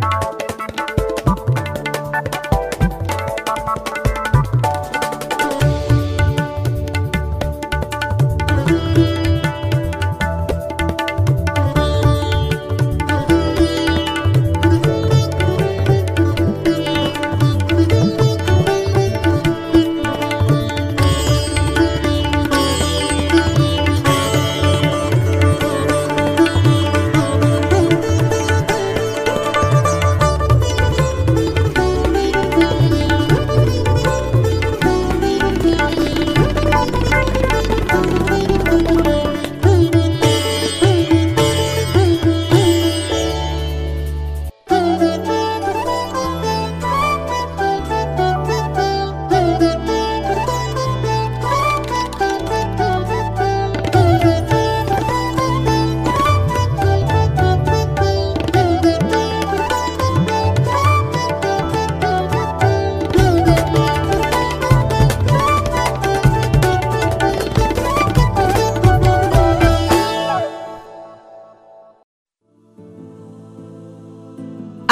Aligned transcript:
you 0.00 0.47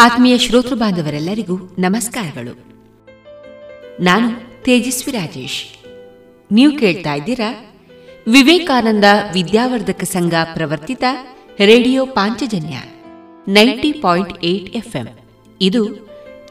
ಆತ್ಮೀಯ 0.06 0.38
ಶ್ರೋತೃ 0.38 0.74
ಬಾಂಧವರೆಲ್ಲರಿಗೂ 0.74 1.56
ನಮಸ್ಕಾರಗಳು. 1.78 2.52
ನಾನು 4.04 4.28
ತೇಜಸ್ವಿ 4.62 5.12
ರಾಜೇಶ್. 5.12 5.64
ನೀವು 6.52 6.78
ಕೇಳ್ತಾ 6.78 7.14
ಇದ್ದೀರಾ 7.14 7.74
Vivekananda 8.28 9.04
Vidyavardhaka 9.34 10.04
Sangha 10.04 10.34
ಪ್ರವರ್ತಿತ 10.54 11.04
radio 11.64 12.06
Panchajanya 12.06 12.76
ninety 13.48 13.92
point 13.92 14.44
eight 14.44 14.76
FM. 14.76 15.08
ಇದು 15.60 15.82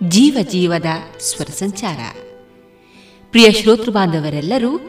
ಜೀವ 0.03 0.37
ಜೀವದ 0.49 0.85
ಸ್ವರ 1.19 1.45
ಸಂಚಾರ. 1.45 1.99
ಪ್ರಿಯ 3.31 3.51
ಶ್ರೋತೃ 3.51 3.91
ಬಾಂಧವರೆಲ್ಲರೂ 3.91 4.79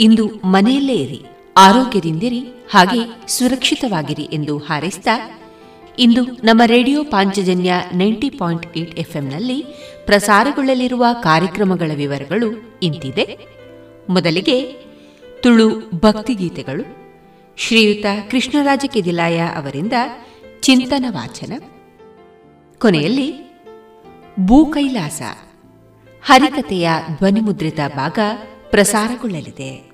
ಇಂದು 0.00 0.26
ಮನೆಯಲ್ಲೇ 0.44 0.94
ಇರಿ, 0.94 1.22
ಆರೋಗ್ಯದಿಂದಿರಿ, 1.56 2.40
ಹಾಗೆ 2.70 3.28
ಸುರಕ್ಷಿತವಾಗಿರಿ 3.28 4.22
ಎಂದು 4.22 4.58
ಹಾರೈಸಿದ 4.58 5.06
ಇಂದು 5.98 6.24
ನಮ್ಮ 6.24 6.62
radio 6.66 7.04
Panchajanya 7.04 7.74
ninety 7.94 8.30
point 8.30 8.76
eight 8.76 8.98
ಎಫ್ಎಂನಲ್ಲಿ 8.98 9.64
ಪ್ರಸಾರಗೊಳ್ಳಲಿರುವ 10.06 11.06
ಕಾರ್ಯಕ್ರಮಗಳ 11.22 11.90
ವಿವರಗಳು 11.94 12.78
ಇಂತಿದೆ. 12.82 13.38
ಮೊದಲಿಗೆ 14.08 14.62
ತುಳು 15.42 15.90
ಭಕ್ತಿಗೀತೆಗಳು 15.94 16.84
ಶ್ರೀಯುತ 17.56 18.06
ಕೃಷ್ಣರಾಜ 18.30 18.84
ಕೆದಿಲಾಯ 18.86 19.40
ಅವರಿಂದ 19.40 19.92
ಚಿಂತನ 20.60 21.04
ವಾಚನ. 21.08 21.52
ಕೊನೆಯಲ್ಲಿ 22.78 23.58
ಭೂಕೈಲಾಸ 24.40 25.22
ಹರಿಕತೆಯ 26.22 26.90
ಧ್ವನಿಮುದ್ರಿತ 27.18 27.80
ಭಾಗ 27.96 28.18
ಪ್ರಸಾರಗೊಳ್ಳಲಿದೆ. 28.70 29.93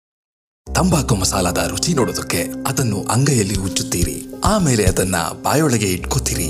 ತಂಬಾಕು 0.67 1.15
ಮಸಾಲದ 1.15 1.57
ರುಚಿ 1.69 1.93
ನೋಡೋದಕ್ಕೆ 1.93 2.41
ಅದನ್ನು 2.67 2.99
ಅಂಗೈಯಲ್ಲಿ 3.03 3.57
ಉಚ್ಚುತ್ತೀರಿ 3.57 4.15
ಆಮೇಲೆ 4.43 4.83
ಅದನ್ನ 4.85 5.15
ಬಾಯೊಳಗೆ 5.43 5.85
ಇಟ್ಕೋತೀರಿ. 5.85 6.49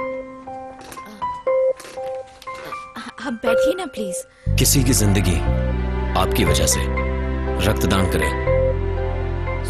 आप 3.30 3.32
बैठिए 3.44 3.74
ना 3.74 3.86
प्लीज 3.94 4.16
किसी 4.58 4.82
की 4.84 4.92
जिंदगी 4.94 5.36
आपकी 6.20 6.44
वजह 6.44 6.66
से 6.66 6.82
रक्तदान 7.66 8.10
करें 8.12 8.30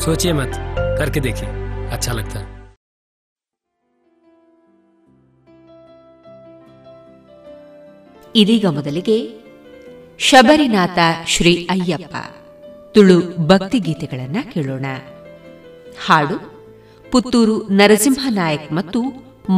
सोचिए 0.00 0.32
मत 0.34 0.52
करके 0.98 1.20
देखिए 1.20 1.48
अच्छा 1.90 2.12
लगता 2.12 2.38
है 2.40 2.54
ಇದೀಗ 8.34 8.66
ಮೊದಲಿಗೆ 8.76 9.16
ಶಬರಿನಾಥ 10.20 10.98
ಶ್ರೀ 11.34 11.52
ಅಯ್ಯಪ್ಪ 11.74 12.16
ತುಳು 12.94 13.16
ಭಕ್ತಿಗೀತೆಗಳನ್ನ 13.50 14.38
ಕೇಳೋಣ 14.52 14.86
ಹಾಡು 16.04 16.36
ಪುತ್ತೂರು 17.12 17.56
ನರಸಿಂಹ 17.78 18.22
ನಾಯಕ್ 18.38 18.68
ಮತ್ತು 18.78 19.00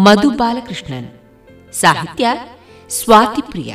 ಮಧು 0.05 0.29
ಬಾಲಕೃಷ್ಣನ್ 0.41 1.09
ಸಾಹಿತ್ಯ 1.73 2.27
ಸ್ವಾತಿಪ್ರಿಯ 2.91 3.73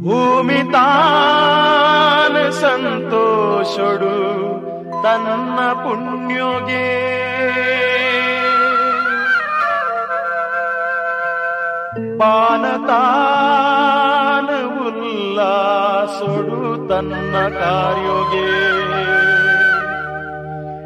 ಭೂಮಿ 0.00 0.60
ತಾನ 0.74 2.36
ಸಂತೋಷಡು 2.60 4.14
ತನ್ನ 5.04 5.58
ಪುಣ್ಯೋಗೆ 5.82 6.86
ಪಾನತಾನ 13.12 14.48
ಉಲ್ಲಾಸೊಡು 14.86 16.58
ತನ್ನ 16.88 17.34
ಕಾರ್ಯೋಗೆ 17.58 18.46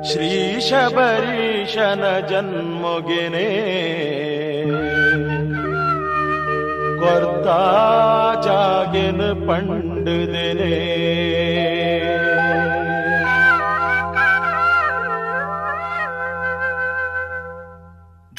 ಶ್ರೀ 0.09 0.31
ಶಬರೀಶನ 0.61 2.05
ಜನ್ಮೊಗೆನೆ 2.31 3.49
ಕೊರ್ತಾ 7.05 7.61
ಜಾಗೆನ 8.45 9.21
ಪಂಡುದೆನೆ 9.47 10.75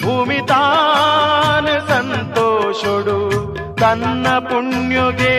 ಭೂಮಿ 0.03 0.47
ತಾನ 0.47 1.65
ಸಂತೋಷೊಡು 1.87 3.17
ತನ್ನ 3.81 4.27
ಪುಣ್ಯಗೆ. 4.39 5.37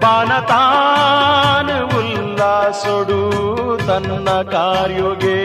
ಬಾನತಾನ 0.00 1.68
ಉಲ್ಲಾಸೊಡು 1.98 3.20
ತನ್ನ 3.86 4.28
ಕಾರ್ಯೊಗೆ. 4.42 5.38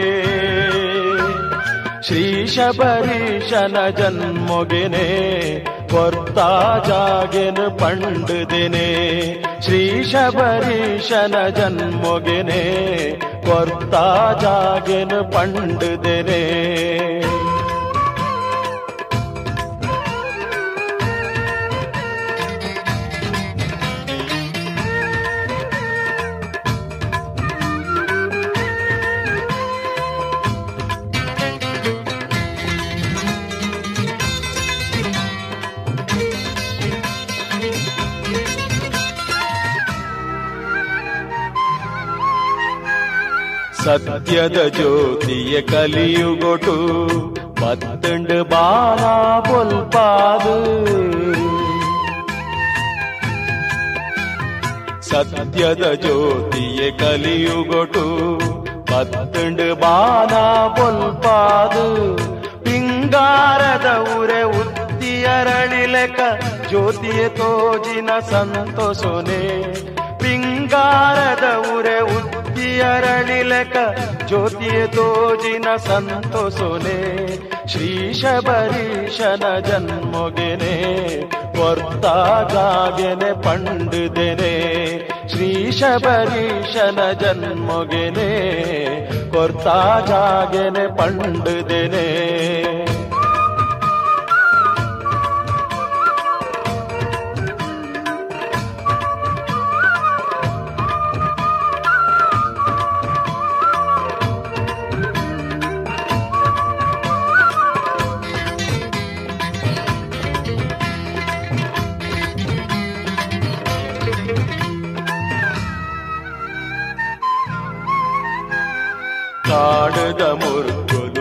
ಶ್ರೀ 2.08 2.46
ಶಬರೀಶನ 2.46 3.76
ಜನ್ಮೊಗೆನೆ 3.88 5.06
ಕೊರ್ತಾ 5.88 6.76
ಜಾಗೆನ 6.88 7.68
ಪಂಡುದಿನೆ. 7.68 8.88
ಶ್ರೀ 9.62 10.04
ಶಬರೀಶನ 10.04 11.48
ಜನ್ಮೊಗೆನೆ 11.48 12.62
ಕೊರ್ತಾ 13.20 14.38
ಜಾಗೆನ 14.42 15.20
ಪಂಡುದೆನೆ. 15.20 16.42
ಸತ್ಯದ 43.87 44.59
ಜ್ಯೋತಿಯ 44.75 45.55
ಕಲಿಯುಗೊಟು 45.71 46.75
ಪತ್ತಂಡ 47.61 48.31
ಬಾಲ 48.51 49.03
ಬೊಲ್ಪಾದು 49.47 50.55
ಸತ್ಯದ 55.09 55.85
ಜ್ಯೋತಿಯ 56.03 56.83
ಕಲಿಯುಗೊಟು 56.99 58.05
ಪತ್ತಂಡ 58.91 59.61
ಬಾಲ 59.81 60.33
ಬೊಲ್ಪಾದು 60.77 61.85
ಪಿಂಗಾರದ 62.65 63.87
ಉರೆ 64.15 64.41
ಉತ್ತಿಯರಳಿಲೆಕ 64.59 66.19
ಜ್ಯೋತಿಯ 66.69 67.23
ತೋಜಿನ 67.39 68.11
ಸಂತೋಷನೆ 68.31 69.41
ಪಿಂಗಾರದ 70.21 71.45
ಉರೆ 71.73 71.97
ಉತ್ತಿಯರಳಿಲೆಕ 72.58 73.76
ಜ್ಯೋತಿಯ 74.28 74.78
ತೋಜಿನ 74.86 75.68
ಸಂತೋಷನೆ. 75.76 76.96
ಶ್ರೀ 77.66 77.90
ಶಬರೀಶನ 78.12 79.44
ಜನ್ಮೊಗೆನೆ 79.58 80.74
ಕೊರ್ತಾ 81.56 82.14
ಪಂಡುದೆನೆ 83.44 84.52
ಶ್ರೀ 85.28 85.48
ಶಬರೀಶನ 85.70 86.98
ಜನ್ಮೊಗೆನೆ 87.12 88.28
ಕೊರ್ತಾ 89.30 89.78
ಜಾಗೆನೆ 90.08 90.86
ಪಂಡುದೆನೆ 90.98 92.06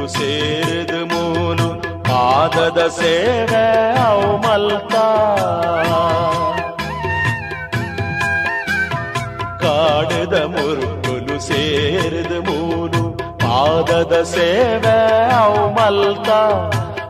ಸೇರಿದ 0.06 0.94
ಮೂಲು 1.12 1.66
ಪಾದದ 2.04 2.80
ಸೇವೆ 2.88 3.64
ಅವು 3.98 4.28
ಮಲ್ತ 4.38 4.94
ಕಾಡದ 9.62 10.36
ಮುರ್ಗುಲು 10.44 11.38
ಸೇರಿದ 11.40 12.34
ಮೂಲು 12.48 13.02
ಪಾದದ 13.38 14.22
ಸೇವೆ 14.22 14.96
ಅವು 15.34 15.70
ಮಲ್ತ 15.70 16.30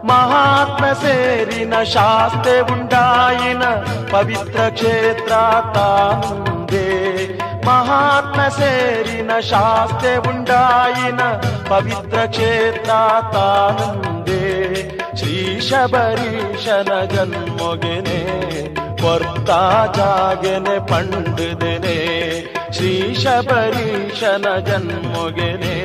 ಮಹಾತ್ಮ 0.04 0.84
ಸೇರಿನ 0.92 1.74
ಶಾಸ್ತೆ 1.82 2.60
ಉಂಡಾಯಿನ 2.72 3.64
ಪವಿತ್ರ 4.10 4.68
ಕ್ಷೇತ್ರ 4.70 5.32
ತಾನುಂದೇ 5.74 6.55
ಮಹಾತ್ಮ 7.67 8.41
ಸೇರಿನ 8.47 9.31
ಶಾಸ್ತೆ 9.39 10.11
ಉಂಡಾಯಿನ 10.29 11.21
ಪವಿತ್ರ 11.69 12.17
ಕ್ಷೇತ್ರ 12.25 12.91
ತಾನುಂದೇ. 13.33 14.43
ಶ್ರೀ 15.19 15.37
ಶಬರೀಶನ 15.69 16.91
ಜನ್ಮೊಗೆನೆ, 17.13 18.19
ಕೊರ್ತಾ 19.01 19.61
ಜಾಗೆನೆ 19.97 20.77
ಪಂಡುದೆನೆ 20.91 21.97
ಶ್ರೀ 22.75 23.15
ಶಬರೀಶನ 23.15 24.47
ಜನ್ಮೊಗೆನೆ, 24.67 25.75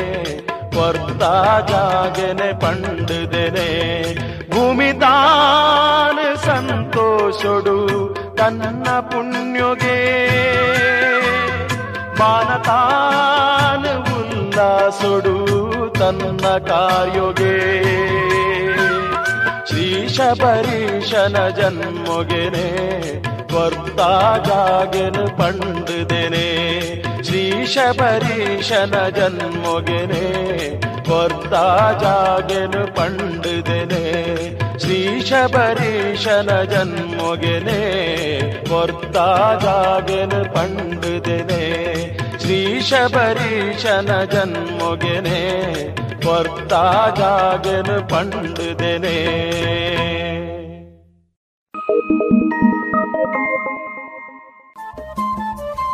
ಕೊರ್ತಾ 0.77 1.33
ಜಾಗೆನೆ 1.71 2.51
ಪಂಡುದೆನೆ 2.61 3.69
ಭೂಮಿ 4.53 4.91
ತಾನ 4.93 6.19
ಸಂತೋಷೊಡು 6.45 7.79
ತನ್ನ 8.37 8.87
ಪುಣ್ಯಗೆ. 9.11 9.99
ಬಾನತಾನ 12.23 13.85
ಉಲ್ಲಾಸೊಡು 14.15 15.37
ತನ್ನ 15.99 16.45
ಕಾರ್ಯೊಗೆ 16.69 17.55
ಶ್ರೀ 19.69 19.87
ಶಬರೀಶನ 20.17 21.37
ಜನ್ಮೊಗೆನೆ 21.59 22.67
ಕೊರ್ತಾ 23.53 24.11
ಜಾಗೆನ 24.49 25.19
ಪಂಡುದೆನೆ 25.39 26.47
ಶ್ರೀ 27.27 27.43
ಶಬರೀಶನ 27.75 28.95
ಜನ್ಮೊಗೆನೆ 29.19 30.25
ಕೊರ್ತಾ 31.09 31.65
ಜಾಗೆನ 32.03 32.77
ಪಂಡುದೆನೆ 32.99 34.05
ಶ್ರೀ 34.83 35.01
ಶಬರೀಶನ 35.31 36.51
ಜನ್ಮೊಗೆನೆ 36.73 37.81
ಶ್ರೀಶ 42.53 42.95
ಪರೀಶನ 42.95 44.25
ಜನ್ಮೊಗೆನೆ 44.25 45.41
പൊർത്താ 46.21 46.83
ಪಂಡುದೆನೆ 48.11 49.17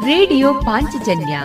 ರೇಡಿಯೋ 0.06 0.54
ಪಾಂಚಜನ್ಯ 0.54 1.40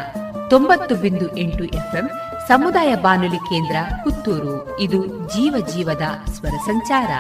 ತೊಂಬತ್ತು 0.49 0.95
ಬಿಂದು 0.95 1.37
ಎಂಟು 1.37 1.63
ಎಫ್ಎಂ 1.63 2.09
ಸಮುದಾಯ 2.47 2.95
ಬಾನುಲಿ 2.95 3.37
ಕೇಂದ್ರ 3.37 3.75
ಪುತ್ತೂರು. 4.03 4.79
ಇದು 4.79 5.05
ಜೀವ 5.05 5.65
ಜೀವದ 5.67 6.31
ಸ್ವರ 6.31 6.57
ಸಂಚಾರ. 6.65 7.11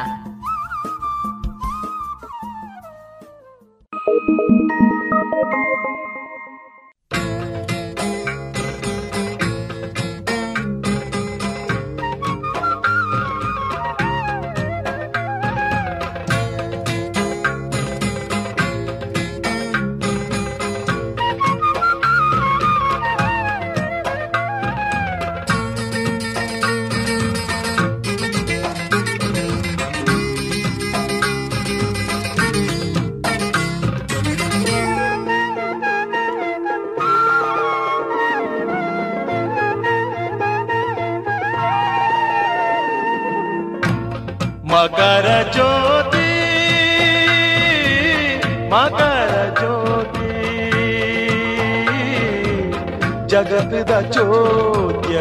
ಜಗತ್ತದ 53.52 53.94
ಚೋದ್ಯ 54.14 55.16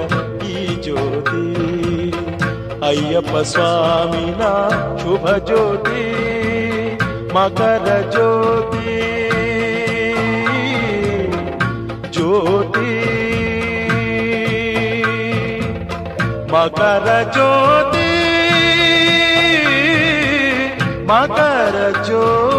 ಈ 0.50 0.55
ಜ್ಯೋತಿ 0.83 1.43
ಅಯ್ಯಪ್ಪ 2.88 3.36
ಸ್ವಾಮಿನ 3.51 4.43
ಶುಭ 5.01 5.25
ಜ್ಯೋತಿ 5.47 6.03
ಮಕರ 7.36 7.88
ಜ್ಯೋತಿ 8.12 8.95
ಜ್ಯೋತಿ 12.12 12.91
ಮಕರ 16.53 17.07
ಜ್ಯೋತಿ 17.33 18.07
ಮಕರ 21.09 21.75
ಜ್ಯೋತಿ 22.03 22.50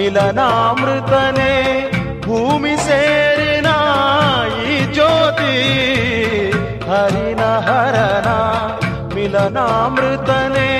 ಮಿಲನಾಮೃತನೆ 0.00 1.52
ಭೂಮಿ 2.26 2.74
ಸೇರಿನ 2.86 3.68
ಈ 4.66 4.76
ಜ್ಯೋತಿ 4.94 5.54
ಹರಿನ 6.88 7.42
ಹರನ 7.66 8.30
ಮಿಲನಾಮೃತನೆ 9.16 10.70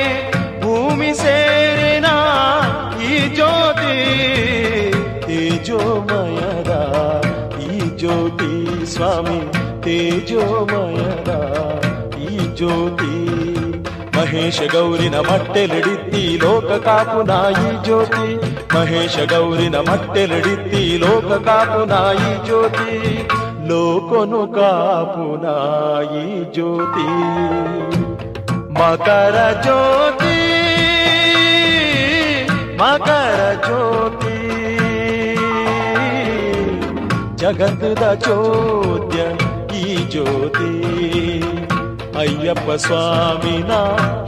ಭೂಮಿ 0.63 1.13
ಸೇರಿನ 1.15 2.09
ಈ 3.07 3.17
ಜ್ಯೋತಿ 3.37 3.97
ತೇಜೋಮಯದ 5.27 6.73
ಈ 7.69 7.79
ಜ್ಯೋತಿ 7.99 8.53
ಸ್ವಾಮಿ 8.87 9.41
ತೇಜೋಮಯದ 9.87 11.33
ಈ 12.27 12.37
ಜ್ಯೋತಿ 12.59 13.15
ಮಹೇಶ 14.17 14.61
ಗೌರಿನ 14.73 15.17
ಮಟ್ಟೆಲಿಡಿತ್ತಿ 15.27 16.23
ಲೋಕ 16.43 16.71
ಕಾಪು 16.85 17.21
ನಾಯಿ 17.29 17.71
ಜ್ಯೋತಿ 17.85 18.29
ಮಹೇಶ 18.75 19.17
ಗೌರಿನ 19.31 19.77
ಮಟ್ಟೆಲಿಡಿತ್ತಿ 19.89 20.83
ಲೋಕ 20.99 21.33
ಕಾಪು 21.47 21.81
ನಾಯಿ 21.87 22.33
ಜ್ಯೋತಿ 22.47 22.93
ಲೋಕನು 23.69 24.43
ಕಾಪು 24.55 25.27
ನಾಯಿ 25.45 26.25
ಜ್ಯೋತಿ 26.55 27.09
ಮಕರ 28.79 29.37
ಜ್ಯೋತಿ 29.65 30.37
ಮಕರ 32.81 33.41
ಜ್ಯೋತಿ 33.67 34.37
ಜಗತ್ತದ 37.37 38.05
ಚೋದ್ಯ 38.25 39.21
ಈ 39.81 39.87
ಜ್ಯೋತಿ 40.11 40.73
ಅಯ್ಯಪ್ಪ 42.19 42.71
ಸ್ವಾಮಿನ 42.85 43.73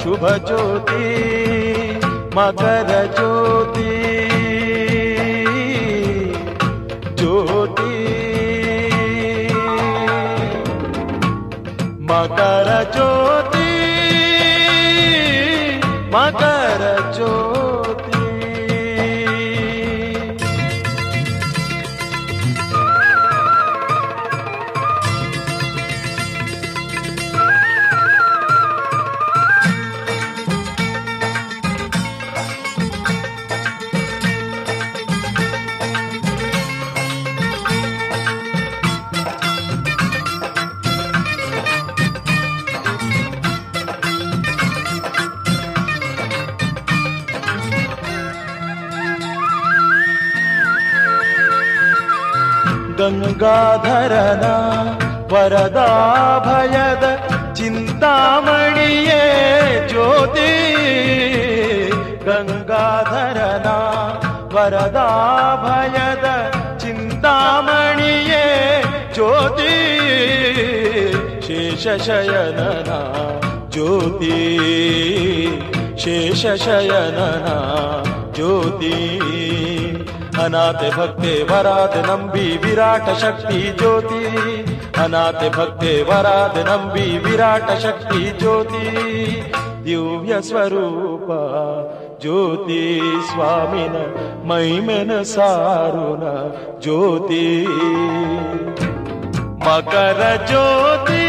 ಶುಭ 0.02 0.26
ಜ್ಯೋತಿ 0.46 1.04
ಮಕರ 2.36 2.90
ಜ್ಯೋತಿ 3.16 3.38
ಜ್ಯೋತಿ 3.68 3.91
Mataracho 12.23 13.32
गङ्गाधरना 53.03 54.55
वरदाभयद 55.31 57.03
चिन्तामणिये 57.53 59.23
ज्योति। 59.87 60.53
गङ्गाधरना 62.27 63.77
वरदाभयद 64.53 66.25
चिन्तामणिये 66.81 68.47
ज्योति। 69.13 69.77
शेषशयनना 71.47 72.99
ज्योति। 73.69 74.39
शेषशयनना 75.99 77.57
ज्योति। 78.35 79.42
अनाथे 80.39 80.89
भक्ते 80.89 81.33
वराद 81.43 81.93
नम्बी 82.09 82.45
विराट 82.57 83.09
शक्ति 83.17 83.59
ज्योति। 83.79 84.25
अनाथे 84.97 85.49
भक्ते 85.49 85.91
वराद 86.03 86.57
नम्बी 86.69 87.17
विराट 87.17 87.69
शक्ति 87.79 88.21
ज्योति। 88.39 88.87
दिव्य 89.85 90.41
स्वरूप 90.41 91.27
ज्योति 92.21 92.99
स्वामिन 93.25 93.93
सारु 94.47 95.23
सारुण 95.23 96.21
ज्योति। 96.81 97.67
मकर 99.63 100.45
ज्योति 100.47 101.25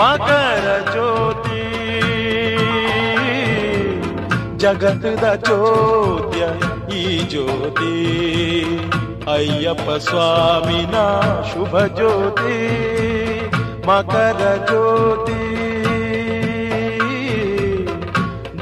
मकर 0.00 0.84
ज्योति। 0.92 1.56
जगत 4.56 5.02
द 5.22 5.42
ज्योति। 5.46 6.25
ज्योति। 7.02 7.94
अय्यप 9.28 9.86
स्वामिना 9.90 11.06
शुभ 11.42 11.96
ज्योति 11.96 12.86
मकर 13.88 14.66
ज्योति। 14.68 15.46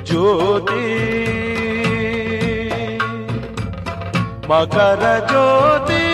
ज्योति। 0.03 0.85
मकर 4.51 5.27
ज्योति। 5.31 6.05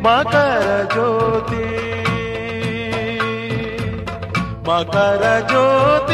मकर 0.00 0.88
ज्योति। 0.92 1.64
मकर 4.68 5.46
ज्योति। 5.50 6.13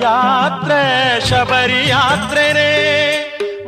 यात्रे 0.00 0.82
शबरी 1.28 1.78
यात्रे 1.88 2.46
रे 2.56 2.72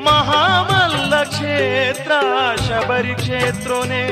महामल्ल 0.07 1.23
क्षेत्र 1.33 2.19
शबरी 2.67 3.15
क्षेत्रो 3.23 3.79
ने 3.91 4.05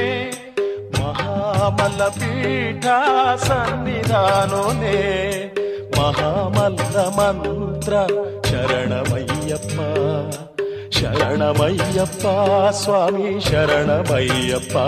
महामल्ल 0.99 2.09
पीठा 2.19 2.99
सन्निधानोने 3.45 4.99
महामल्ल 5.99 7.07
मंत्र 7.19 8.03
शरणमय्यप्पा 8.51 9.89
शरणमय्यप्पा 10.99 12.35
स्वामी 12.83 13.41
शरणमय्यप्पा 13.49 14.87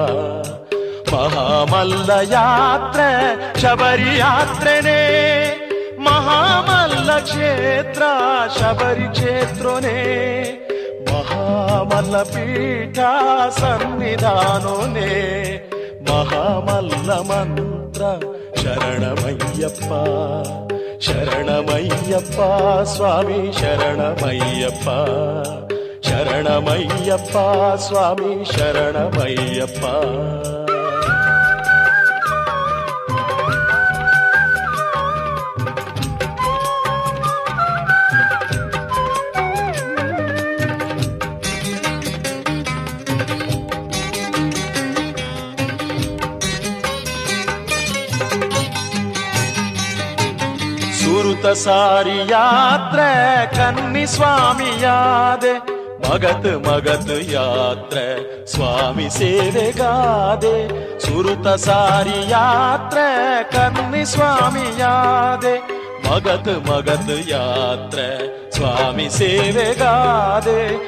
महामल्ल 1.12 2.20
यात्रे 2.32 3.10
शबरी 3.60 4.18
यात्रेने 4.18 5.00
महामल्ल 6.04 6.79
క్షేత్ర 7.22 8.04
శబరి 8.59 9.09
క్షేత్రనే 9.12 9.98
మహామల్లపీఠ 11.11 12.98
సన్నిధానోనే 13.61 15.12
మహామల్ల 16.11 17.11
మంత్ర 17.30 18.02
శరణమయ్యప్ప 18.62 19.90
శరణమయ్యప్ప 21.06 22.38
స్వామి 22.85 23.40
శరణమయ్యప్ప 23.61 24.87
శరణమయ్యప్ప 26.09 27.35
స్వామి 27.87 28.33
శరణమయ్యప్ప. 28.52 29.85
सारि 51.46 52.18
यात्रा 52.33 53.11
कन्नि 53.44 54.07
स्वामि 54.07 54.85
याद। 54.85 55.44
मगत् 56.05 56.46
मगत 56.68 57.11
यात्र 57.11 57.98
स्वामि 58.46 59.11
सेवे 59.11 59.72
गादे। 59.72 60.68
सुरतसारि 60.98 62.33
यात्र 62.33 63.00
कन्नि 63.55 64.05
स्वामि 64.07 64.66
यादे। 64.81 65.57
भगत 66.05 66.48
मगत 66.70 67.11
यात्र 67.29 68.09
स्वामि 68.55 69.09
सेव 69.09 69.74
गादे। 69.83 70.79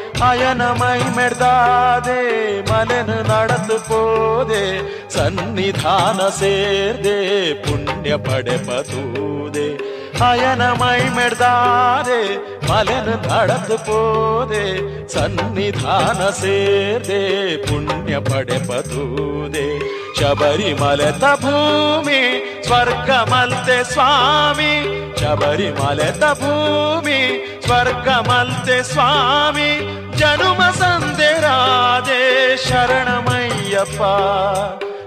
ಮೆಡ್ದಾದೆ 1.16 2.20
मै 2.60 2.84
ನಡೆದು 3.28 3.78
ಪೋದೆ 3.78 4.80
ಸನ್ನಿಧಾನ 5.10 6.28
ಸೇರ್ದೆ 6.28 7.18
ಪುಣ್ಯ 7.54 8.16
ಪಡೆ 8.16 8.56
पडपदूदे 8.56 9.81
हयनमै 10.20 11.10
मिर्दारे 11.10 12.22
मलन 12.70 13.08
तडतुपूते 13.26 14.64
सन्निधान 15.08 16.30
सेदे 16.32 17.22
पुण्यपडे 17.56 18.58
पदूदे। 18.58 19.78
शबरिमलत 20.18 21.24
भूमि 21.42 22.22
स्वर्गमलते 22.66 23.84
स्वामि। 23.84 24.74
शबरिमलत 25.20 26.24
भूमि 26.40 27.20
स्वर्गमलते 27.66 28.82
स्वामी। 28.82 29.70
जनुम 30.16 30.70
सन्धे 30.70 31.32
राधे 31.38 32.56
शरणमय्यप्पा। 32.56 34.14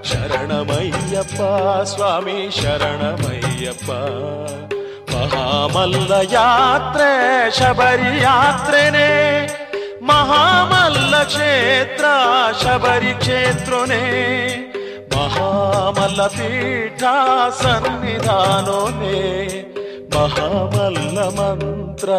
शरणमय्यप्पा 0.05 1.83
स्वामी 1.83 2.51
शरणमय्यप्पा। 2.51 3.99
ಮಹಾಮಲ್ಲ 5.25 6.13
ಯಾತ್ರೆ 6.31 7.51
ಶಬರಿ 7.51 8.21
ಯಾತ್ರೆನೇ. 8.21 9.11
ಮಹಾಮಲ್ಲ 10.01 11.23
ಕ್ಷೇತ್ರ, 11.23 12.05
ಶಬರಿ 12.63 13.13
ಕ್ಷೇತ್ರನೇ. 13.13 14.01
ಮಹಾಮಲ್ಲ 15.15 16.27
ಪೀಠ 16.27 17.03
ಸನ್ನಿಧಾನೋನೇ 17.61 19.21
ಮಹಾಮಲ್ಲ 20.15 21.19
ಮಂತ್ರ, 21.19 22.09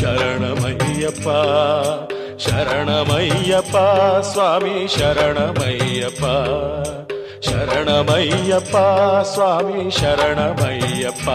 ಶರಣಮಯ್ಯಪ್ಪ. 0.00 1.28
ಶರಣಮಯ್ಯಪ್ಪ, 2.48 3.76
ಸ್ವಾಮಿ 4.20 4.98
ಶರಣಮಯ್ಯಪ್ಪ. 4.98 6.24
ಶರಣಮಯ್ಯಪ್ಪ, 7.48 8.76
ಸ್ವಾಮಿ 9.24 9.90
ಶರಣಮಯ್ಯಪ್ಪ. 9.90 11.28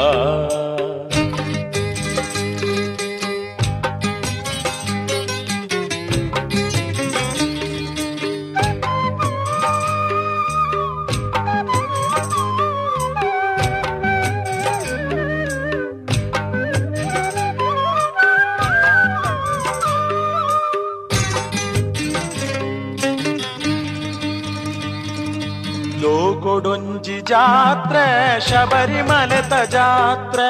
ಲೋಕೊಡೊಂಜಿ 26.44 27.14
ಜಾತ್ರೆ 27.28 28.02
ಶಬರಿಮಲೆತ 28.46 29.54
ಜಾತ್ರೆ 29.74 30.48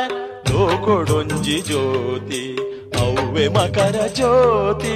ಲೋಕೊಡೊಂಜಿ 0.48 1.56
ಜ್ಯೋತಿ 1.68 2.40
ಅವ್ವೆ 3.02 3.44
ಮಕರ 3.48 3.98
ಜ್ಯೋತಿ 4.16 4.94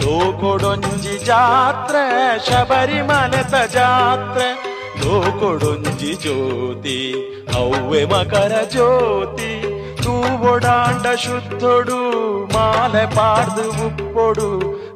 ಲೋಕೊಡೊಂಜಿ 0.00 1.16
ಜಾತ್ರೆ 1.28 2.04
ಶಬರಿಮಲೆತ 2.46 3.54
ಜಾತ್ರೆ 3.76 4.48
ಲೋಕೊಡೊಂಜಿ 5.02 6.12
ಜ್ಯೋತಿ 6.24 6.98
ಅವ್ವೆ 7.56 8.02
ಮಕರ 8.12 8.54
ಜ್ಯೋತಿ 8.72 9.52
ತೂವೊಡಾಂಡ 10.02 11.06
ಶುದ್ಧೊಡು 11.24 12.00
ಮಾಲೆ 12.54 13.04
ಪಾಡ್ದು 13.14 13.66
ಉಪ್ಪೊಡು 13.86 14.48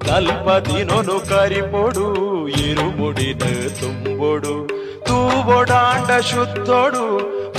ಕಲ್ಪದಿನೊನು 0.05 1.15
ಕರಿಪೊಡು 1.29 2.05
ಇರುಮುಡಿನ 2.65 3.43
ತುಂಬೊಡು 3.79 4.53
ತೂವೊಡಾಂಡ 5.07 6.11
ಶುದ್ಧೊಡು 6.29 7.03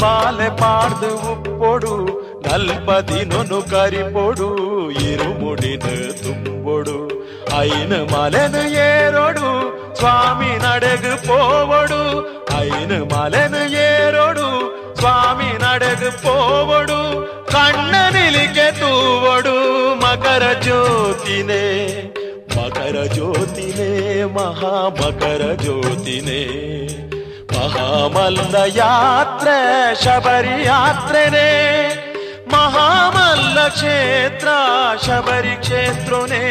ಪಾಲೆ 0.01 0.49
ಪಾಡ್ದು 0.61 1.11
ಉಪ್ಪೊಡು 1.33 1.93
ನಲ್ಪದಿನೊನು 2.47 3.59
ಕರಿಪೊಡು 3.73 4.49
ಇರುಮುಡಿನ 5.11 5.87
ತುಂಬೊಡು 6.23 6.97
అయిన 7.59 7.95
మలెను 8.13 8.63
ఏరోడు 8.87 9.49
స్వామి 9.99 10.53
నడగు 10.65 11.15
పోవడు 11.27 12.01
అయిన 12.57 12.93
మలెను 13.13 13.63
ఏరోడు 13.85 14.47
స్వామి 14.99 15.51
నడగు 15.63 16.11
పోవడు 16.25 17.01
కన్న 17.55 17.95
నిలికె 18.17 18.69
తూవడు 18.81 19.57
మకర 20.03 20.45
జ్యోతినే 20.65 21.65
ज्योतिने 23.13 23.91
महामकरज्योतिने 24.37 26.41
महामल्लयात्रे 27.55 29.59
शबरियात्रे 30.03 31.25
महामल्लक्षेत्र 32.55 34.49
शबरिक्षेत्रुने 35.07 36.45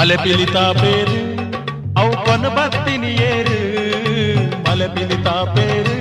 ಮಲಪಿಲಿತಾ 0.00 0.62
ಬೇರು 0.72 1.16
ಅವನ 2.00 2.44
ಭಕ್ತಿನಿಯೇರು 2.56 3.56
ಮಲಪಿಲಿತಾ 4.66 5.34
ಬೇರು 5.54 5.96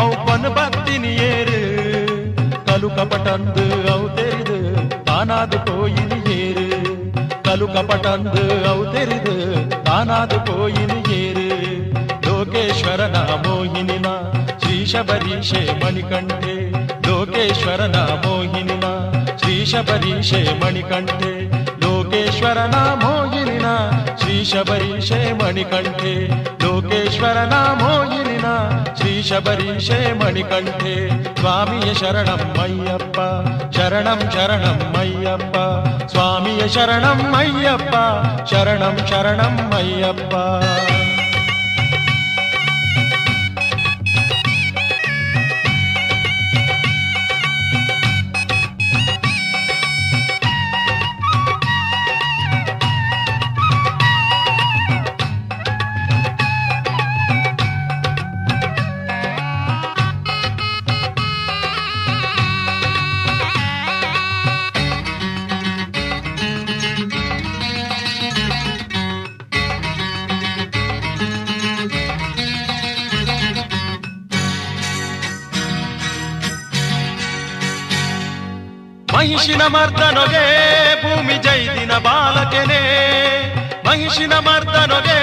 ಅವನ 0.00 0.46
ಭಕ್ತಿನಿಯೇರು 0.56 1.60
ಕಲುಕಪಟಂದು 2.66 3.64
ಅವು 3.92 4.08
ತೆರಿದು 4.16 4.56
ತಾನಾದು 5.04 5.58
ಕೋಯಿನಿಯೇರು 5.68 6.66
ಕಲುಕಪಟಂದು 7.46 8.42
ಅವು 8.72 8.84
ತೆರಿದು 8.92 9.36
ತಾನಾದು 9.84 10.40
ಕೋಯಿನಿಯೇರು 10.50 11.46
ಲೋಕೇಶ್ವರನ 12.26 13.16
ಮೋಹಿನಿನ 13.46 14.08
ಶ್ರೀ 14.58 14.78
ಶಬರೀಶೆ 14.86 15.62
ಮಣಿಕಂಠೆ 15.82 16.56
ಲೋಕೇಶ್ವರನ 17.08 17.96
ಮೋಹಿನಿನ 18.26 18.86
ಶ್ರೀ 19.36 19.56
ಶಬರೀಶೆ 19.66 20.42
ಮಣಿಕಂಠೆ 20.64 21.32
ಲೋಕೇಶ್ವರನ 21.82 22.76
ಮೋಹ 23.02 23.11
ಶ್ರೀ 24.42 24.50
ಶಬರೀಶೆ 24.52 25.18
ಮಣಿಕಂಠೆ 25.40 26.12
ಲೋಕೇಶ್ವರನ 26.62 27.54
ಮೋಹಿನಿನ 27.80 28.46
ಶ್ರೀ 28.98 29.12
ಶಬರೀಶೆ 29.22 29.98
ಮಣಿಕಂಠೆ 30.20 30.94
ಸ್ವಾಮಿಯ 31.38 31.90
ಶರಣಂ 31.94 32.42
ಅಯ್ಯಪ್ಪ 32.62 33.18
ಶರಣಂ 33.76 34.20
ಶರಣಂ 34.34 34.80
ಅಯ್ಯಪ್ಪ 34.98 35.56
ಸ್ವಾಮಿಯ 36.06 36.64
ಶರಣಂ 36.68 37.22
ಅಯ್ಯಪ್ಪ 37.34 37.94
ಶರಣಂ 38.52 38.98
ಶರಣಂ 39.06 39.56
ಅಯ್ಯಪ್ಪ 39.74 40.34
ಮಹಿಷಿನ 79.22 79.62
ಮರ್ದನೊಗೆ 79.62 80.44
ಭೂಮಿ 81.02 81.34
ಜೈದಿನ 81.34 81.92
ಬಾಲಕೆನೆ. 81.92 82.80
ಮಹಿಷಿನ 83.86 84.32
ಮರ್ದನೊಗೆ 84.32 85.18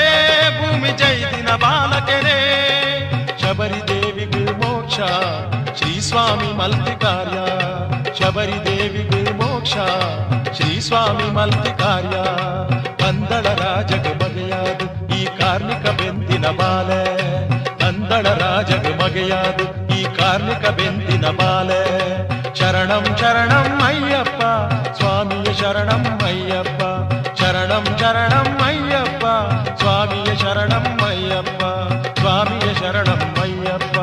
ಭೂಮಿ 0.59 0.89
ಜೈದಿನ 0.89 1.49
ಬಾಲಕೆನೆ. 1.55 2.37
ಶಬರಿ 3.41 3.87
ದೇವಿಗೆ 3.87 4.51
ಮೋಕ್ಷ 4.51 4.95
ಶ್ರೀ 5.77 5.99
ಸ್ವಾಮಿ 5.99 6.57
ಮಲ್ತಿ 6.57 7.01
ಕಾರ್ಯ. 7.01 7.37
ಶಬರಿ 8.19 8.65
ದೇವಿಗೆ 8.65 9.31
ಮೋಕ್ಷ 9.31 9.73
ಶ್ರೀ 10.55 10.79
ಸ್ವಾಮಿ 10.79 11.33
ಮಲ್ತಿ 11.33 11.79
ಕಾರ್ಯ. 11.79 12.17
ಕಂದಳ 13.03 13.53
ರಾಜಗ 13.53 14.23
ಬಗೆಯಾದು 14.23 15.15
ಈ 15.15 15.25
ಕಾರ್ಮಿಕ 15.25 15.89
ಬೆಂದಿನ 15.89 16.47
ಬಾಲೆ. 16.47 17.03
ಕಂದಳ 17.79 18.27
ರಾಜಗ 18.27 19.03
ಮಗೆಯಾದು 19.03 19.95
ಈ 19.95 20.03
ಕಾರ್ಮಿಕ 20.03 20.69
ಬೆಂದಿನ 20.69 21.27
ಬಾಲೆ. 21.27 22.28
ಶರಣಂ 22.53 23.05
ಶರಣಂ 23.19 23.67
ಅಯ್ಯಪ್ಪ 23.85 24.41
ಸ್ವಾಮಿಯ 24.97 25.49
ಶರಣಂ 25.53 26.03
ಅಯ್ಯಪ್ಪ 26.23 26.81
ಶರಣಂ 27.39 27.85
ಶರಣಂ 27.99 28.47
ಅಯ್ಯಪ್ಪ 28.63 29.25
ಸ್ವಾಮಿಯ 29.81 30.31
ಶರಣಂ 30.35 30.87
ಅಯ್ಯಪ್ಪ 31.03 31.61
ಸ್ವಾಮಿಯ 32.19 32.69
ಶರಣಂ 32.73 33.23
ಅಯ್ಯಪ್ಪ 33.37 33.97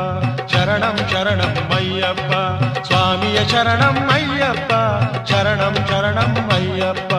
ಶರಣಂ 0.53 0.97
ಶರಣಂ 1.11 1.55
ಅಯ್ಯಪ್ಪ 1.77 2.33
ಸ್ವಾಮಿಯ 2.83 3.39
ಶರಣಂ 3.47 3.97
ಅಯ್ಯಪ್ಪ 4.09 4.73
ಶರಣಂ 5.31 5.75
ಶರಣಂ 5.89 6.33
ಅಯ್ಯಪ್ಪ 6.49 7.13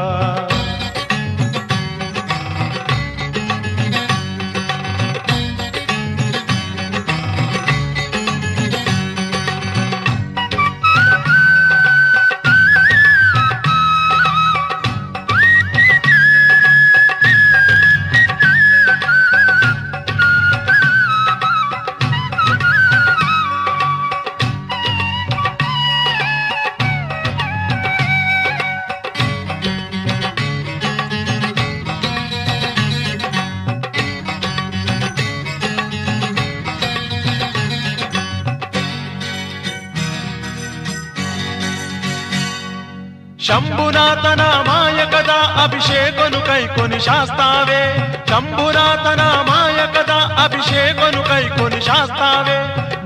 ಕೈಕೊನಿ 46.97 46.99
ಶಾಸ್ತಾವೆ 47.05 47.81
ಶಂಭುನಾಥನ 48.29 49.21
ಮಾಯಕದ 49.47 50.13
ಅಭಿಷೇಕನು 50.43 51.21
ಕೈಕೊನಿ 51.23 51.79
ಶಾಸ್ತಾವೆ 51.87 52.55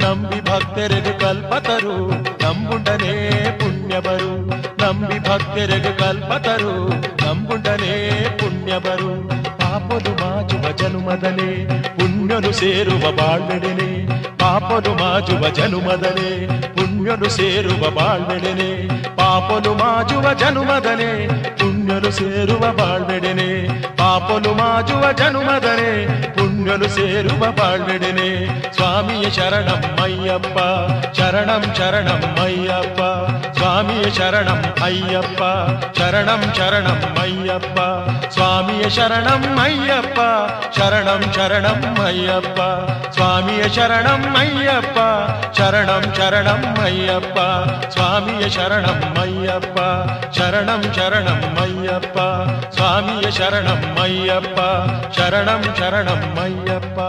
ನಂಬಿ 0.01 0.39
ಭಕ್ತರಿಗೆ 0.47 1.13
ಕಲ್ಪತರು 1.21 1.95
ನಂಬುಂಡನೇ 2.43 3.13
ಪುಣ್ಯಬರು 3.59 4.31
ನಂಬಿ 4.81 5.17
ಭಕ್ತರಿಗೆ 5.19 5.91
ಕಲ್ಪತರು 5.99 6.73
ನಂಬುಂಡನೇ 7.23 7.93
ಪುಣ್ಯಬರು 8.39 9.11
ಪಾಪನು 9.59 10.13
ಮಾಜುವ 10.21 10.65
ಜನುಮದನೆ 10.79 11.49
ಪುಣ್ಯನು 11.97 12.51
ಸೇರುವ 12.53 13.03
ಬಾಳ್ವೆಡೆನೆ 13.19 13.89
ಪಾಪನು 14.41 14.93
ಮಾಜುವ 15.01 15.43
ಜನುಮದನೆ 15.57 16.29
ಪುಣ್ಯನು 16.77 17.29
ಸೇರುವ 17.29 17.83
ಬಾಳ್ವೆಡೆನೆ 17.97 18.69
ಪಾಪನು 19.19 19.73
ಮಾಜುವ 19.73 20.25
ಜನುಮದನೆ 20.33 21.11
ಪುಣ್ಯನು 21.59 22.11
ಸೇರುವ 22.11 22.63
ಬಾಳ್ವೆಡೆನೆ 22.79 23.49
ಪಾಪನು 24.12 24.50
ಮಾಜುವ 24.54 25.04
ಜನುಮದನೆ 25.12 25.90
ಪುಣ್ಯನು 26.36 26.88
ಸೇರುವ 26.88 27.44
ಬಾಳ್ವೆಡೆನೆ 27.58 28.26
ಸ್ವಾಮಿಯ 28.76 29.26
ಶರಣಂ 29.30 29.82
ಅಯ್ಯಪ್ಪ 30.02 30.58
ಶರಣಂ 31.18 31.62
ಶರಣಂ 31.78 32.22
ಅಯ್ಯಪ್ಪ 32.42 33.00
சுவாமிய 33.62 34.06
சரணம் 34.16 34.64
ஐயப்பா 34.84 35.50
சரணம் 35.98 36.46
சரணம் 36.56 37.04
ஐயப்பா 37.22 37.84
சுவாமிய 38.34 38.86
சரணம் 38.88 39.44
ஐயப்பா 39.64 40.26
சரணம் 40.76 41.26
சரணம் 41.36 41.84
ஐயப்பா 42.06 42.66
சுவாமிய 43.16 43.62
சரணம் 43.76 44.26
ஐயப்பா 44.40 45.06
சரணம் 45.58 46.08
சரணம் 46.18 46.66
ஐயப்பா 46.88 47.46
சுவாமிய 47.88 48.48
சரணம் 48.56 49.04
ஐயப்பா 49.22 49.86
சரணம் 50.38 50.88
சரணம் 50.98 51.46
ஐயப்பா 51.66 52.26
சுவாமிய 52.76 53.30
சரணம் 53.38 53.86
ஐயப்பா 54.06 54.68
சரணம் 55.18 55.68
சரணம் 55.78 56.26
ஐயப்பா 56.40 57.08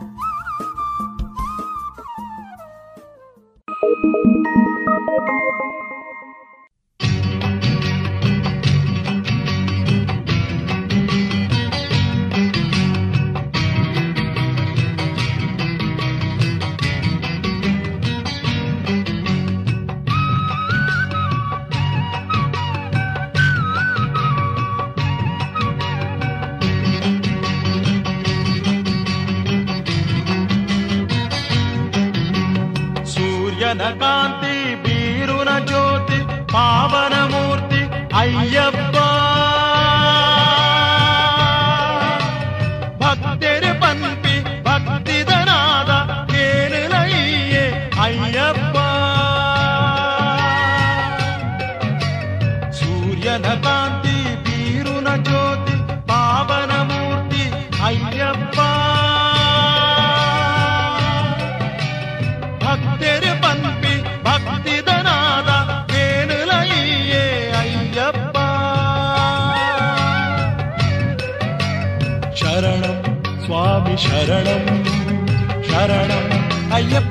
ಸೂರ್ಯನ 33.70 33.82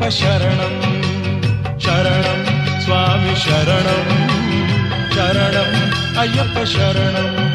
शरणम् 0.08 0.80
चरणं 1.84 2.40
स्वामिशरणम् 2.84 4.10
चरणम् 5.14 5.76
अय्यपशरणम् 6.22 7.49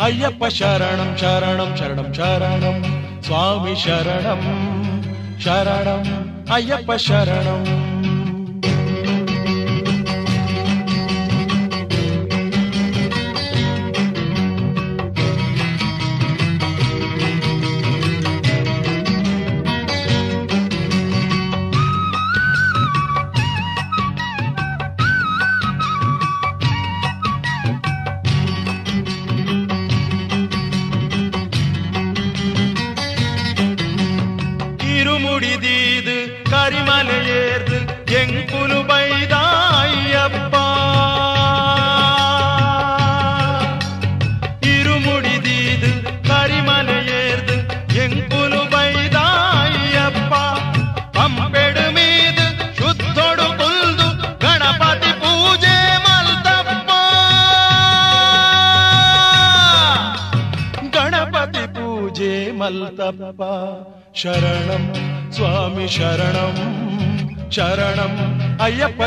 अय्यप्प 0.00 0.46
शरणं 0.48 1.16
शरणं 1.16 1.76
शरणं 1.76 2.12
शरणं. 2.12 2.82
स्वामि 3.22 3.74
शरणं 3.76 4.40
शरणम् 5.40 6.50
अय्यप्प 6.50 6.92
शरणम् 6.96 7.79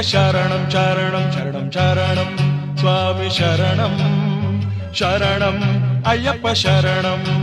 शरणं 0.09 0.69
चारणं 0.69 1.29
शरणं 1.31 1.69
चारणम् 1.75 2.35
स्वामि 2.77 3.29
शरणं 3.37 3.97
शरणम् 4.99 5.61
अय्यप्प 6.11 6.47
शरणम् 6.63 7.42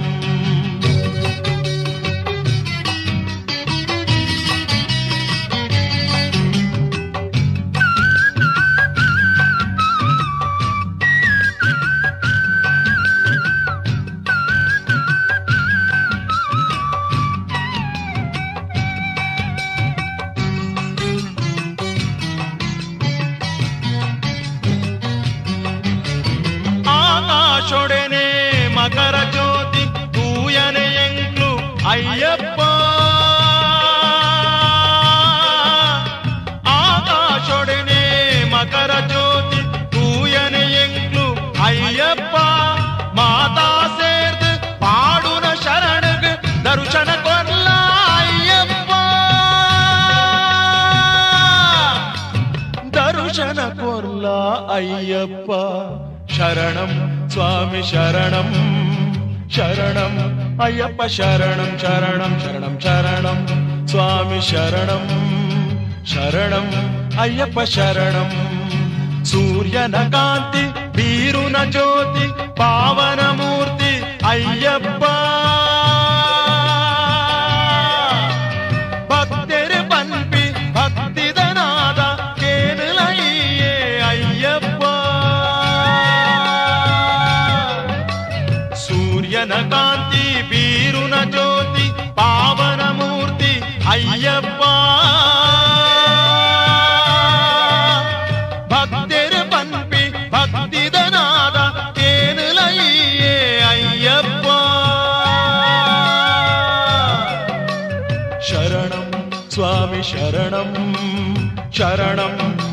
यप 67.39 67.59
शरणम् 67.75 69.25
सूर्यन 69.31 69.93
कान्ति 70.15 70.63
वीरुन 70.97 71.57
ज्योति 71.71 72.27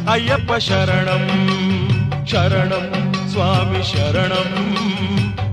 ಶರಣಂ 0.08 0.14
ಅಯ್ಯಪ್ಪ 0.14 0.52
ಶರಣಂ 0.58 1.24
ಶರಣಂ 2.26 2.84
ಸ್ವಾಮಿ 3.32 3.82
ಶರಣಂ 3.84 4.50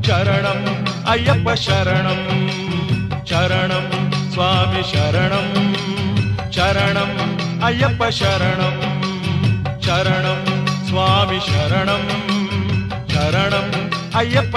ಶರಣಂ 0.06 0.60
ಅಯ್ಯಪ್ಪ 1.06 1.48
ಶರಣಂ 1.56 2.20
ಶರಣಂ 3.30 3.86
ಸ್ವಾಮಿ 4.34 4.82
ಶರಣಂ 4.92 5.48
ಶರಣಂ 6.50 7.10
ಅಯ್ಯಪ್ಪ 7.64 8.04
ಶರಣಂ 8.10 8.76
ಶರಣಂ 9.86 10.40
ಸ್ವಾಮಿ 10.88 11.40
ಶರಣಂ 11.48 12.04
ಶರಣಂ 13.14 13.68
ಅಯ್ಯಪ್ಪ 14.14 14.56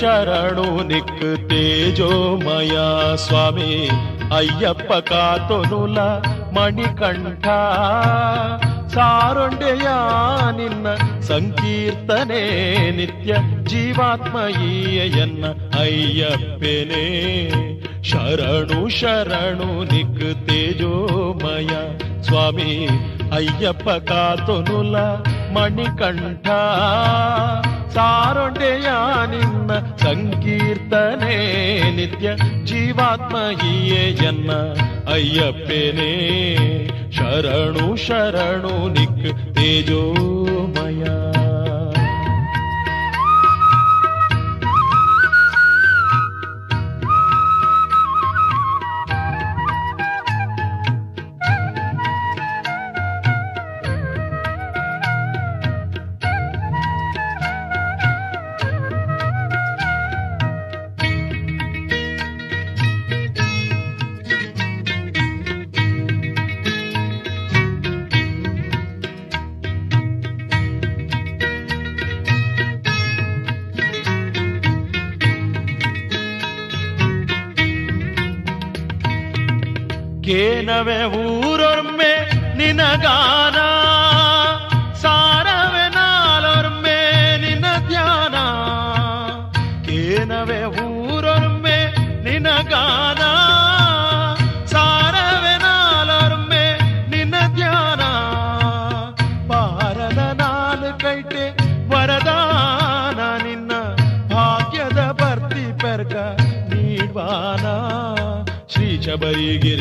ಶರಣು 0.00 0.88
ನಿಕ್ 0.88 1.48
ತೇಜೋಮಯ 1.50 2.76
ಸ್ವಾಮಿ, 3.16 3.90
ಅಯ್ಯಪ್ಪ 4.36 4.92
ಕಾತೊನುಲ 4.92 6.00
ಮಣಿಕಂಠ. 6.58 7.44
ಸಾರೊಂಡೆಯ 8.94 9.88
ನಿನ್ನ 10.56 10.94
ಸಂಕೀರ್ತನೆ 11.20 12.42
ನಿತ್ಯ 12.90 13.36
ಜೀವಾತ್ಮಯೀಯನ್ನ 13.64 15.44
ಅಯ್ಯಪ್ಪೆನೇ. 15.80 17.04
ಶರಣು 18.02 18.88
ಶರಣು 18.88 19.84
ನಿಕ್ 19.84 20.48
ತೇಜೋಮಯ 20.48 21.98
ಸ್ವಾಮಿ, 22.22 22.88
ಅಯ್ಯಪ್ಪ 23.34 23.88
ಕಾತೊನುಲ 23.88 24.96
ಮಣಿಕಂಠ. 25.54 26.46
ಸಾರೊಂಡೆಯ 27.94 28.43
कीर्तने 30.06 31.36
नित्य 31.96 32.36
जीवात्महीये 32.68 34.12
जन्म 34.20 34.50
अय्यप्पे 35.12 35.80
ने 35.96 36.12
शरणु 37.16 37.96
शरणो 37.96 38.76
निक् 38.98 39.26
तेजोमय 39.56 41.13
ತೇಜೋಮಯ 80.86 81.04
ಊರೊಮ್ಮೆ 81.42 82.12
ನಿನಗಾನ 82.56 83.53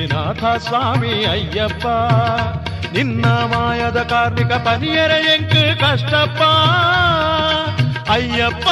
ಶಬರಿಗಿರಿನಾಥ 0.04 0.44
ಸ್ವಾಮಿ 0.66 1.14
ಅಯ್ಯಪ್ಪ, 1.26 1.86
ನಿನ್ನ 2.96 3.26
ಮಾಯದ 3.52 4.00
ಕಾರ್ಮಿಕ 4.12 4.54
ಪನಿಯರ 4.66 5.14
ಎಂಕು 5.34 5.64
ಕಷ್ಟಪ್ಪ. 5.80 6.42
ಅಯ್ಯಪ್ಪ, 8.12 8.68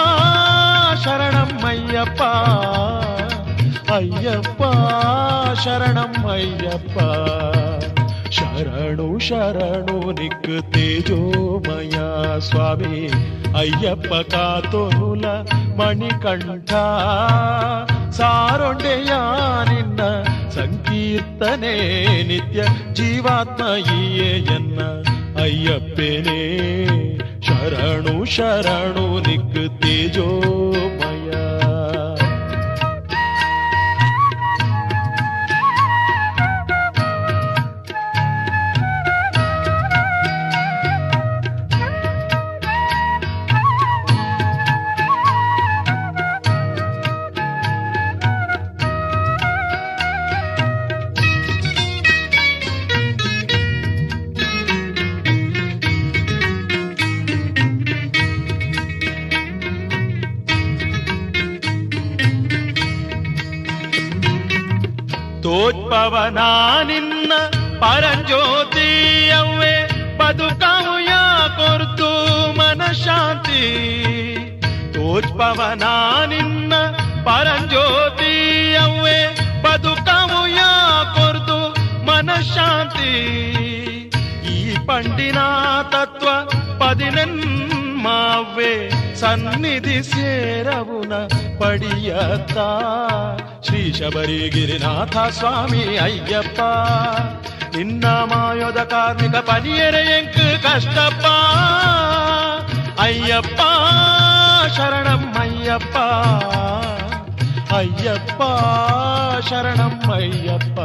ಶರಣಂ 1.04 1.52
ಅಯ್ಯಪ್ಪ 1.68 2.22
ಅಯ್ಯಪ್ಪ, 3.92 4.62
ಶರಣಂ 5.64 6.14
ಅಯ್ಯಪ್ಪ. 6.32 6.98
ಶರಣು 8.38 9.08
ಶರಣು 9.20 9.98
ನಿಕ್ 10.12 10.54
ತೇಜೋಮಯ 10.74 11.98
ಸ್ವಾಮಿ, 12.40 12.98
ಅಯ್ಯಪ್ಪ 13.60 14.14
ಕಾತೋನುಲ 14.34 15.26
ಮಣಿಕಂಠ, 15.80 16.72
ಸಾರೊಂಡೆಯ 18.18 19.12
ನಿನ್ನ 19.72 20.00
ಸಂಕೀರ್ತನೆ 21.52 22.24
ನಿತ್ಯ 22.24 22.64
ಜೀವಾತ್ಮ 22.94 23.64
ಎನ್ನ 24.56 24.80
ಅಯ್ಯಪ್ಪನೇ. 25.42 26.40
ಶರಣು 27.42 28.26
ಶರಣು 28.26 29.20
ನಿಕ್ 29.20 29.71
ಸನ್ನಿಧಿ 89.84 90.02
ಸೇರವುನ 90.08 91.14
ಪಡಿಯತ್ತ 91.60 92.58
ಶ್ರೀ 93.66 93.80
ಶಬರಿಗಿರಿನಾಥ 93.98 95.16
ಸ್ವಾಮಿ 95.38 95.84
ಅಯ್ಯಪ್ಪ 96.04 96.60
ನಿನ್ನ 97.76 98.06
ಮಾಯೋದ 98.32 98.80
ಕಾರ್ಮಿಕ 98.92 99.36
ಪನಿಯರೆ 99.48 100.04
ಎಂಕು 100.12 100.46
ಕಷ್ಟಪ್ಪ 100.66 101.26
ಅಯ್ಯಪ್ಪ 103.06 103.62
ಶರಣಂ 104.78 105.24
ಅಯ್ಯಪ್ಪ 105.40 105.98
ಅಯ್ಯಪ್ಪ 107.78 108.42
ಶರಣಂ 109.50 109.98
ಅಯ್ಯಪ್ಪ 110.14 110.80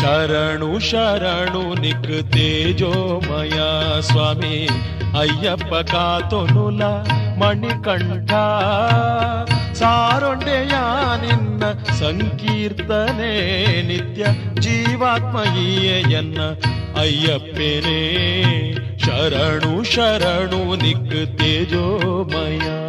ಶರಣು 0.00 0.72
ಶರಣು 0.88 1.64
ನಿಕ್ 1.82 2.10
ತೇಜೋಮಯ 2.34 3.60
ಸ್ವಾಮಿ 4.02 4.56
ಅಯ್ಯಪ್ಪ 5.18 5.74
ಕಾತೊನುಲ 5.90 6.82
ಮಣಿಕಂಠ. 7.38 8.30
ಸಾರೊಂಡೆಯ 9.74 10.70
ನಿನ್ನ 11.26 11.64
ಸಂಕೀರ್ತನೆ 11.98 13.32
ನಿತ್ಯ 13.82 14.26
ಜೀವಾತ್ಮೀಯನ್ನ 14.60 16.40
ಅಯ್ಯಪ್ಪನೇ. 17.00 18.12
ಶರಣು 18.98 19.84
ಶರಣು 19.84 20.76
ನಿಕ್ 20.76 21.38
ತೇಜೋಮಯ. 21.38 22.85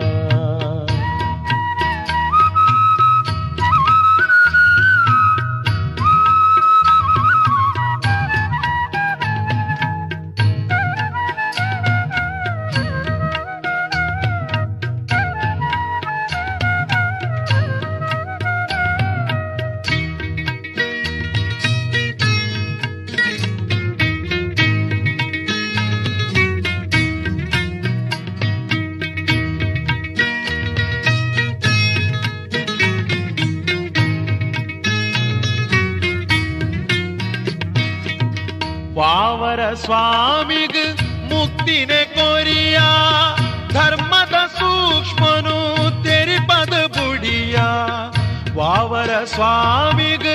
સ્વામીગ 49.27 50.25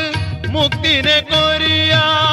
મુક્તિને 0.50 1.16
કોરિયા 1.22 2.32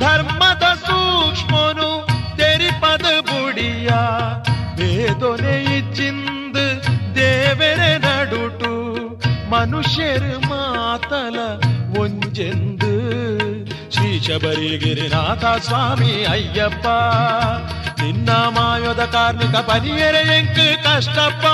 ધર્મદ 0.00 0.64
સૂક્ષ્મોનું 0.84 1.98
તેરી 2.36 2.74
પદ 2.82 3.04
બુડિયા 3.28 4.42
ભેદોને 4.78 5.54
ಇಚ್ಛಿಂದ 5.76 6.56
ದೇವರೇ 7.16 7.92
ನಡುಟು 7.98 8.72
ಮನುಷ್ಯರು 9.48 10.34
ಮಾತಲ 10.50 11.38
ಒಂಜೆಂದು 12.00 12.92
ಶ್ರೀ 13.94 14.10
ಶಬರಿ 14.26 14.72
ಗಿರಿನಾಥ 14.78 15.44
ಸ್ವಾಮಿ 15.66 16.12
ಅಯ್ಯಪ್ಪ 16.26 16.86
ನಿನ್ನ 18.00 18.30
ಮಾಯೋದ 18.56 19.02
ಕಾರ್ಮಿಕ 19.14 19.56
ಪರಿಯರೆ 19.68 20.22
ಎಂಕ್ 20.36 20.60
ಕಷ್ಟಪ್ಪ 20.84 21.46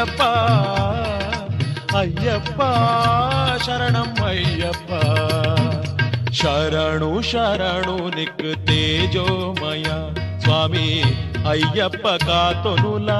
ಅಯ್ಯಪ್ಪ 0.00 0.22
ಅಯ್ಯಪ್ಪ, 1.96 2.60
ಶರಣಂ 3.64 4.26
ಅಯ್ಯಪ್ಪ. 4.26 4.92
ಶರಣು 6.30 7.22
ಶರಣು 7.22 8.08
ನಿಕ್ 8.08 8.66
ತೇಜೋಮಯ, 8.66 9.82
ಸ್ವಾಮಿ 10.40 11.02
ಅಯ್ಯಪ್ಪ 11.48 12.06
ಕಾತೊನುಲ 12.06 13.12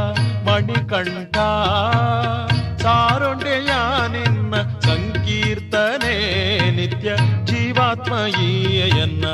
ಮಣಿಕಂಠ. 0.48 1.36
ಸಾರೊಂಡೆಯ 2.82 3.72
ನಿನ್ನ 4.08 4.56
ಸಂಕೀರ್ತನೆ, 4.80 6.16
ನಿತ್ಯ 6.70 7.16
ಜೀವಾತ್ಮೀಯನ್ನ 7.44 9.26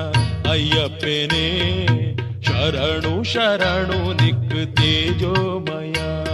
ಅಯ್ಯಪ್ಪನೇ. 0.51 1.47
ಶರಣು 2.43 3.23
ಶರಣು 3.23 4.13
ನಿಕ್ 4.13 4.77
ತೇಜೋಮಯ. 4.77 6.26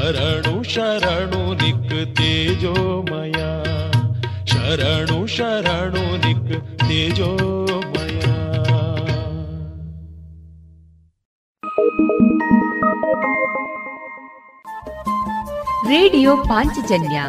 ಶರಣು 0.00 0.62
ಶರಣು 0.62 1.54
ನಿಕ್ 1.54 2.16
ತೇಜೋಮಯ. 2.16 3.32
ಶರಣು 4.46 5.26
ಶರಣು 5.26 6.16
ನಿಕ್ 6.16 6.78
ತೇಜೋಮಯ. 6.78 8.20
ರೇಡಿಯೋ 15.88 16.36
ಪಾಂಚಜನ್ಯ 16.36 17.22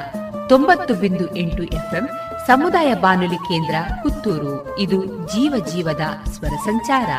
ತೊಂಬತ್ತು 0.49 0.93
ಬಿಂದು 0.93 1.35
ಎಂಟು 1.35 1.63
ಎಫ್ಎಂ 1.63 2.09
ಸಮುದಾಯ 2.47 2.93
ಬಾನುಲಿ 2.93 3.35
ಕೇಂದ್ರ 3.35 3.75
ಪುತ್ತೂರು. 4.03 4.79
ಇದು 4.79 5.05
ಜೀವ 5.05 5.65
ಜೀವದ 5.65 6.29
ಸ್ವರ 6.29 6.55
ಸಂಚಾರ. 6.65 7.09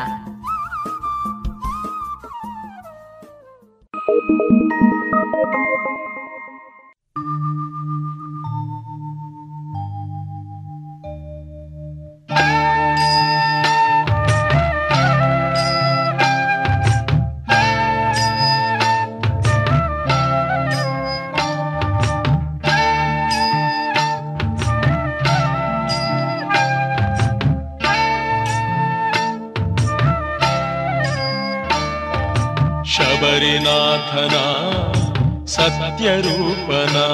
कल्पना 36.67 37.07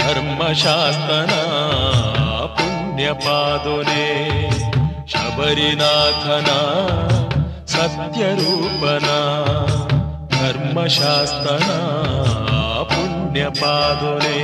धर्मशास्तना 0.00 1.38
पुण्यपादुने 2.56 4.04
शबरिनाथना 5.12 6.58
सत्यरूपना 7.72 9.16
धर्मशास्त्र 10.36 11.56
पुण्यपादोरे 12.92 14.38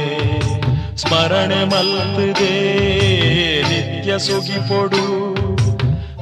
स्मरण 1.03 1.51
मल्पदे 1.73 2.57
नित्यसुखी 3.69 4.59
पोडु 4.69 5.05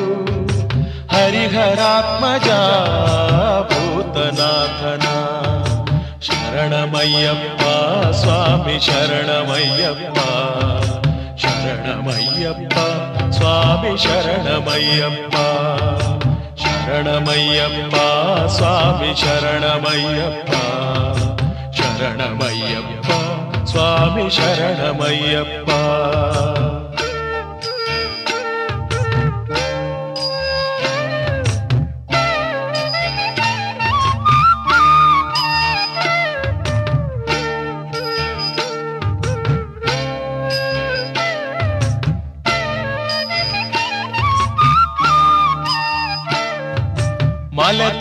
ಹರಿಹರಾತ್ಮಜ 1.12 2.48
ಭೂತನಾಥನ 3.70 5.06
ಶರಣಮಯ್ಯಪ್ಪ 6.28 7.62
ಸ್ವಾಮಿ 8.22 8.76
ಶರಣಮಯ್ಯಪ್ಪ 8.88 10.18
ಶರಣಮಯ್ಯಪ್ಪ 11.44 12.76
ಸ್ವಾಮಿ 13.38 13.94
ಶರಣಮಯ್ಯಪ್ಪ 13.98 15.36
ಶರಣಮಯ್ಯಪ್ಪ 16.64 17.96
ಸ್ವಾಮಿ 18.58 19.14
ಶರಣಮಯ್ಯಪ್ಪ 19.22 20.54
ಶರಣಮಯ್ಯಪ್ಪ 21.80 23.10
ಸ್ವಾಮಿ 23.66 24.28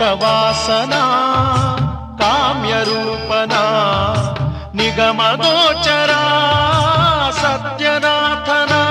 వాసనా 0.03 1.03
కామ్య 2.21 2.75
కామ్యరూపనా 2.75 3.63
నిగమగోచరా 4.75 6.23
సత్యనాథనా 7.43 8.83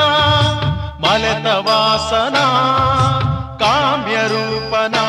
మలత 1.00 1.48
వాసనా 1.48 2.46
కామ్య 3.62 4.18
కామ్యరూపనా 4.18 5.06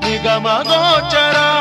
నిగమగోచరా. 0.00 1.57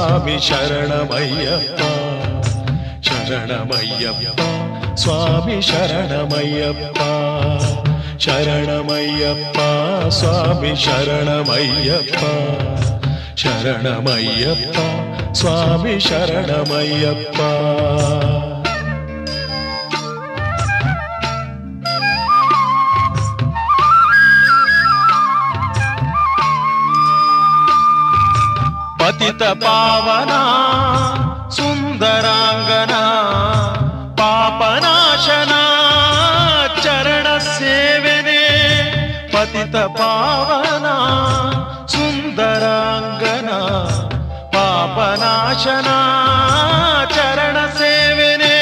स्वामि 0.00 0.38
शरणमय्यप्पा। 0.38 1.90
शरणमय्यप् 3.02 4.40
स्वामि 4.96 5.62
शरणमय्यप्पा। 5.62 7.08
शरणमय्यप्पा। 8.20 9.68
स्वामि 10.10 10.76
शरणमय्यप्पा। 10.76 12.30
शरणमय्यप्पा। 13.36 14.86
स्वामि 15.34 16.00
शरणमय्यप्पा। 16.00 17.50
पतित 29.20 29.42
पावना 29.62 30.40
सुन्दराङ्गना 31.56 33.00
पापनाशना 34.20 35.58
चरण 36.84 37.26
चरणसेविने 37.28 38.44
पतित 39.34 39.76
पावना 39.98 40.94
सुंदरांगना 41.94 43.58
पापनाशना 44.56 45.98
चरण 47.16 47.56
सेवने 47.76 48.56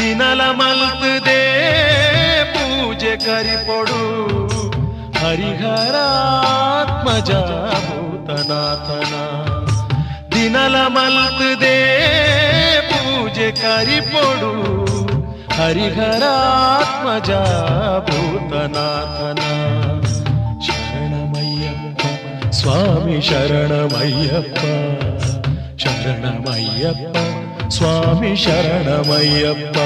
दिनल 0.00 0.40
मलत 0.58 1.02
दे 1.28 1.42
पूजे 2.56 3.14
करिपोडु 3.26 4.02
हरिहरात्मजा 5.22 6.22
भूतनाथना. 7.86 9.35
ದಿನಲ 10.46 10.76
ಮಲ್ತದೆ 10.94 11.76
ಪೂಜೆ 12.88 13.46
ಕರಿಪೊಡು 13.52 14.50
ಹರಿಹರಾತ್ಮಜ 15.56 17.30
ಭೂತನಾಥನ 18.06 19.40
ಶರಣಮಯ್ಯಪ್ಪ 20.66 22.02
ಸ್ವಾಮಿ 22.58 23.18
ಶರಣಮಯ್ಯಪ್ಪ 23.20 24.62
ಶರಣಮಯ್ಯಪ್ಪ 25.84 27.16
ಸ್ವಾಮಿ 27.70 28.32
ಶರಣಮಯ್ಯಪ್ಪ 28.36 29.76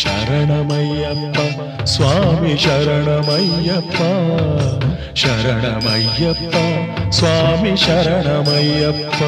శరణమయ్యప్ప 0.00 1.38
స్వామి 1.84 2.52
శరణమయ్యప్ప 2.64 3.98
శరణమయ్యప్ప 5.22 6.54
స్వామి 7.08 7.72
శరణమయ్యప్ప. 7.76 9.20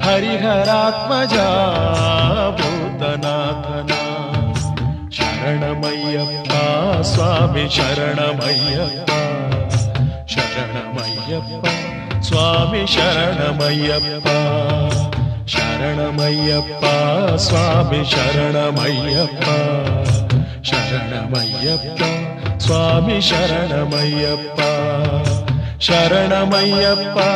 हरिहरात्मजाभूत 0.05 0.63
शरणमय्यप्पा 5.43 6.59
स्वामि 7.07 7.63
शरणमय्यप्पा 7.75 9.17
शरणमय्यप्पा 10.33 11.71
स्वामि 12.27 12.83
शरणमय्यप्पा 12.93 14.35
शरणमय्यप्पा 15.53 16.93
स्वामि 17.45 18.01
शरणमय्यप्पा 18.13 19.57
शरणमय्यप्पा 20.69 22.11
स्वामि 22.67 23.21
शरणमय्यप्पा 23.29 24.71
शरणमय्यप्पा 25.87 27.27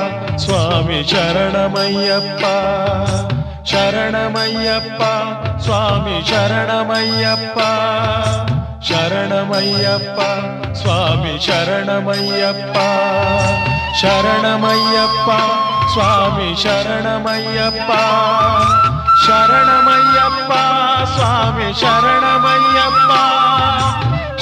स्वामि 0.45 1.03
शरणमय्यप्पा 1.11 2.55
சரணமையப்பா 3.71 5.11
சுவாமி 5.59 6.23
சரணமையப்பா. 6.29 7.69
சரணமையப்பா 8.87 10.29
சுவாமி 10.73 11.39
சரணமையப்பா. 11.47 12.87
சரணமையப்பா 14.01 15.39
சுவாமி 15.93 16.55
சரணமையப்பா. 16.63 18.01
சரணமையப்பா 19.27 20.63
சுவாமி 21.15 21.67
சரணமையப்பா. 21.81 23.23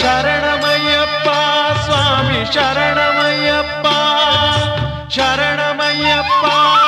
சரணமையப்பா 0.01 1.39
சுவாமி 1.85 2.39
சரணமையப்பா. 2.55 3.97
சரணமையப்பா 5.15 6.84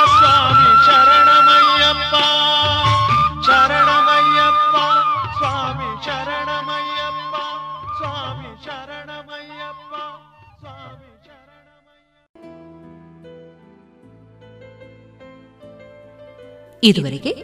ಇದುವರೆಗೆ 16.84 17.36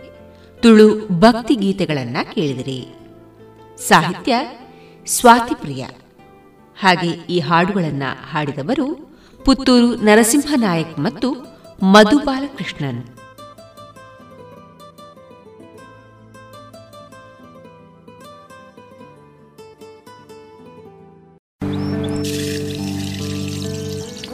ತುಳು 0.62 1.08
ಭಕ್ತಿ 1.08 1.54
ಗೀತೆಗಳನ್ನ 1.54 2.16
ಕೇಳಿದಿರಿ. 2.34 2.88
ಸಾಹಿತ್ಯ 3.78 4.34
ಸ್ವಾತಿಪ್ರಿಯ 5.06 5.86
ಹಾಗೆ 6.80 7.06
ಈ 7.06 7.40
ಹಾಡುಗಳನ್ನ 7.40 8.02
ಹಾಡಿದವರು 8.30 9.16
ಪುತ್ತೂರು 9.44 9.94
ನರಸಿಂಹನಾಯಕ್ 9.94 10.98
ಮತ್ತು 10.98 11.32
ಮಧು 11.82 12.18
ಬಾಲಕೃಷ್ಣನ್. 12.18 13.13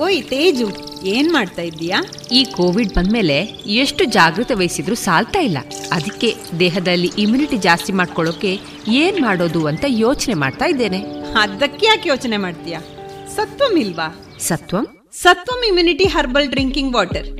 ಓಯ್ 0.01 0.25
ತೇಜು 0.25 0.67
ಏನ್ 1.05 1.33
ಮಾಡ್ತಾ 1.33 1.63
ಇದ್ದೀಯಾ? 1.63 1.99
ಈ 2.33 2.45
ಕೋವಿಡ್ 2.45 2.95
ಬಂದ್ಮೇಲೆ 2.95 3.37
ಎಷ್ಟು 3.83 4.05
ಜಾಗೃತೆ 4.05 4.55
ವಹಿಸಿದ್ರು 4.55 4.95
ಸಾಲ್ತಾ 4.95 5.39
ಇಲ್ಲ. 5.39 5.59
ಅದಕ್ಕೆ 5.93 6.35
ದೇಹದಲ್ಲಿ 6.59 7.11
ಇಮ್ಯುನಿಟಿ 7.19 7.57
ಜಾಸ್ತಿ 7.57 7.93
ಮಾಡ್ಕೊಳ್ಳೋಕೆ 7.93 8.53
ಏನ್ 8.89 9.21
ಮಾಡೋದು 9.21 9.67
ಅಂತ 9.67 9.85
ಯೋಚನೆ 9.89 10.35
ಮಾಡ್ತಾ 10.35 10.65
ಇದ್ದೇನೆ. 10.65 11.01
ಅದಕ್ಕೆ 11.41 11.87
ಯಾಕೆ 11.87 12.09
ಯೋಚನೆ 12.09 12.37
ಮಾಡ್ತೀಯಾ? 12.37 12.81
ಸತ್ವಂ 13.37 13.77
ಇಲ್ವಾ? 13.77 14.09
Satvam? 14.41 14.87
Satvam 15.13 15.63
immunity 15.69 16.05
herbal 16.05 16.51
drinking 16.51 16.95
water 16.95 17.40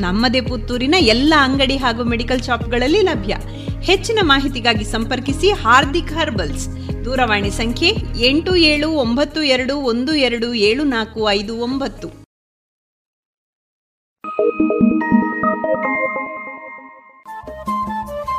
ನಮ್ಮದೇ 0.00 0.40
ಪುತ್ತೂರಿನ 0.40 0.94
ಎಲ್ಲ 0.98 1.34
ಅಂಗಡಿ 1.38 1.76
ಹಾಗೂ 1.76 2.04
ಮೆಡಿಕಲ್ 2.04 2.42
ಶಾಪ್ಗಳಲ್ಲಿ 2.42 3.00
ಲಭ್ಯ. 3.00 3.36
ಹೆಚ್ಚಿನ 3.82 4.18
ಮಾಹಿತಿಗಾಗಿ 4.22 4.84
ಸಂಪರ್ಕಿಸಿ 4.84 5.50
ಹಾರ್ದಿಕ್ 5.50 6.12
ಹರ್ಬಲ್ಸ್. 6.12 6.68
ದೂರವಾಣಿ 7.04 7.50
ಸಂಖ್ಯೆ 7.50 7.96
ಎಂಟು 8.26 8.56
ಏಳು 8.56 8.90
ಒಂಬತ್ತು 8.90 9.42
ಎರಡು 9.42 9.76
ಒಂದು 9.76 10.14
ಎರಡು 10.14 10.54
ಏಳು 10.54 10.84
ನಾಲ್ಕು 10.84 11.30
ಐದು 11.30 11.56
ಒಂಬತ್ತು. 11.56 12.08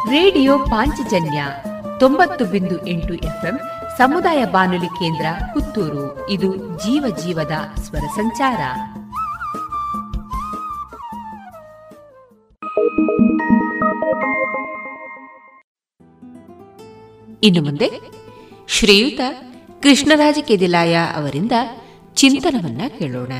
ರೇಡಿಯೋ 0.09 0.59
ಪಾಂಚಜನ್ಯ 0.59 1.45
ತೊಂಬತ್ತು 1.99 2.45
ಬಿಂದು 2.45 2.87
ಎಂಟು 2.87 3.13
ಎಫ್ಎಂ 3.13 3.59
ಸಮುದಾಯ 3.97 4.45
ಬಾನುಲಿ 4.45 4.87
ಕೇಂದ್ರ 4.87 5.25
ಪುತ್ತೂರು. 5.53 6.29
ಇದು 6.29 6.55
ಜೀವ 6.55 7.15
ಜೀವದ 7.23 7.51
ಸ್ವರ 7.81 8.07
ಸಂಚಾರ. 8.15 8.57
ಇನ್ನು 17.43 17.61
ಮುಂದೆ 17.61 17.89
ಶ್ರೀಯುತ 18.67 19.19
ಕೃಷ್ಣರಾಜ 19.81 20.37
ಕೆದಿಲಾಯ 20.41 20.97
ಅವರಿಂದ 21.15 21.51
ಚಿಂತನವನ್ನ 22.13 22.81
ಕೇಳೋಣ. 22.99 23.31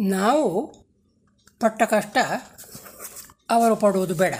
ನಾವು 0.00 0.66
ಪಟ್ಟ 1.60 1.82
ಕಷ್ಟ 1.82 2.18
ಅವರು 3.50 3.76
ಪಡುವುದು 3.76 4.14
ಬೇಡ. 4.14 4.34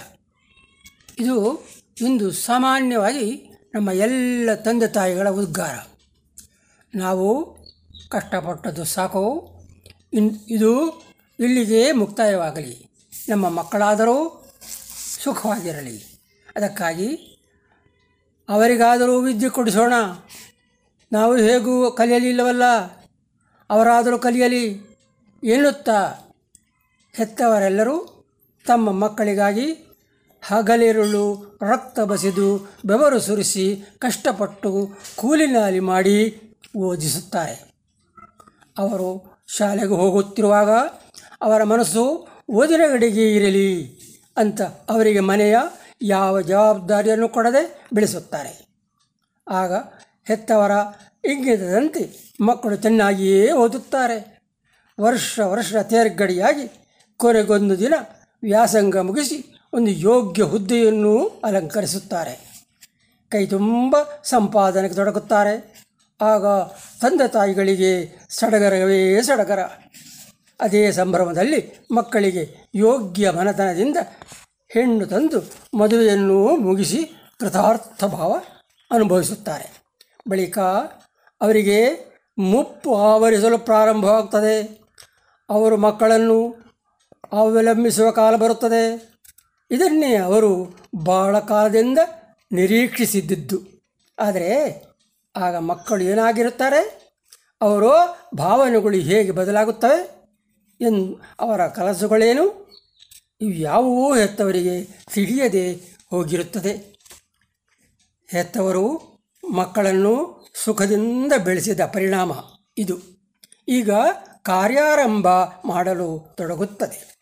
ಇದು 1.19 1.65
ಇಂದು 2.01 2.31
ಸಾಮಾನ್ಯವಾಗಿ 2.31 3.49
ನಮ್ಮ 3.75 3.91
ಎಲ್ಲ 3.91 4.53
ತಂದೆ 4.53 4.87
ತಾಯಿಗಳ 4.87 5.29
ಉದ್ಗಾರ. 5.29 5.87
ನಾವು 6.95 7.56
ಕಷ್ಟಪಟ್ಟದ್ದು 8.09 8.83
ಸಾಕು. 8.83 9.51
ಇನ್ 10.13 10.39
ಇದು 10.49 11.01
ಇಲ್ಲಿಗೆ 11.39 11.91
ಮುಕ್ತಾಯವಾಗಲಿ. 11.91 12.87
ನಮ್ಮ 13.29 13.49
ಮಕ್ಕಳಾದರೂ 13.49 14.45
ಸುಖವಾಗಿರಲಿ. 15.23 16.19
ಅದಕ್ಕಾಗಿ 16.55 17.15
ಅವರಿಗಾದರೂ 18.49 19.21
ವಿದ್ಯೆ 19.21 19.49
ಕೊಡಿಸೋಣ. 19.49 19.93
ನಾವು 21.11 21.37
ಹೇಗೂ 21.37 21.91
ಕಲಿಯಲಿಲ್ಲವಲ್ಲ 21.91 22.63
ಅವರಾದರೂ 23.69 24.19
ಕಲಿಯಲಿ 24.19 24.73
ಎನ್ನುತ್ತಾ? 25.43 26.03
ಹೆತ್ತವರೆಲ್ಲರೂ 27.13 28.25
ತಮ್ಮ 28.67 28.91
ಮಕ್ಕಳಿಗಾಗಿ 28.91 29.73
ಹಗಲಿರುಳು 30.41 31.57
ರಕ್ತ 31.61 31.99
ಬಸಿದು 31.99 32.77
ಬೆವರು 32.85 33.19
ಸುರಿಸಿ 33.19 33.81
ಕಷ್ಟಪಟ್ಟು 33.99 34.89
ಕೂಲಿನಾಲಿ 35.15 35.79
ಮಾಡಿ 35.79 36.41
ಓದಿಸುತ್ತಾರೆ. 36.77 37.76
ಅವರು 38.77 39.39
ಶಾಲೆಗೆ 39.57 39.93
ಹೋಗುತ್ತಿರುವಾಗ 39.93 40.69
ಅವರ 41.41 41.63
ಮನಸ್ಸು 41.63 42.27
ಓದಿನ 42.51 42.81
ಕಡೆಗೆ 42.89 43.35
ಇರಲಿ 43.35 43.99
ಅಂತ 44.37 44.61
ಅವರಿಗೆ 44.61 45.19
ಮನೆಯ 45.19 45.57
ಯಾವ 46.01 46.41
ಜವಾಬ್ದಾರಿಯನ್ನು 46.41 47.29
ಕೊಡದೆ 47.29 47.85
ಬೆಳೆಸುತ್ತಾರೆ. 47.93 48.67
ಆಗ 49.49 49.73
ಹೆತ್ತವರ 50.25 50.71
ಇಂಗಿತದಂತೆ 51.25 52.33
ಮಕ್ಕಳು 52.41 52.75
ಚೆನ್ನಾಗಿಯೇ 52.75 53.51
ಓದುತ್ತಾರೆ. 53.51 54.41
ವರ್ಷ 55.01 55.39
ವರ್ಷ 55.39 55.75
ತೇರ್ಗಡಿಯಾಗಿ 55.75 56.71
ಕೊನೆಗೊಂದು 57.17 57.79
ದಿನ 57.79 57.93
ವ್ಯಾಸಂಗ 58.43 58.97
ಮುಗಿಸಿ 58.97 59.55
ಒಂದು 59.73 59.91
ಯೋಗ್ಯ 59.91 60.43
ಹುದ್ದೆಯನ್ನು 60.43 61.41
ಅಲಂಕರಿಸುತ್ತಾರೆ. 61.43 62.65
ಕೈ 63.29 63.45
ತುಂಬ 63.45 63.95
ಸಂಪಾದನೆಗೆ 64.23 64.93
ತೊಡಗುತ್ತಾರೆ. 64.93 65.86
ಆಗ 66.21 66.45
ತಂದೆ 67.01 67.27
ತಾಯಿಗಳಿಗೆ 67.27 68.19
ಸಡಗರವೇ 68.29 69.21
ಸಡಗರ. 69.21 69.59
ಅದೇ 70.61 70.91
ಸಂಭ್ರಮದಲ್ಲಿ 70.91 71.87
ಮಕ್ಕಳಿಗೆ 71.91 72.69
ಯೋಗ್ಯ 72.75 73.29
ಮನತನದಿಂದ 73.29 73.97
ಹೆಣ್ಣು 74.69 75.05
ತಂದು 75.05 75.39
ಮದುವೆಯನ್ನು 75.77 76.55
ಮುಗಿಸಿ 76.55 77.05
ಕೃತಾರ್ಥ 77.39 78.03
ಭಾವ 78.03 78.41
ಅನುಭವಿಸುತ್ತಾರೆ. 78.91 79.83
ಬಳಿಕ 80.29 80.59
ಅವರಿಗೆ 81.41 82.07
ಮುಪ್ಪು 82.37 82.95
ಆವರಿಸಲು 82.95 83.57
ಪ್ರಾರಂಭವಾಗ್ತದೆ 83.57 84.87
ಅವರು 85.49 85.77
ಮಕ್ಕಳನ್ನು 85.77 86.55
ಅವಲಂಬಿಸುವ 87.31 88.11
ಕಾಲ 88.11 88.35
ಬರುತ್ತದೆ. 88.35 89.17
ಇದನ್ನೇ 89.71 90.15
ಅವರು 90.15 90.75
ಬಹಳ 91.03 91.39
ಕಾಲದಿಂದ 91.39 91.99
ನಿರೀಕ್ಷಿಸಿದ್ದು 92.51 93.77
ಆದರೆ 94.19 94.86
ಆಗ 95.37 95.55
ಮಕ್ಕಳು 95.55 96.03
ಏನಾಗಿರುತ್ತಾರೆ? 96.03 97.07
ಅವರು 97.61 97.91
ಭಾವನೆಗಳು 98.35 98.97
ಹೇಗೆ 98.97 99.31
ಬದಲಾಗುತ್ತವೆ? 99.31 100.27
ಎಂದು 100.81 101.21
ಅವರ 101.39 101.67
ಕಲಸುಗಳೇನು? 101.67 102.67
ಇವು 103.41 103.53
ಯಾವುವೂ 103.53 104.15
ಹೆತ್ತವರಿಗೆ 104.15 104.83
ತಿಳಿಯದೆ 105.13 105.73
ಹೋಗಿರುತ್ತದೆ. 106.09 106.99
ಹೆತ್ತವರು 108.27 109.01
ಮಕ್ಕಳನ್ನು 109.51 110.45
ಸುಖದಿಂದ 110.53 111.33
ಬೆಳೆಸಿದ 111.43 111.79
ಪರಿಣಾಮ 111.79 112.31
ಇದು. 112.77 112.97
ಈಗ 113.67 113.91
ಕಾರ್ಯಾರಂಭ 114.43 115.27
ಮಾಡಲು 115.65 116.33
ತೊಡಗುತ್ತದೆ. 116.37 117.17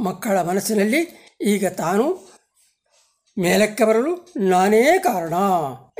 ಮಕ್ಕಳ 0.00 0.42
ಮನಸ್ಸಿನಲ್ಲಿ 0.42 1.32
ಈಗ 1.40 1.68
ತಾನು 1.68 2.34
ಮೇಲಕ್ಕೆ 3.40 3.84
ಬರಲು 3.84 4.34
ನಾನೇ 4.36 4.98
ಕಾರಣ 4.98 5.32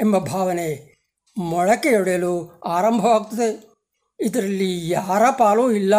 ಎಂಬ 0.01 0.19
ಭಾವನೆ 0.19 0.94
ಮೊಳಕೆಯೊಡೆಯಲು 1.39 2.61
ಆರಂಭವಾಗ್ತದೆ. 2.67 3.75
ಇದರಲ್ಲಿ 4.21 4.91
ಯಾರ 4.91 5.31
ಪಾಲೂ 5.31 5.71
ಇಲ್ಲ. 5.71 5.95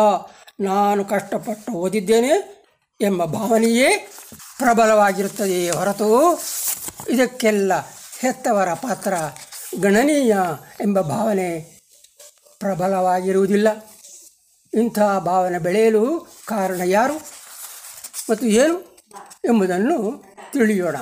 ನಾನು 0.59 1.05
ಕಷ್ಟಪಟ್ಟು 1.05 1.71
ಓದಿದ್ದೇನೆ 1.71 2.65
ಎಂಬ 3.01 3.25
ಭಾವನೆಯೇ 3.25 4.11
ಪ್ರಬಲವಾಗಿರುತ್ತದೆ 4.57 5.69
ಹೊರತು 5.69 6.39
ಇದಕ್ಕೆಲ್ಲ 7.09 7.73
ಹೆತ್ತವರ 8.19 8.73
ಪಾತ್ರ 8.73 9.13
ಗಣನೀಯ 9.81 10.37
ಎಂಬ 10.81 11.01
ಭಾವನೆ 11.01 11.79
ಪ್ರಬಲವಾಗಿರುವುದಿಲ್ಲ. 12.59 13.67
ಇಂಥ 14.73 14.99
ಭಾವನೆ 14.99 15.59
ಬೆಳೆಯಲು 15.59 16.33
ಕಾರಣ 16.45 16.81
ಯಾರು 16.85 17.13
ಮತ್ತು 18.29 18.45
ಏನು 18.45 18.97
ಎಂಬುದನ್ನು 19.45 20.23
ತಿಳಿಯೋಣ. 20.53 20.95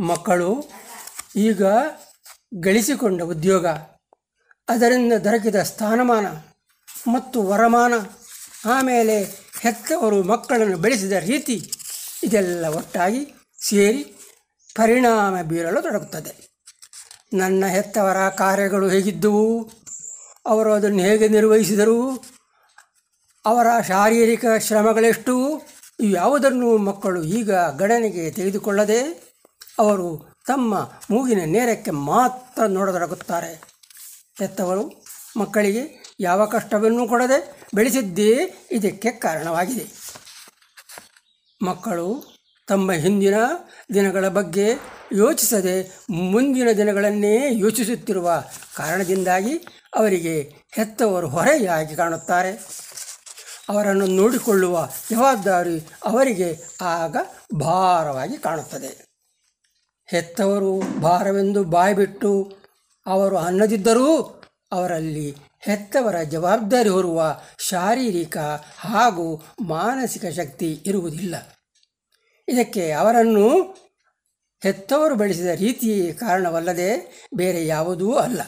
ಮಕ್ಕಳು 0.00 0.64
ಈಗ 1.36 1.62
ಗಳಿಸಿಕೊಂಡ 2.62 3.22
ಉದ್ಯೋಗ, 3.22 3.66
ಅದರಿಂದ 4.68 5.12
ದೊರಕಿದ 5.12 5.54
ಸ್ಥಾನಮಾನ 5.62 6.26
ಮತ್ತು 7.12 7.42
ವರಮಾನ, 7.42 7.94
ಆಮೇಲೆ 8.66 9.22
ಹೆತ್ತವರು 9.60 10.22
ಮಕ್ಕಳನ್ನು 10.22 10.78
ಬೆಳೆಸಿದ 10.78 11.12
ರೀತಿ 11.12 11.70
ಇದೆಲ್ಲ 12.22 12.64
ಒಟ್ಟಾಗಿ 12.64 13.34
ಸೇರಿ 13.62 14.02
ಪರಿಣಾಮ 14.74 15.42
ಬೀರಲು 15.42 15.82
ತೊಡಗುತ್ತದೆ. 15.82 16.50
ನನ್ನ 17.34 17.66
ಹೆತ್ತವರ 17.66 18.28
ಕಾರ್ಯಗಳು 18.28 18.88
ಹೇಗಿದ್ದವು? 18.88 19.70
ಅವರು 20.46 20.72
ಅದನ್ನು 20.72 20.98
ಹೇಗೆ 20.98 21.28
ನಿರ್ವಹಿಸಿದರು? 21.28 22.24
ಅವರ 23.46 23.66
ಶಾರೀರಿಕ 23.88 24.44
ಶ್ರಮಗಳೆಷ್ಟು? 24.58 25.62
ಯಾವುದನ್ನು 26.02 26.76
ಮಕ್ಕಳು 26.76 27.22
ಈಗ 27.22 27.54
ಗಣನೆಗೆ 27.54 28.30
ತೆಗೆದುಕೊಳ್ಳದೆ? 28.30 29.02
ಅವರು 29.78 30.29
ತಮ್ಮ 30.46 30.92
ಮೂಗಿನ 31.10 31.40
ನೇರಕ್ಕೆ 31.44 31.90
ಮಾತ್ರ 31.90 32.64
ನೋಡತೊಡಗುತ್ತಾರೆ. 32.64 33.62
ಹೆತ್ತವರು 34.38 35.04
ಮಕ್ಕಳಿಗೆ 35.36 36.14
ಯಾವ 36.20 36.44
ಕಷ್ಟವನ್ನೂ 36.44 37.08
ಕೊಡದೆ 37.08 37.68
ಬೆಳೆಸಿದ್ದೇ 37.74 38.54
ಇದಕ್ಕೆ 38.70 39.10
ಕಾರಣವಾಗಿದೆ. 39.10 39.86
ಮಕ್ಕಳು 41.62 42.36
ತಮ್ಮ 42.68 42.92
ಹಿಂದಿನ 42.92 43.34
ದಿನಗಳ 43.94 44.28
ಬಗ್ಗೆ 44.28 44.72
ಯೋಚಿಸದೆ 45.12 45.96
ಮುಂದಿನ 46.10 46.68
ದಿನಗಳನ್ನೇ 46.76 47.58
ಯೋಚಿಸುತ್ತಿರುವ 47.58 48.44
ಕಾರಣದಿಂದಾಗಿ 48.76 49.58
ಅವರಿಗೆ 49.94 50.54
ಹೆತ್ತವರು 50.74 51.28
ಹೊರೆಯಾಗಿ 51.28 51.96
ಕಾಣುತ್ತಾರೆ. 51.96 52.52
ಅವರನ್ನು 53.68 54.06
ನೋಡಿಕೊಳ್ಳುವ 54.06 54.88
ಜವಾಬ್ದಾರಿ 55.10 55.80
ಅವರಿಗೆ 56.04 56.58
ಆಗ 56.80 57.16
ಭಾರವಾಗಿ 57.60 58.36
ಕಾಣುತ್ತದೆ. 58.36 59.09
ಹೆತ್ತವರು 60.10 61.00
ಭಾರವೆಂದು 61.00 61.64
ಬಾಯ್ಬಿಟ್ಟು 61.64 62.56
ಅವರು 63.06 63.38
ಅನ್ನದಿದ್ದರೂ 63.38 64.42
ಅವರಲ್ಲಿ 64.72 65.36
ಹೆತ್ತವರ 65.60 66.22
ಜವಾಬ್ದಾರಿ 66.22 66.88
ಹೊರುವ 66.88 67.40
ಶಾರೀರಿಕ 67.68 68.36
ಹಾಗೂ 68.76 69.42
ಮಾನಸಿಕ 69.60 70.26
ಶಕ್ತಿ 70.26 70.82
ಇರುವುದಿಲ್ಲ. 70.86 71.58
ಇದಕ್ಕೆ 72.48 72.92
ಅವರನ್ನು 72.92 73.58
ಹೆತ್ತವರು 74.62 75.14
ಬೆಳೆಸಿದ 75.14 75.46
ರೀತಿಯೇ 75.46 76.12
ಕಾರಣವಲ್ಲದೆ 76.12 77.22
ಬೇರೆ 77.34 77.66
ಯಾವುದೂ 77.66 78.14
ಅಲ್ಲ. 78.14 78.40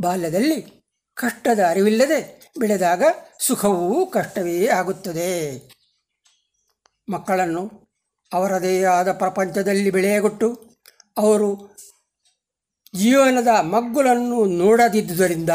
ಬಾಲ್ಯದಲ್ಲಿ 0.00 0.84
ಕಷ್ಟದ 1.14 1.58
ಅರಿವಿಲ್ಲದೆ 1.68 2.52
ಬೆಳೆದಾಗ 2.58 3.02
ಸುಖವೂ 3.38 4.06
ಕಷ್ಟವೇ 4.06 4.66
ಆಗುತ್ತದೆ. 4.66 5.62
ಮಕ್ಕಳನ್ನು 7.12 7.79
ಅವರದೇ 8.32 8.84
ಆದ 8.84 9.12
ಪ್ರಪಂಚದಲ್ಲಿ 9.12 9.90
ಬೆಳೆಯಗೊಟ್ಟು 9.90 10.78
ಅವರು 11.18 11.76
ಜೀವನದ 12.94 13.48
ಮಗ್ಗುಲನ್ನು 13.48 14.44
ನೋಡದಿದ್ದುದರಿಂದ 14.44 15.50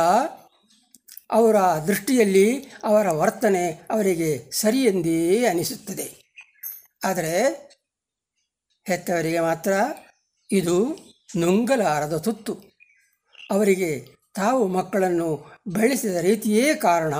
ಅವರ 1.32 1.56
ದೃಷ್ಟಿಯಲ್ಲಿ 1.58 2.60
ಅವರ 2.84 3.10
ವರ್ತನೆ 3.10 3.88
ಅವರಿಗೆ 3.90 4.52
ಸರಿಯೆಂದೇ 4.52 5.46
ಅನಿಸುತ್ತದೆ. 5.46 6.26
ಆದರೆ 7.04 7.66
ಹೆತ್ತವರಿಗೆ 8.88 9.40
ಮಾತ್ರ 9.40 9.74
ಇದು 10.52 10.98
ನುಂಗಲಾರದ 11.38 12.18
ತುತ್ತು. 12.18 12.54
ಅವರಿಗೆ 13.52 14.16
ತಾವು 14.36 14.68
ಮಕ್ಕಳನ್ನು 14.68 15.46
ಬೆಳೆಸಿದ 15.68 16.16
ರೀತಿಯೇ 16.16 16.76
ಕಾರಣ 16.76 17.14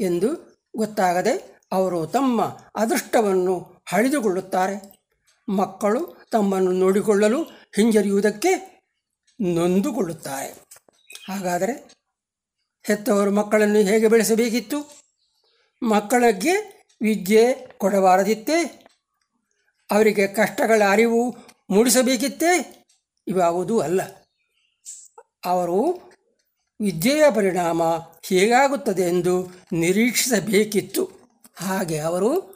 ಎಂದು 0.00 0.60
ಗೊತ್ತಾಗದೆ 0.76 1.62
ಅವರು 1.72 2.06
ತಮ್ಮ 2.06 2.44
ಅದೃಷ್ಟವನ್ನು 2.76 3.71
ಹಳಿದುಕೊಳ್ಳುತ್ತಾರೆ 3.84 5.02
ಮಕ್ಕಳು 5.48 6.16
ತಮ್ಮನ್ನು 6.32 6.72
ನೋಡಿಕೊಳ್ಳಲು 6.72 7.42
ಹಿಂಜರಿಯುವುದಕ್ಕೆ 7.76 8.72
ನೊಂದುಕೊಳ್ಳುತ್ತಾರೆ. 9.40 10.62
ಹಾಗಾದರೆ 11.28 11.90
ಹೆತ್ತವರು 12.86 13.30
ಮಕ್ಕಳನ್ನು 13.30 13.78
ಹೇಗೆ 13.78 14.08
ಬೆಳೆಸಬೇಕಿತ್ತು? 14.08 15.02
ಮಕ್ಕಳಿಗೆ 15.82 16.84
ವಿದ್ಯೆ 17.02 17.68
ಕೊಡಬಾರದಿತ್ತೇ? 17.78 18.86
ಅವರಿಗೆ 19.90 20.26
ಕಷ್ಟಗಳ 20.26 20.82
ಅರಿವು 20.88 21.36
ಮೂಡಿಸಬೇಕಿತ್ತೇ? 21.70 22.84
ಇವಾವುದೂ 23.26 23.78
ಅಲ್ಲ. 23.78 24.02
ಅವರು 25.44 26.12
ವಿದ್ಯೆಯ 26.80 27.24
ಪರಿಣಾಮ 27.34 27.82
ಹೇಗಾಗುತ್ತದೆ 28.22 29.02
ಎಂದು 29.02 29.50
ನಿರೀಕ್ಷಿಸಬೇಕಿತ್ತು. 29.72 31.10
ಹಾಗೆ 31.56 31.98
ಅವರು 31.98 32.51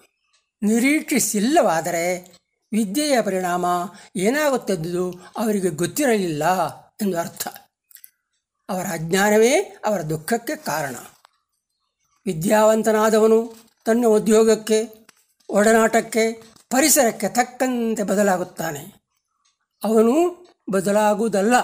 ನಿರೀಕ್ಷಿಸಿಲ್ಲವಾದರೆ 0.62 2.36
ವಿದ್ಯೆಯ 2.72 3.22
ಪರಿಣಾಮ 3.22 3.66
ಏನಾಗುತ್ತದ್ದು 4.16 5.20
ಅವರಿಗೆ 5.36 5.68
ಗೊತ್ತಿರಲಿಲ್ಲ 5.70 6.76
ಎಂದು 7.02 7.18
ಅರ್ಥ. 7.18 7.48
ಅವರ 8.68 8.86
ಅಜ್ಞಾನವೇ 8.86 9.58
ಅವರ 9.60 10.02
ದುಃಖಕ್ಕೆ 10.02 10.56
ಕಾರಣ. 10.56 10.96
ವಿದ್ಯಾವಂತನಾದವನು 12.26 13.54
ತನ್ನ 13.84 14.06
ಉದ್ಯೋಗಕ್ಕೆ, 14.06 15.08
ಒಡನಾಟಕ್ಕೆ, 15.48 16.32
ಪರಿಸರಕ್ಕೆ 16.70 17.28
ತಕ್ಕಂತೆ 17.28 18.02
ಬದಲಾಗುತ್ತಾನೆ. 18.02 19.02
ಅವನು 19.84 20.46
ಬದಲಾಗುವುದಲ್ಲ, 20.70 21.60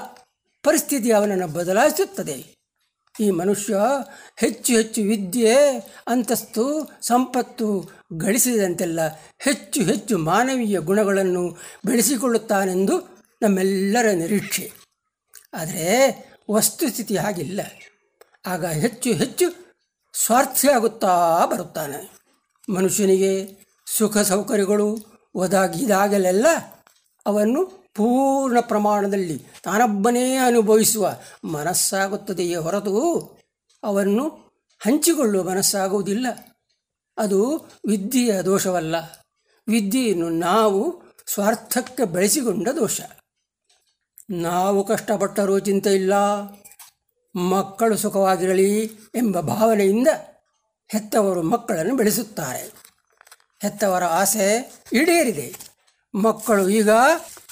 ಪರಿಸ್ಥಿತಿ 0.62 1.12
ಅವನನ್ನು 1.12 1.48
ಬದಲಾಯಿಸುತ್ತದೆ. 1.48 2.61
ಈ 3.20 3.30
ಮನುಷ್ಯ 3.30 3.76
ಹೆಚ್ಚು 4.36 4.72
ಹೆಚ್ಚು 4.72 5.02
ವಿದ್ಯೆ, 5.02 5.78
ಅಂತಸ್ತು, 6.06 6.90
ಸಂಪತ್ತು 7.02 7.90
ಗಳಿಸಿದಂತೆಲ್ಲ 8.20 9.00
ಹೆಚ್ಚು 9.38 9.82
ಹೆಚ್ಚು 9.82 10.18
ಮಾನವೀಯ 10.18 10.78
ಗುಣಗಳನ್ನು 10.78 11.58
ಬೆಳೆಸಿಕೊಳ್ಳುತ್ತಾನೆಂದು 11.86 13.24
ನಮ್ಮೆಲ್ಲರ 13.42 14.10
ನಿರೀಕ್ಷೆ. 14.10 14.72
ಆದರೆ 15.54 16.16
ವಸ್ತುಸ್ಥಿತಿ 16.50 17.16
ಹಾಗಿಲ್ಲ. 17.16 17.60
ಆಗ 18.46 18.66
ಹೆಚ್ಚು 18.66 19.12
ಹೆಚ್ಚು 19.12 19.74
ಸ್ವಾರ್ಥಿಯಾಗುತ್ತಾ 20.24 21.46
ಬರುತ್ತಾನೆ. 21.46 22.10
ಮನುಷ್ಯನಿಗೆ 22.72 23.62
ಸುಖ 23.86 24.18
ಸೌಕರ್ಯಗಳು 24.18 25.04
ಒದಗಿದಾಗಲೆಲ್ಲ 25.34 26.46
ಅವನ್ನು 27.26 27.81
ಪೂರ್ಣ 27.94 28.60
ಪ್ರಮಾಣದಲ್ಲಿ 28.60 29.46
ತಾನೊಬ್ಬನೇ 29.62 30.36
ಅನುಭವಿಸುವ 30.36 31.16
ಮನಸ್ಸಾಗುತ್ತದೆಯೇ 31.44 32.56
ಹೊರತು 32.56 33.38
ಅವನ್ನು 33.82 34.28
ಹಂಚಿಕೊಳ್ಳುವ 34.78 35.50
ಮನಸ್ಸಾಗುವುದಿಲ್ಲ. 35.50 36.26
ಅದು 37.18 37.56
ವಿದ್ಯೆಯ 37.86 38.42
ದೋಷವಲ್ಲ. 38.42 38.96
ವಿದ್ಯೆಯನ್ನು 39.68 40.28
ನಾವು 40.28 41.02
ಸ್ವಾರ್ಥಕ್ಕೆ 41.26 42.04
ಬೆಳೆಸಿಕೊಂಡ 42.04 42.68
ದೋಷ. 42.68 43.00
ನಾವು 44.30 44.84
ಕಷ್ಟಪಟ್ಟರೂ 44.84 45.58
ಚಿಂತೆ 45.58 45.94
ಇಲ್ಲ. 45.94 46.12
ಮಕ್ಕಳು 47.36 47.96
ಸುಖವಾಗಿರಲಿ 47.96 48.84
ಎಂಬ 49.14 49.40
ಭಾವನೆಯಿಂದ 49.40 50.08
ಹೆತ್ತವರು 50.88 51.42
ಮಕ್ಕಳನ್ನು 51.42 51.96
ಬೆಳೆಸುತ್ತಾರೆ. 51.96 52.72
ಹೆತ್ತವರ 53.62 54.04
ಆಸೆ 54.04 54.72
ಈಡೇರಿದೆ. 54.92 55.71
ಮಕ್ಕಳು 56.14 56.68
ಈಗ 56.68 56.90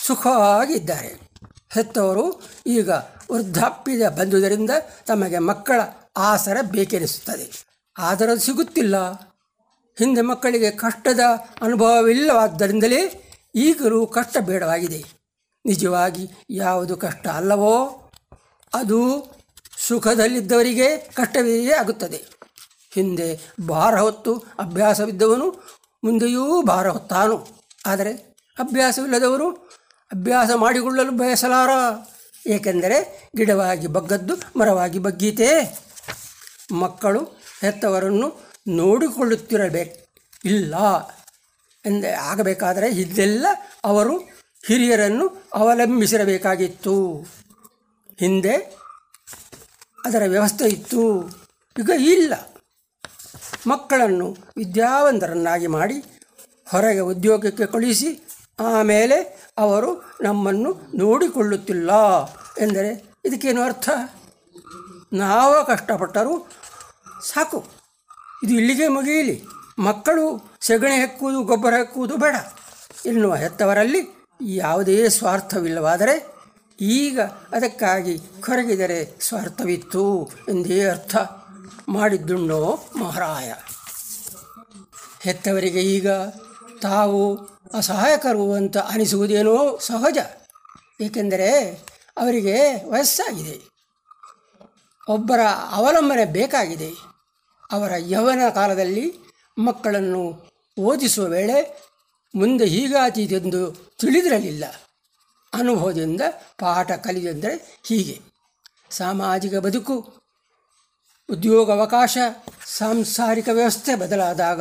ಸುಖವಾಗಿದ್ದಾರೆ. 0.06 1.30
ಹೆತ್ತವರು 1.72 2.42
ಈಗ 2.66 2.90
ವೃದ್ಧಾಪ್ಯ 3.32 4.08
ಬಂದುದರಿಂದ 4.08 4.70
ತಮಗೆ 5.06 5.38
ಮಕ್ಕಳ 5.38 5.80
ಆಸರ 6.16 6.56
ಬೇಕೆನಿಸುತ್ತದೆ. 6.62 7.64
ಆದರೆ 7.98 8.38
ಸಿಗುತ್ತಿಲ್ಲ. 8.38 9.12
ಹಿಂದೆ 9.98 10.20
ಮಕ್ಕಳಿಗೆ 10.20 10.70
ಕಷ್ಟದ 10.70 11.20
ಅನುಭವವಿಲ್ಲವಾದ್ದರಿಂದಲೇ 11.62 13.24
ಈಗಲೂ 13.54 14.06
ಕಷ್ಟ 14.06 14.36
ಬೇಡವಾಗಿದೆ. 14.38 15.04
ನಿಜವಾಗಿ 15.66 16.30
ಯಾವುದು 16.50 16.96
ಕಷ್ಟ 16.96 17.28
ಅಲ್ಲವೋ? 17.28 18.10
ಅದು 18.74 19.26
ಸುಖದಲ್ಲಿದ್ದವರಿಗೆ 19.78 20.96
ಕಷ್ಟವೇ 20.96 21.70
ಆಗುತ್ತದೆ. 21.70 22.24
ಹಿಂದೆ 22.90 23.40
ಭಾರ 23.68 24.00
ಹೊತ್ತು 24.00 24.42
ಅಭ್ಯಾಸವಿದ್ದವನು 24.58 25.78
ಮುಂದೆಯೂ 26.04 26.62
ಭಾರ 26.62 26.90
ಹೊತ್ತಾನು. 26.90 27.48
ಆದರೆ 27.86 28.29
ಅಭ್ಯಾಸವಿಲ್ಲದವರು 28.60 29.50
ಅಭ್ಯಾಸ 30.12 30.50
ಮಾಡಿಕೊಳ್ಳಲು 30.56 31.12
ಬಯಸಲಾರ. 31.12 31.70
ಏಕೆಂದರೆ 32.46 33.28
ಗಿಡವಾಗಿ 33.36 33.86
ಬಗ್ಗದ್ದು 33.86 34.58
ಮರವಾಗಿ 34.58 34.98
ಬಗ್ಗೀತೆ. 34.98 35.78
ಮಕ್ಕಳು 36.72 37.20
ಹೆತ್ತವರನ್ನು 37.60 38.36
ನೋಡಿಕೊಳ್ಳುತ್ತಿರಬೇಕು. 38.68 40.14
ಇಲ್ಲ 40.44 40.74
ಎಂದ 41.86 42.04
ಆಗಬೇಕಾದರೆ 42.20 42.88
ಇದೆಲ್ಲ 42.90 43.46
ಅವರು 43.84 44.18
ಹಿರಿಯರನ್ನು 44.66 45.42
ಅವಲಂಬಿಸಿರಬೇಕಾಗಿತ್ತು. 45.54 47.26
ಹಿಂದೆ 48.18 48.56
ಅದರ 50.04 50.22
ವ್ಯವಸ್ಥೆ 50.26 50.64
ಇತ್ತು. 50.64 51.28
ಈಗ 51.78 51.90
ಇಲ್ಲ. 52.00 52.34
ಮಕ್ಕಳನ್ನು 53.66 54.36
ವಿದ್ಯಾವಂತರನ್ನಾಗಿ 54.56 55.66
ಮಾಡಿ 55.66 55.94
ಹೊರಗೆ 56.68 57.00
ಉದ್ಯೋಗಕ್ಕೆ 57.00 57.66
ಕಳುಹಿಸಿ 57.66 58.29
ಆಮೇಲೆ 58.60 59.48
ಅವರು 59.58 60.04
ನಮ್ಮನ್ನು 60.20 60.76
ನೋಡಿಕೊಳ್ಳುತ್ತಿಲ್ಲ 60.94 61.90
ಎಂದರೆ 62.58 63.04
ಇದಕ್ಕೇನು 63.24 63.62
ಅರ್ಥ? 63.62 63.88
ನಾವು 65.12 65.66
ಕಷ್ಟಪಟ್ಟರೂ 65.66 66.48
ಸಾಕು. 67.34 67.64
ಇದು 68.44 68.54
ಇಲ್ಲಿಗೆ 68.54 68.88
ಮುಗಿಯಲಿ. 68.88 69.42
ಮಕ್ಕಳು 69.78 70.50
ಸೆಗಣಿ 70.60 70.94
ಹೆಕ್ಕುವುದು 70.94 71.42
ಗೊಬ್ಬರ 71.42 71.74
ಹೆಕ್ಕುವುದು 71.74 72.16
ಬೇಡ. 72.16 72.36
ಎನ್ನುವ 73.06 73.34
ಹೆತ್ತವರಲ್ಲಿ 73.34 74.26
ಯಾವುದೇ 74.40 75.08
ಸ್ವಾರ್ಥವಿಲ್ಲವಾದರೆ 75.08 76.34
ಈಗ 76.80 77.20
ಅದಕ್ಕಾಗಿ 77.52 78.18
ಕೊರಗಿದರೆ 78.18 79.18
ಸ್ವಾರ್ಥವಿತ್ತು 79.20 80.30
ಎಂದೇ 80.48 80.84
ಅರ್ಥ 80.84 81.16
ಮಾಡಿದ್ದುಣ್ಣೋ 81.88 82.78
ಮಹಾರಾಯ. 82.98 83.54
ಹೆತ್ತವರಿಗೆ 85.20 85.80
ಈಗ 85.80 86.10
ತಾವು 86.82 87.50
ಅಸಹಾಯಕರು 87.74 88.52
ಅಂತ 88.52 88.76
ಅನಿಸುವುದೇನೋ 88.76 89.78
ಸಹಜ. 89.78 90.18
ಏಕೆಂದರೆ 91.00 91.70
ಅವರಿಗೆ 92.16 92.84
ವಯಸ್ಸಾಗಿದೆ. 92.84 93.70
ಒಬ್ಬರ 95.08 95.40
ಅವಲಂಬನೆ 95.70 96.24
ಬೇಕಾಗಿದೆ. 96.24 96.90
ಅವರ 97.72 97.92
ಯೌವನ 97.96 98.48
ಕಾಲದಲ್ಲಿ 98.54 99.12
ಮಕ್ಕಳನ್ನು 99.58 100.50
ಓದಿಸುವ 100.78 101.26
ವೇಳೆ 101.26 101.82
ಮುಂದೆ 102.34 102.64
ಹೀಗಾತೀತೆಂದು 102.64 103.72
ತಿಳಿದಿರಲಿಲ್ಲ. 104.00 104.64
ಅನುಭವದಿಂದ 105.54 106.20
ಪಾಠ 106.58 106.90
ಕಲಿಯೆಂದರೆ 106.90 107.80
ಹೀಗೆ. 107.86 108.20
ಸಾಮಾಜಿಕ 108.90 109.54
ಬದುಕು, 109.54 110.14
ಉದ್ಯೋಗಾವಕಾಶ, 111.30 112.18
ಸಾಂಸಾರಿಕ 112.76 113.48
ವ್ಯವಸ್ಥೆ 113.52 113.94
ಬದಲಾದಾಗ 113.94 114.60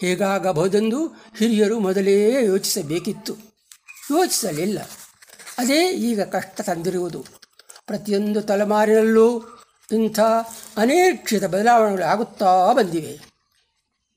ಹೇಗಾಗಬಹುದೆಂದು 0.00 1.06
ಹಿರಿಯರು 1.38 1.80
ಮೊದಲೇ 1.80 2.44
ಯೋಚಿಸಬೇಕಿತ್ತು. 2.44 3.36
ಯೋಚಿಸಲಿಲ್ಲ. 4.10 4.78
ಅದೇ 5.58 5.90
ಈಗ 5.90 6.22
ಕಷ್ಟ 6.22 6.60
ತಂದಿರುವುದು. 6.60 7.24
ಪ್ರತಿಯೊಂದು 7.86 8.42
ತಲೆಮಾರಿನಲ್ಲೂ 8.42 9.42
ಇಂಥ 9.92 10.20
ಅನೇಕ್ಷಿತ 10.76 11.44
ಬದಲಾವಣೆಗಳು 11.44 12.04
ಆಗುತ್ತಾ 12.04 12.72
ಬಂದಿವೆ. 12.72 13.20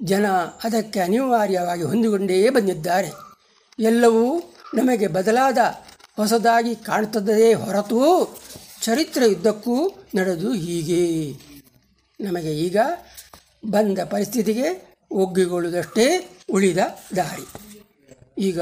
ಜನ 0.04 0.28
ಅದಕ್ಕೆ 0.64 1.00
ಅನಿವಾರ್ಯವಾಗಿ 1.00 1.84
ಹೊಂದಿಕೊಂಡೇ 1.84 2.50
ಬಂದಿದ್ದಾರೆ. 2.50 3.10
ಎಲ್ಲವೂ 3.80 4.40
ನಮಗೆ 4.76 5.08
ಬದಲಾದ 5.08 5.58
ಹೊಸದಾಗಿ 6.16 6.76
ಕಾಣುತ್ತದೆಯೇ 6.76 7.54
ಹೊರತು 7.54 8.38
ಚರಿತ್ರೆಯುದ್ದಕ್ಕೂ 8.82 9.88
ನಡೆದು 10.16 10.54
ಹೀಗೆ. 10.54 11.32
ನಮಗೆ 12.24 12.56
ಈಗ 12.56 12.78
ಬಂದ 13.72 14.00
ಪರಿಸ್ಥಿತಿಗೆ 14.00 14.93
ಒಗ್ಗಿಕೊಳ್ಳುವುದಷ್ಟೇ 15.14 16.38
ಉಳಿದ 16.51 16.78
ದಾರಿ. 17.16 17.47
ಈಗ 18.38 18.61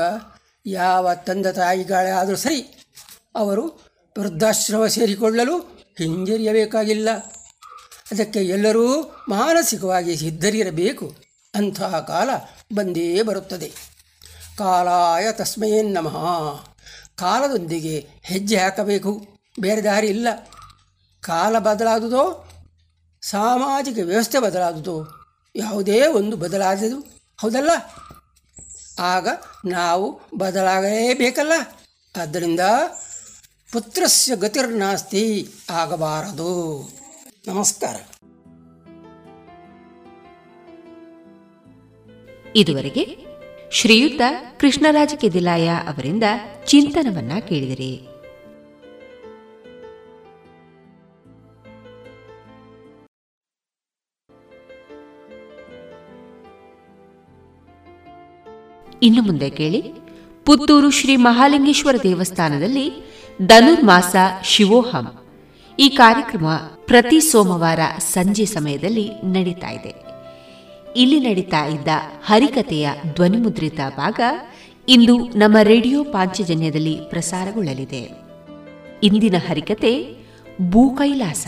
ಯಾವ 0.65 1.13
ತಂದೆ 1.13 1.51
ತಾಯಿಗಳಾದರೂ 1.51 2.35
ಸರಿ 2.35 2.85
ಅವರು 3.35 3.65
ವೃದ್ಧಾಶ್ರಮ 4.19 4.85
ಸೇರಿಕೊಳ್ಳಲು 4.85 5.59
ಹಿಂಜರಿಯಬೇಕಾಗಿಲ್ಲ. 5.97 7.09
ಅದಕ್ಕೆ 8.11 8.39
ಎಲ್ಲರೂ 8.39 9.01
ಮಾನಸಿಕವಾಗಿ 9.29 10.17
ಸಿದ್ಧರಿರಬೇಕು. 10.17 11.15
ಅಂತಹ 11.55 11.99
ಕಾಲ 11.99 12.29
ಬಂದೇ 12.75 13.21
ಬರುತ್ತದೆ. 13.21 13.71
ಕಾಲಾಯ 14.57 15.31
ತಸ್ಮಯೇನ್ 15.31 15.93
ನಮಃ. 15.93 16.17
ಕಾಲದೊಂದಿಗೆ 17.15 18.07
ಹೆಜ್ಜೆ 18.23 18.57
ಹಾಕಬೇಕು. 18.57 19.27
ಬೇರೆ 19.59 19.83
ದಾರಿ 19.83 20.07
ಇಲ್ಲ. 20.07 20.27
ಕಾಲ 21.21 21.59
ಬದಲಾದುದೋ, 21.59 22.49
ಸಾಮಾಜಿಕ 23.21 23.97
ವ್ಯವಸ್ಥೆ 24.05 24.39
ಬದಲಾದುದೋ 24.39 25.20
ಯಾವುದೇ 25.55 26.07
ಒಂದು 26.07 26.37
ಬದಲಾದದು 26.37 27.21
ಹೌದಲ್ಲ? 27.41 27.69
ಆಗ 28.99 29.27
ನಾವು 29.65 30.21
ಬದಲಾಗಲೇಬೇಕಲ್ಲ. 30.37 31.51
ಆದ್ದರಿಂದ 32.21 32.59
ಪುತ್ರಸ್ಯ 33.71 34.35
ಗತಿರ್ನಾಸ್ತಿ 34.35 35.47
ಆಗಬಾರದು. 35.69 36.89
ನಮಸ್ಕಾರ. 37.47 37.95
ಇದುವರೆಗೆ 42.55 43.17
ಶ್ರೀಯುತ 43.71 44.21
ಕೃಷ್ಣರಾಜ 44.59 45.13
ಕೆದಿಲಾಯ 45.15 45.69
ಅವರಿಂದ 45.69 46.23
ಚಿಂತನವನ್ನ 46.65 47.31
ಕೇಳಿದಿರಿ. 47.49 48.10
ಇನ್ನು 59.01 59.21
ಮುಂದೆ 59.21 59.49
ಕೇಳಿ. 59.49 59.83
ಪುತ್ತೂರು 60.45 60.89
ಶ್ರೀ 60.89 61.15
ಮಹಾಲಿಂಗೇಶ್ವರ 61.15 61.95
ದೇವಸ್ಥಾನದಲ್ಲಿ 62.03 63.11
ಧನುರ್ಮಾಸ 63.41 64.15
ಶಿವೋಹಂ. 64.43 65.13
ಈ 65.79 65.89
ಕಾರ್ಯಕ್ರಮ 65.89 66.45
ಪ್ರತಿ 66.85 67.21
ಸೋಮವಾರ 67.21 67.79
ಸಂಜೆ 67.99 68.45
ಸಮಯದಲ್ಲಿ 68.45 69.09
ನಡೀತಾ 69.23 69.69
ಇದೆ. 69.69 69.95
ಇಲ್ಲಿ 70.95 71.19
ನಡೀತಾ 71.19 71.65
ಇದ್ದ 71.65 71.87
ಹರಿಕತೆಯ 72.25 72.89
ಧ್ವನಿಮುದ್ರಿತ 73.13 73.79
ಭಾಗ 73.97 74.19
ಇಂದು 74.89 75.17
ನಮ್ಮ 75.17 75.57
ರೇಡಿಯೋ 75.63 76.03
ಪಾಂಚಜನ್ಯದಲ್ಲಿ 76.03 76.99
ಪ್ರಸಾರಗೊಳ್ಳಲಿದೆ. 77.09 78.09
ಇಂದಿನ 79.03 79.35
ಹರಿಕತೆ 79.49 80.15
ಭೂಕೈಲಾಸ. 80.69 81.47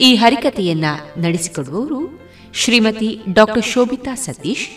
ಈ 0.00 0.14
ಹರಿಕತೆಯನ್ನ 0.14 0.84
ನಡೆಸಿಕೊಡುವವರು 1.16 2.20
ಶ್ರೀಮತಿ 2.54 3.20
ಡಾಕ್ಟರ್ 3.32 3.64
ಶೋಭಿತಾ 3.64 4.14
ಸತೀಶ್ 4.14 4.68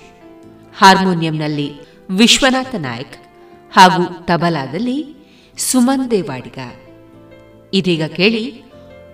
ಹಾರ್ಮೋನಿಯಂನಲ್ಲಿ 0.78 1.82
ವಿಶ್ವನಾಥ 2.10 2.76
ನಾಯಕ್ 2.76 3.18
ಹಾಗೂ 3.72 4.26
ತಬಲಾದಲ್ಲಿ 4.26 4.98
ಸುಮನ್ 5.58 6.12
ದೇವಾಡಿಗ. 6.12 6.60
ಇದೀಗ 7.74 8.04
ಕೇಳಿ 8.04 8.64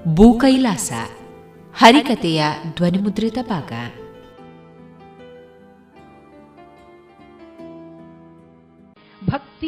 ಭೂಕೈಲಾಸ 0.07 0.91
ಹರಿಕತೆಯ 1.77 2.43
ಧ್ವನಿಮುದ್ರಿತ 2.75 3.37
ಭಾಗ. 3.41 3.71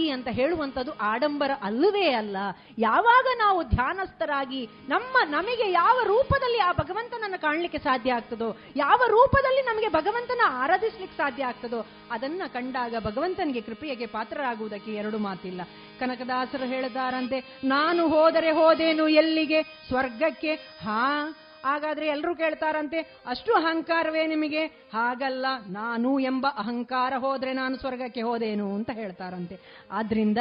ಅಂತ 0.10 0.28
ಹೇಳುವಂಥದ್ದು 0.28 0.92
ಆಡಂಬರ 0.98 1.52
ಅಲ್ಲವೇ 1.62 2.10
ಅಲ್ಲ. 2.10 2.38
ಯಾವಾಗ 2.78 3.26
ನಾವು 3.38 3.64
ಧ್ಯಾನಸ್ಥರಾಗಿ 3.64 4.70
ನಮ್ಮ 4.88 5.18
ನಮಗೆ 5.30 5.72
ಯಾವ 5.72 6.00
ರೂಪದಲ್ಲಿ 6.04 6.60
ಆ 6.60 6.72
ಭಗವಂತನನ್ನು 6.72 7.42
ಕಾಣಲಿಕ್ಕೆ 7.42 7.78
ಸಾಧ್ಯ 7.78 8.14
ಆಗ್ತದೋ, 8.14 8.58
ಯಾವ 8.76 8.98
ರೂಪದಲ್ಲಿ 9.08 9.62
ನಮಗೆ 9.62 9.90
ಭಗವಂತನ 9.90 10.42
ಆರಾಧಿಸ್ಲಿಕ್ಕೆ 10.48 11.18
ಸಾಧ್ಯ 11.18 11.46
ಆಗ್ತದೋ, 11.46 11.86
ಅದನ್ನ 12.12 12.42
ಕಂಡಾಗ 12.48 12.96
ಭಗವಂತನಿಗೆ 13.00 13.62
ಕೃಪೆಗೆ 13.62 14.06
ಪಾತ್ರರಾಗುವುದಕ್ಕೆ 14.06 14.92
ಎರಡು 14.92 15.18
ಮಾತಿಲ್ಲ. 15.18 15.62
ಕನಕದಾಸರು 16.00 16.66
ಹೇಳಿದಾರಂತೆ 16.66 17.60
ನಾನು 17.64 18.08
ಹೋದರೆ 18.08 18.52
ಹೋದೇನು 18.52 19.08
ಎಲ್ಲಿಗೆ? 19.08 19.64
ಸ್ವರ್ಗಕ್ಕೆ? 19.64 20.56
ಹಾ 20.56 21.38
ಹಾಗಾದ್ರೆ 21.66 22.08
ಎಲ್ಲರೂ 22.08 22.36
ಕೇಳ್ತಾರಂತೆ, 22.36 23.00
ಅಷ್ಟು 23.28 23.54
ಅಹಂಕಾರವೇ 23.54 24.26
ನಿಮಗೆ? 24.28 24.66
ಹಾಗಲ್ಲ, 24.66 25.46
ನಾನು 25.70 26.20
ಎಂಬ 26.20 26.48
ಅಹಂಕಾರ 26.58 27.14
ಹೋದ್ರೆ 27.18 27.54
ನಾನು 27.54 27.78
ಸ್ವರ್ಗಕ್ಕೆ 27.78 28.22
ಹೋದೇನು 28.22 28.76
ಅಂತ 28.76 28.90
ಹೇಳ್ತಾರಂತೆ. 28.94 29.58
ಆದ್ರಿಂದ 29.92 30.38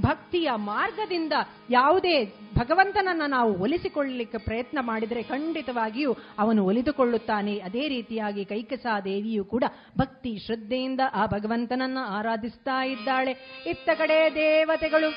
ಭಕ್ತಿಯ 0.00 0.50
ಮಾರ್ಗದಿಂದ 0.54 1.32
ಯಾವುದೇ 1.70 2.24
ಭಗವಂತನನ್ನ 2.58 3.22
ನಾವು 3.26 3.62
ಒಲಿಸಿಕೊಳ್ಳಲಿಕ್ಕೆ 3.62 4.38
ಪ್ರಯತ್ನ 4.38 4.78
ಮಾಡಿದರೆ 4.80 5.22
ಖಂಡಿತವಾಗಿಯೂ 5.22 6.16
ಅವನು 6.38 6.64
ಒಲಿದುಕೊಳ್ಳುತ್ತಾನೆ. 6.64 7.58
ಅದೇ 7.58 7.88
ರೀತಿಯಾಗಿ 7.88 8.44
ಕೈಕಸಾ 8.44 9.00
ದೇವಿಯು 9.00 9.44
ಕೂಡ 9.44 9.64
ಭಕ್ತಿ 9.98 10.38
ಶ್ರದ್ಧೆಯಿಂದ 10.46 11.00
ಆ 11.14 11.26
ಭಗವಂತನನ್ನ 11.26 11.98
ಆರಾಧಿಸ್ತಾ 12.08 12.84
ಇದ್ದಾಳೆ. 12.84 13.62
ಇತ್ತ 13.66 13.90
ಕಡೆ 13.98 14.34
ದೇವತೆಗಳು 14.34 15.10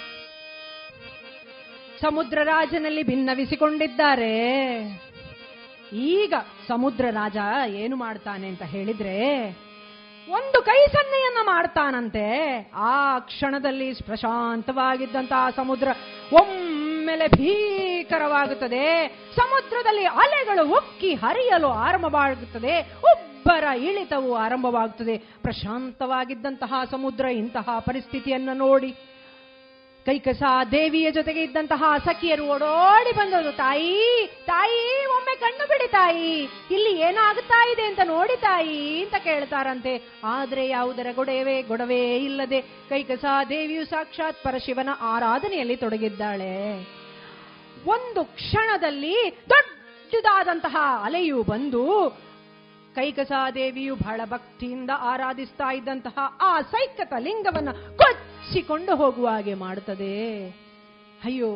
ಸಮುದ್ರ 1.99 2.37
ರಾಜನಲ್ಲಿ 2.43 3.03
ಭಿನ್ನವಿಸಿಕೊಂಡಿದ್ದಾರೆ. 3.03 4.33
ಈಗ 5.93 6.33
ಸಮುದ್ರ 6.67 7.05
ರಾಜ 7.11 7.37
ಏನು 7.67 7.95
ಮಾಡ್ತಾನೆ 7.95 8.47
ಅಂತ 8.47 8.63
ಹೇಳಿದ್ರೆ, 8.63 9.49
ಒಂದು 10.31 10.61
ಕೈ 10.61 10.85
ಸನ್ನೆಯನ್ನ 10.87 11.37
ಮಾಡ್ತಾನಂತೆ. 11.45 12.71
ಆ 12.75 13.19
ಕ್ಷಣದಲ್ಲಿ 13.19 13.93
ಪ್ರಶಾಂತವಾಗಿದ್ದಂತಹ 13.93 15.49
ಸಮುದ್ರ 15.55 15.87
ಒಮ್ಮೆಲೆ 16.33 17.27
ಭೀಕರವಾಗುತ್ತದೆ. 17.27 19.07
ಸಮುದ್ರದಲ್ಲಿ 19.35 20.05
ಅಲೆಗಳು 20.05 20.67
ಉಕ್ಕಿ 20.67 21.13
ಹರಿಯಲು 21.13 21.67
ಆರಂಭವಾಗುತ್ತದೆ. 21.67 22.93
ಒಬ್ಬರ 22.93 23.63
ಇಳಿತವು 23.63 24.35
ಆರಂಭವಾಗುತ್ತದೆ. 24.35 25.17
ಪ್ರಶಾಂತವಾಗಿದ್ದಂತಹ 25.17 26.73
ಸಮುದ್ರ 26.91 27.25
ಇಂತಹ 27.25 27.79
ಪರಿಸ್ಥಿತಿಯನ್ನು 27.79 28.53
ನೋಡಿ. 28.53 28.95
ಕೈಕಸ 30.07 30.43
ದೇವಿಯ 30.71 31.11
ಜೊತೆಗೆ 31.11 31.41
ಇದ್ದಂತಹ 31.43 31.83
ಸಖಿಯರು 32.05 32.45
ಓಡೋಡಿ 32.45 33.11
ಬಂದವರು, 33.11 33.51
ತಾಯಿ 33.51 33.95
ತಾಯಿ, 34.45 35.05
ಒಮ್ಮೆ 35.05 35.35
ಕಣ್ಣು 35.39 35.67
ಬಿಡಿ 35.67 35.87
ತಾಯಿ, 35.87 36.29
ಇಲ್ಲಿ 36.75 36.91
ಏನಾಗುತ್ತಾ 36.99 37.71
ಇದೆ 37.71 37.85
ಅಂತ 37.85 37.99
ನೋಡಿ 38.03 38.41
ತಾಯಿ, 38.41 39.03
ಅಂತ 39.03 39.15
ಕೇಳ್ತಾರಂತೆ. 39.23 39.93
ಆದ್ರೆ 40.23 40.67
ಯಾವುದರ 40.67 41.07
ಗೊಡವೆ 41.15 41.61
ಗೊಡವೆ 41.61 42.17
ಇಲ್ಲದೆ 42.17 42.61
ಕೈಕಸ 42.61 43.25
ದೇವಿಯು 43.49 43.85
ಸಾಕ್ಷಾತ್ 43.85 44.43
ಪರಶಿವನ 44.43 44.89
ಆರಾಧನೆಯಲ್ಲಿ 45.01 45.75
ತೊಡಗಿದ್ದಾಳೆ. 45.75 46.53
ಒಂದು 47.95 48.23
ಕ್ಷಣದಲ್ಲಿ 48.37 49.17
ದೊಡ್ಡದಾದಂತಹ 49.49 50.77
ಅಲೆಯು 51.03 51.43
ಬಂದು 51.43 51.83
ಕೈಕಸಾದೇವಿಯು 52.95 53.95
ಬಹಳ 53.95 54.21
ಭಕ್ತಿಯಿಂದ 54.25 54.91
ಆರಾಧಿಸ್ತಾ 55.11 55.71
ಇದ್ದಂತಹ 55.71 56.19
ಆ 56.41 56.61
ಸೈಕತ 56.61 57.13
ಲಿಂಗವನ್ನ 57.17 57.71
ಕೊಚ್ಚಿಕೊಂಡು 58.47 58.95
ಹೋಗುವ 58.95 59.27
ಹಾಗೆ 59.27 59.53
ಮಾಡುತ್ತದೆ. 59.53 60.49
ಅಯ್ಯೋ, 61.23 61.49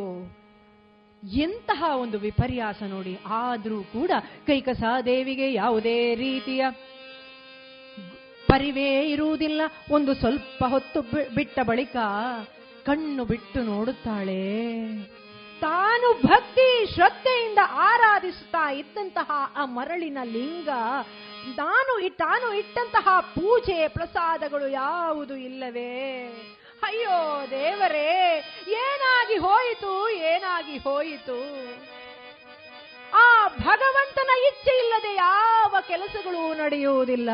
ಎಂತಹ 1.24 1.84
ಒಂದು 1.96 2.20
ವಿಪರ್ಯಾಸ 2.20 2.84
ನೋಡಿ. 2.84 3.20
ಆದರೂ 3.26 3.84
ಕೂಡ 3.84 4.12
ಕೈಕಸಾದೇವಿಗೆ 4.48 5.54
ಯಾವುದೇ 5.54 6.16
ರೀತಿಯ 6.16 6.66
ಪರಿವೇ 8.48 9.10
ಇರುವುದಿಲ್ಲ. 9.10 9.62
ಒಂದು 9.92 10.14
ಸ್ವಲ್ಪ 10.14 10.64
ಹೊತ್ತು 10.64 11.02
ಬಿಟ್ಟ 11.36 11.60
ಬಳಿಕ 11.60 11.96
ಕಣ್ಣು 12.86 13.26
ಬಿಟ್ಟು 13.26 13.64
ನೋಡುತ್ತಾಳೆ. 13.64 14.42
ತಾನು 15.62 16.14
ಭಕ್ತಿ 16.28 16.94
ಶ್ರದ್ಧೆಯಿಂದ 16.96 17.58
ಆರಾಧಿಸುತ್ತಾ 17.72 18.72
ಇದ್ದಂತಹ 18.72 19.32
ಆ 19.56 19.66
ಮರಳಿನ 19.66 20.18
ಲಿಂಗ 20.24 20.70
ನಾನು 21.58 22.16
ತಾನು 22.16 22.54
ಇಟ್ಟಂತಹ 22.54 23.20
ಪೂಜೆ 23.20 23.88
ಪ್ರಸಾದಗಳು 23.88 24.68
ಯಾವುದು 24.68 25.36
ಇಲ್ಲವೇ? 25.36 26.28
ಅಯ್ಯೋ 26.84 27.42
ದೇವರೇ, 27.52 28.38
ಏನಾಗಿ 28.68 29.38
ಹೋಯಿತು 29.38 30.10
ಏನಾಗಿ 30.10 30.78
ಹೋಯಿತು? 30.78 31.38
ಆ 33.14 33.48
ಭಗವಂತನ 33.48 34.30
ಇಚ್ಛೆ 34.48 34.78
ಇಲ್ಲದೆ 34.78 35.14
ಯಾವ 35.14 35.76
ಕೆಲಸಗಳು 35.88 36.54
ನಡೆಯುವುದಿಲ್ಲ. 36.54 37.30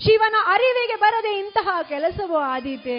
ಶಿವನ 0.00 0.34
ಅರಿವಿಗೆ 0.46 0.96
ಬರದೆ 0.96 1.38
ಇಂತಹ 1.38 1.82
ಕೆಲಸವು 1.82 2.36
ಆದೀತೆ. 2.36 2.98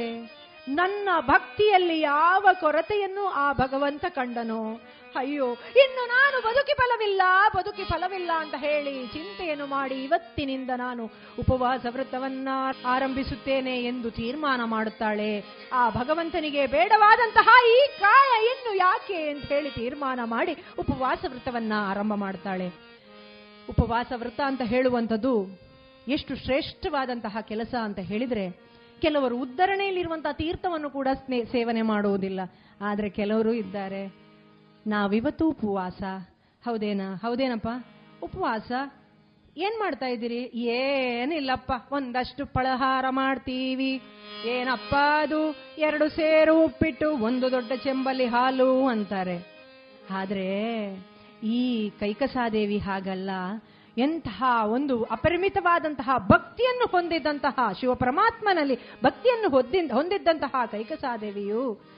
ನನ್ನ 0.67 1.09
ಭಕ್ತಿಯಲ್ಲಿ 1.19 1.99
ಯಾವ 1.99 2.47
ಕೊರತೆಯನ್ನು 2.59 3.27
ಆ 3.27 3.53
ಭಗವಂತ 3.53 4.05
ಕಂಡನೋ. 4.09 4.81
ಅಯ್ಯೋ, 5.15 5.47
ಇನ್ನು 5.53 6.07
ನಾನು 6.07 6.41
ಬದುಕಿ 6.41 6.73
ಫಲವಿಲ್ಲ 6.73 7.21
ಬದುಕಿ 7.55 7.83
ಫಲವಿಲ್ಲ 7.83 8.31
ಅಂತ 8.37 8.55
ಹೇಳಿ 8.57 9.07
ಚಿಂತೆಯನ್ನು 9.07 9.65
ಮಾಡಿ 9.65 10.03
ಇವತ್ತಿನಿಂದ 10.03 10.69
ನಾನು 10.75 11.05
ಉಪವಾಸ 11.39 11.85
ವ್ರತವನ್ನ 11.89 12.49
ಆರಂಭಿಸುತ್ತೇನೆ 12.85 13.83
ಎಂದು 13.83 14.11
ತೀರ್ಮಾನ 14.11 14.61
ಮಾಡುತ್ತಾಳೆ. 14.63 15.45
ಆ 15.73 15.89
ಭಗವಂತನಿಗೆ 15.89 16.67
ಬೇಡವಾದಂತಹ 16.67 17.47
ಈ 17.67 17.99
ಕಾಯ 17.99 18.45
ಇನ್ನು 18.45 18.75
ಯಾಕೆ 18.75 19.29
ಅಂತ 19.29 19.45
ಹೇಳಿ 19.45 19.69
ತೀರ್ಮಾನ 19.71 20.19
ಮಾಡಿ 20.23 20.55
ಉಪವಾಸ 20.79 21.25
ವ್ರತವನ್ನ 21.27 21.73
ಆರಂಭ 21.77 22.13
ಮಾಡ್ತಾಳೆ 22.13 22.67
ಉಪವಾಸ 23.69 24.11
ವ್ರತ 24.15 24.41
ಅಂತ 24.45 24.61
ಹೇಳುವಂಥದ್ದು 24.61 25.63
ಎಷ್ಟು 26.07 26.35
ಶ್ರೇಷ್ಠವಾದಂತಹ 26.35 27.37
ಕೆಲಸ 27.41 27.75
ಅಂತ 27.81 27.99
ಹೇಳಿದ್ರೆ 27.99 28.73
ಕೆಲವರು 29.01 29.37
ಉದ್ಧರಣೆಯಲ್ಲಿರುವಂತಹ 29.37 30.31
ತೀರ್ಥವನ್ನು 30.31 30.89
ಕೂಡ 30.89 31.07
ಸೇವನೆ 31.51 31.81
ಮಾಡುವುದಿಲ್ಲ. 31.81 32.39
ಆದರೆ 32.81 33.09
ಕೆಲವರು 33.09 33.53
ಇದ್ದಾರೆ. 33.53 34.22
ನಾವಿವತ್ತು 34.87 35.49
ಉಪವಾಸ. 35.49 36.03
ಹೌದೇನಾ? 36.65 37.15
ಹೌದೇನಪ್ಪ? 37.15 37.67
ಉಪವಾಸ? 38.23 38.71
ಏನ್ 39.57 39.79
ಮಾಡ್ತಾ 39.79 40.05
ಇದ್ದೀರಿ? 40.05 40.43
ಏನಿಲ್ಲಪ್ಪ, 40.53 41.71
ಒಂದಷ್ಟು 41.91 42.45
ಪಳಹಾರ 42.45 43.05
ಮಾಡ್ತೀವಿ. 43.09 44.01
ಏನಪ್ಪ 44.45 44.95
ಅದು? 44.95 45.55
ಎರಡು 45.77 46.09
ಸೇರು 46.09 46.65
ಉಪ್ಪಿಟ್ಟು, 46.65 47.11
ಒಂದು 47.11 47.51
ದೊಡ್ಡ 47.51 47.71
ಚೆಂಬಲಿ 47.83 48.25
ಹಾಲು 48.25 48.87
ಅಂತಾರೆ. 48.87 49.67
ಆದ್ರೆ, 50.11 50.89
ಈ 51.43 51.89
ಕೈಕಸಾದೇವಿ 51.89 52.77
ಹಾಗಲ್ಲ. 52.77 53.29
ಎಂತಹ 53.97 54.43
ಒಂದು 54.65 55.03
ಅಪರಿಮಿತವಾದಂತಹ 55.03 56.09
ಭಕ್ತಿಯನ್ನು 56.17 56.87
ಹೊಂದಿದ್ದಂತಹ 56.91 57.71
ಶಿವಪರಮಾತ್ಮನಲ್ಲಿ 57.79 58.75
ಭಕ್ತಿಯನ್ನು 59.03 59.49
ಹೊಂದಿ 59.49 59.87
ಹೊಂದಿದ್ದಂತಹ 59.87 60.65
ಕೈಕಸಾದೇವಿಯು 60.71 61.93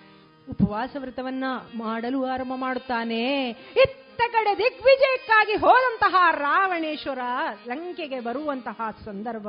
ಉಪವಾಸ 0.50 0.96
ವ್ರತವನ್ನ 1.00 1.44
ಮಾಡಲು 1.78 2.26
ಆರಂಭ 2.26 2.52
ಮಾಡುತ್ತಾನೆ. 2.56 3.50
ಇತ್ತ 3.50 4.22
ಕಡೆ 4.32 4.58
ದಿಗ್ವಿಜಯಕ್ಕಾಗಿ 4.58 5.56
ಹೋದಂತಹ 5.56 6.16
ರಾವಣೇಶ್ವರ 6.32 7.20
ಲಂಕೆಗೆ 7.68 8.20
ಬರುವಂತಹ 8.20 8.82
ಸಂದರ್ಭ. 9.06 9.48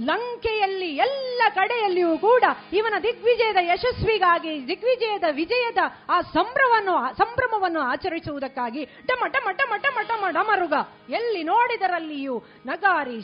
ಲಂಕೆಯಲ್ಲಿ 0.00 0.96
ಎಲ್ಲ 0.96 1.42
ಕಡೆಯಲ್ಲಿಯೂ 1.54 2.18
ಕೂಡ 2.18 2.44
ಇವನ 2.72 2.94
ದಿಗ್ವಿಜಯದ 3.02 3.56
ಯಶಸ್ವಿಗಾಗಿ, 3.60 4.68
ದಿಗ್ವಿಜಯದ 4.68 5.24
ವಿಜಯದ 5.30 5.76
ಆ 6.08 6.20
ಸಂಭ್ರಮವನ್ನು 6.20 7.16
ಸಂಭ್ರಮವನ್ನು 7.16 7.80
ಆಚರಿಸುವುದಕ್ಕಾಗಿ 7.80 8.84
ಟಮ 8.84 9.26
ಟಮ 9.26 9.48
ಟಮ 9.50 9.74
ಟಮ 9.76 9.98
ಟಮ 10.02 10.24
ಡಮರುಗ 10.30 10.72
ಎಲ್ಲಿ 11.08 11.42
ನೋಡಿದರಲ್ಲಿಯೂ 11.42 12.42
ನಗಾರಿ 12.66 13.20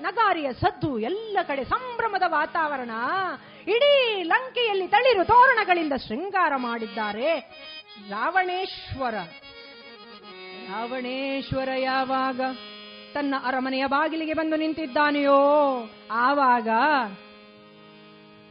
ನಗಾರಿಯ 0.00 0.52
ಸದ್ದು 0.52 0.98
ಎಲ್ಲ 0.98 1.38
ಕಡೆ 1.42 1.64
ಸಂಭ್ರಮದ 1.64 2.22
ವಾತಾವರಣ. 2.26 2.90
ಇಡೀ 3.68 4.22
ಲಂಕೆಯಲ್ಲಿ 4.22 4.88
ತಳಿರು 4.88 5.24
ತೋರಣಗಳಿಂದ 5.24 5.92
ಶೃಂಗಾರ 6.08 6.52
ಮಾಡಿದ್ದಾರೆ. 6.56 7.38
ರಾವಣೇಶ್ವರ. 8.10 9.14
ರಾವಣೇಶ್ವರ 10.70 11.68
ಯಾವಾಗ? 11.78 12.40
ತನ್ನ 13.16 13.34
ಅರಮನೆಯ 13.44 13.84
ಬಾಗಿಲಿಗೆ 13.86 14.34
ಬಂದು 14.34 14.56
ನಿಂತಿದ್ದಾನೆಯೋ? 14.56 15.38
ಆವಾಗ 16.24 16.68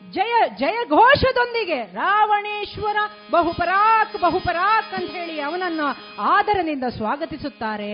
ಜಯ 0.01 0.33
ಜಯ 0.55 0.77
ಘೋಷದೊಂದಿಗೆ 0.89 1.77
ರಾವಣೇಶ್ವರ 1.93 2.97
ಬಹುಪರಾಕ್ 3.31 4.15
ಬಹುಪರಾಕ್ 4.21 4.91
ಅಂತ 4.93 5.09
ಹೇಳಿ 5.11 5.37
ಅವನನ್ನು 5.39 5.87
ಆದರದಿಂದ 6.33 6.85
ಸ್ವಾಗತಿಸುತ್ತಾರೆ. 6.97 7.93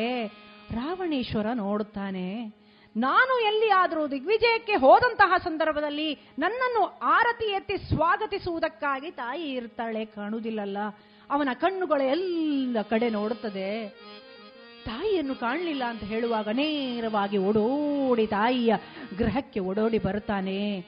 ರಾವಣೇಶ್ವರ 0.71 1.47
ನೋಡುತ್ತಾನೆ, 1.53 2.27
ನಾನು 2.95 3.33
ಎಲ್ಲಿ 3.41 3.69
ಆದರೂ 3.71 4.03
ದಿಗ್ವಿಜಯಕ್ಕೆ 4.07 4.75
ಹೋದಂತಹ 4.75 5.33
ಸಂದರ್ಭದಲ್ಲಿ 5.43 6.09
ನನ್ನನ್ನು 6.39 6.83
ಆರತಿ 7.09 7.47
ಎತ್ತಿ 7.51 7.77
ಸ್ವಾಗತಿಸುವುದಕ್ಕಾಗಿ 7.89 9.11
ತಾಯಿ 9.11 9.47
ಇರ್ತಾಳೆ, 9.53 10.03
ಕಾಣುವುದಿಲ್ಲಲ್ಲ. 10.15 10.77
ಅವನ 11.31 11.49
ಕಣ್ಣುಗಳು 11.53 12.05
ಎಲ್ಲ 12.09 12.77
ಕಡೆ 12.89 13.09
ನೋಡುತ್ತದೆ. 13.09 13.69
ತಾಯಿಯನ್ನು 14.85 15.35
ಕಾಣಲಿಲ್ಲ 15.35 15.83
ಅಂತ 15.83 16.03
ಹೇಳುವಾಗ 16.03 16.47
ನೇರವಾಗಿ 16.47 17.37
ಓಡೋಡಿ 17.37 18.27
ತಾಯಿಯ 18.27 18.73
ಗೃಹಕ್ಕೆ 19.17 19.59
ಓಡೋಡಿ 19.59 19.99
ಬರುತ್ತಾನೆ. 19.99 20.85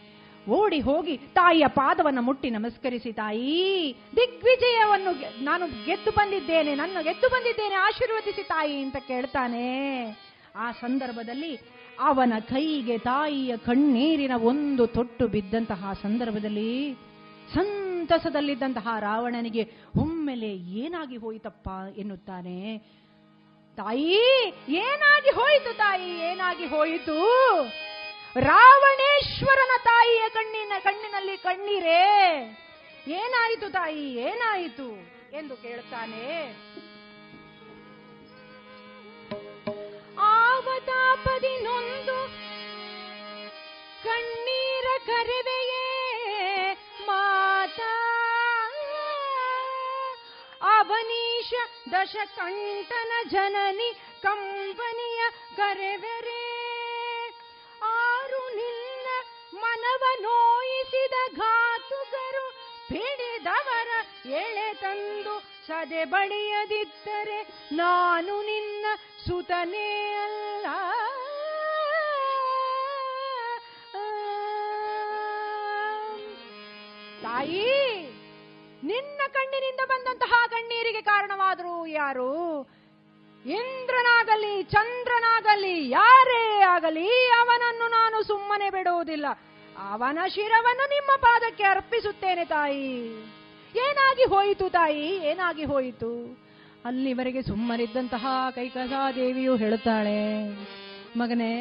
ಓಡಿ 0.49 0.79
ಹೋಗಿ 0.79 1.17
ತಾಯಿಯ 1.17 1.63
ಪಾದವನ್ನು 1.67 2.21
ಮುಟ್ಟಿ 2.21 2.49
ನಮಸ್ಕರಿಸಿ, 2.49 3.13
ತಾಯಿ, 3.13 3.95
ದಿಗ್ವಿಜಯವನ್ನು 4.15 5.43
ನಾನು 5.43 5.67
ಗೆದ್ದು 5.85 6.11
ಬಂದಿದ್ದೇನೆ, 6.11 6.75
ನನ್ನ 6.75 6.97
ಗೆದ್ದು 7.01 7.29
ಬಂದಿದ್ದೇನೆ, 7.29 7.75
ಆಶೀರ್ವದಿಸಿ 7.75 8.43
ತಾಯಿ, 8.43 8.81
ಅಂತ 8.81 8.95
ಕೇಳ್ತಾನೆ. 8.95 9.67
ಆ 10.55 10.71
ಸಂದರ್ಭದಲ್ಲಿ 10.71 11.59
ಅವನ 11.99 12.33
ಕೈಗೆ 12.39 12.97
ತಾಯಿಯ 12.97 13.57
ಕಣ್ಣೀರಿನ 13.57 14.31
ಒಂದು 14.41 14.87
ತೊಟ್ಟು 14.87 15.27
ಬಿದ್ದಂತಹ 15.27 15.93
ಸಂದರ್ಭದಲ್ಲಿ 16.01 16.93
ಸಂತಸದಲ್ಲಿದ್ದಂತಹ 17.53 18.87
ರಾವಣನಿಗೆ 18.99 19.71
ಒಮ್ಮೆಲೆ 19.97 20.55
ಏನಾಗಿ 20.55 21.17
ಹೋಯಿತಪ್ಪ? 21.17 21.69
ಎನ್ನುತ್ತಾನೆ. 21.97 22.77
ತಾಯಿ, 23.77 24.25
ಏನಾಗಿ 24.81 25.29
ಹೋಯಿತು 25.29 25.73
ತಾಯಿ? 25.73 26.09
ಏನಾಗಿ 26.21 26.65
ಹೋಯಿತು? 26.65 27.17
ರಾವಣೇಶ್ವರನ 28.39 29.73
ತಾಯಿಯ 29.83 30.23
ಕಣ್ಣಿನ 30.29 30.73
ಕಣ್ಣಿನಲ್ಲಿ 30.83 31.37
ಕಣ್ಣೀರೇ. 31.37 32.03
ಏನಾಯಿತು 33.19 33.69
ತಾಯಿ? 33.69 34.05
ಏನಾಯಿತು 34.29 34.87
ಎಂದು 35.33 35.55
ಕೇಳ್ತಾನೆ 35.55 36.25
ಆವತಾಪದಿ 40.33 41.53
ನೊಂದು 41.63 42.17
ಕಣ್ಣೀರ 44.03 44.87
ಕರೆವೆಯೇ 45.05 45.87
ಮಾತಾ 47.07 47.93
ಅವನೀಶ 50.63 51.53
ದಶಕಂಠನ 51.91 53.11
ಜನನಿ 53.29 53.89
ಕಂಪನಿಯ 54.21 55.21
ಕರೆವೆರೆ 55.55 56.43
ಆರು 57.81 58.49
ನಿನ್ನ 58.55 59.07
ಮನವ 59.53 60.03
ನೋಯಿಸಿದ 60.21 61.15
ಘಾತುಕರು 61.37 62.45
ಪಿಡಿದವರ 62.89 63.89
ಎಳೆ 64.35 64.73
ತಂದು 64.73 65.35
ಸದೆ 65.67 66.05
ಬಡಿಯದಿದ್ದರೆ 66.05 67.39
ನಾನು 67.71 68.41
ನಿನ್ನ 68.41 68.85
ಸುತನೇ 69.27 69.89
ಅಲ್ಲ. 70.15 70.65
ತಾಯಿ! 77.23 78.02
ನಿನ್ನ 78.83 79.21
ಕಣ್ಣಿನಿಂದ 79.31 79.81
ಬಂದಂತಹ 79.87 80.33
ಕಣ್ಣೀರಿಗೆ 80.47 81.01
ಕಾರಣವಾದರು 81.01 81.85
ಯಾರು? 81.85 82.31
ಇಂದ್ರನಾಗಲಿ, 83.45 84.63
ಚಂದ್ರನಾಗಲಿ, 84.63 85.89
ಯಾರೇ 85.89 86.61
ಆಗಲಿ, 86.61 87.07
ಅವನನ್ನು 87.29 87.87
ನಾನು 87.89 88.23
ಸುಮ್ಮನೆ 88.23 88.69
ಬಿಡುವುದಿಲ್ಲ. 88.69 89.25
ಅವನ 89.91 90.19
ಶಿರವನ್ನು 90.27 90.85
ನಿಮ್ಮ 90.89 91.11
ಪಾದಕ್ಕೆ 91.21 91.63
ಅರ್ಪಿಸುತ್ತೇನೆ 91.63 92.45
ತಾಯಿ. 92.45 92.91
ಏನಾಗಿ 93.75 94.23
ಹೋಯಿತು 94.23 94.69
ತಾಯಿ? 94.69 95.07
ಏನಾಗಿ 95.25 95.65
ಹೋಯಿತು? 95.65 96.11
ಅಲ್ಲಿವರೆಗೆ 96.85 97.41
ಸುಮ್ಮನಿದ್ದಂತಹ 97.41 98.25
ಕೈಕಸಾದೇವಿಯು 98.55 99.55
ಹೇಳುತ್ತಾಳೆ, 99.55 100.19
ಮಗನೇ, 101.17 101.53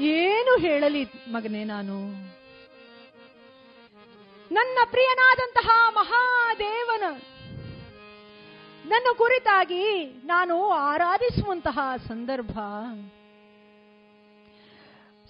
ಏನು 0.00 0.58
ಹೇಳಲಿ 0.58 1.04
ಮಗನೇ 1.28 1.64
ನಾನು? 1.64 1.98
ನನ್ನ 4.56 4.78
ಪ್ರಿಯನಾದಂತಹ 4.90 5.68
ಮಹಾದೇವನ 5.90 7.04
ನನ್ನ 8.86 9.08
ಕುರಿತಾಗಿ 9.16 10.04
ನಾನು 10.04 10.70
ಆರಾಧಿಸುವಂತಹ 10.70 11.78
ಸಂದರ್ಭ. 12.08 12.52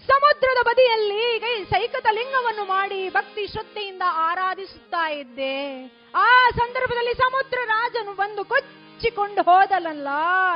ಸಮುದ್ರದ 0.08 0.60
ಬದಿಯಲ್ಲಿ 0.62 1.40
ಕೈ 1.40 1.64
ಸೈಕತ 1.64 2.06
ಲಿಂಗವನ್ನು 2.10 2.64
ಮಾಡಿ 2.64 3.08
ಭಕ್ತಿ 3.08 3.46
ಶ್ರದ್ಧೆಯಿಂದ 3.46 4.02
ಆರಾಧಿಸುತ್ತಾ 4.06 5.10
ಇದ್ದೆ. 5.10 5.56
ಆ 6.14 6.48
ಸಂದರ್ಭದಲ್ಲಿ 6.50 7.14
ಸಮುದ್ರ 7.14 7.58
ರಾಜನು 7.64 8.14
ಬಂದು 8.14 8.44
ಕೊಚ್ಚಿಕೊಂಡು 8.44 9.42
ಹೋದಲಲ್ಲ 9.42 10.08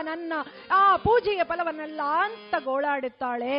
ನನ್ನ 0.02 0.32
ಆ 0.70 0.96
ಪೂಜೆಯ 0.96 1.44
ಫಲವನ್ನೆಲ್ಲ 1.44 2.00
ಅಂತ 2.02 2.54
ಗೋಳಾಡುತ್ತಾಳೆ. 2.64 3.58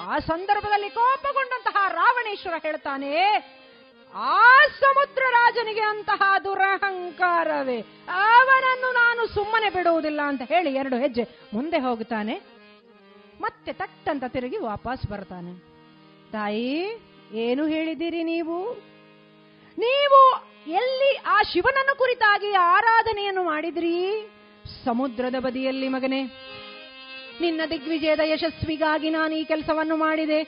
ಆ 0.00 0.18
ಸಂದರ್ಭದಲ್ಲಿ 0.18 0.90
ಕೋಪಗೊಂಡಂತಹ 0.90 1.88
ರಾವಣೇಶ್ವರ 1.88 2.54
ಹೇಳ್ತಾನೆ 2.62 3.14
ಆ 4.14 4.66
ಸಮುದ್ರ 4.80 5.22
ರಾಜನಿಗೆ 5.30 5.80
ಅಂತಹ 5.80 6.22
ದುರಹಂಕಾರವೇ? 6.44 7.80
ಅವನನ್ನು 8.08 8.92
ನಾನು 8.92 9.26
ಸುಮ್ಮನೆ 9.26 9.70
ಬಿಡುವುದಿಲ್ಲ 9.70 10.20
ಅಂತ 10.22 10.42
ಹೇಳಿ 10.42 10.74
ಎರಡು 10.74 10.96
ಹೆಜ್ಜೆ 10.96 11.24
ಮುಂದೆ 11.54 11.78
ಹೋಗುತ್ತಾನೆ. 11.78 12.34
ಮತ್ತೆ 13.40 13.72
ತಟ್ಟಂತ 13.72 14.24
ತಿರುಗಿ 14.24 14.56
ವಾಪಸ್ 14.56 15.10
ಬರ್ತಾನೆ 15.10 15.52
ತಾಯಿ, 16.32 17.00
ಏನು 17.32 17.66
ಹೇಳಿದಿರಿ 17.66 18.22
ನೀವು? 18.22 18.72
ನೀವು 19.78 20.20
ಎಲ್ಲಿ 20.72 21.16
ಆ 21.16 21.42
ಶಿವನನ್ನು 21.42 21.98
ಕುರಿತಾಗಿ 21.98 22.54
ಆರಾಧನೆಯನ್ನು 22.54 23.42
ಮಾಡಿದ್ರಿ? 23.44 23.96
ಸಮುದ್ರದ 24.84 25.34
ಬದಿಯಲ್ಲಿ 25.38 25.88
ಮಗನೇ. 25.88 26.22
ನಿನ್ನ 27.40 27.60
ದಿಗ್ವಿಜಯದ 27.70 28.20
ಯಶಸ್ವಿಗಾಗಿ 28.24 29.10
ನಾನು 29.10 29.34
ಈ 29.34 29.44
ಕೆಲಸವನ್ನು 29.44 29.96
ಮಾಡಿದೆ. 29.96 30.42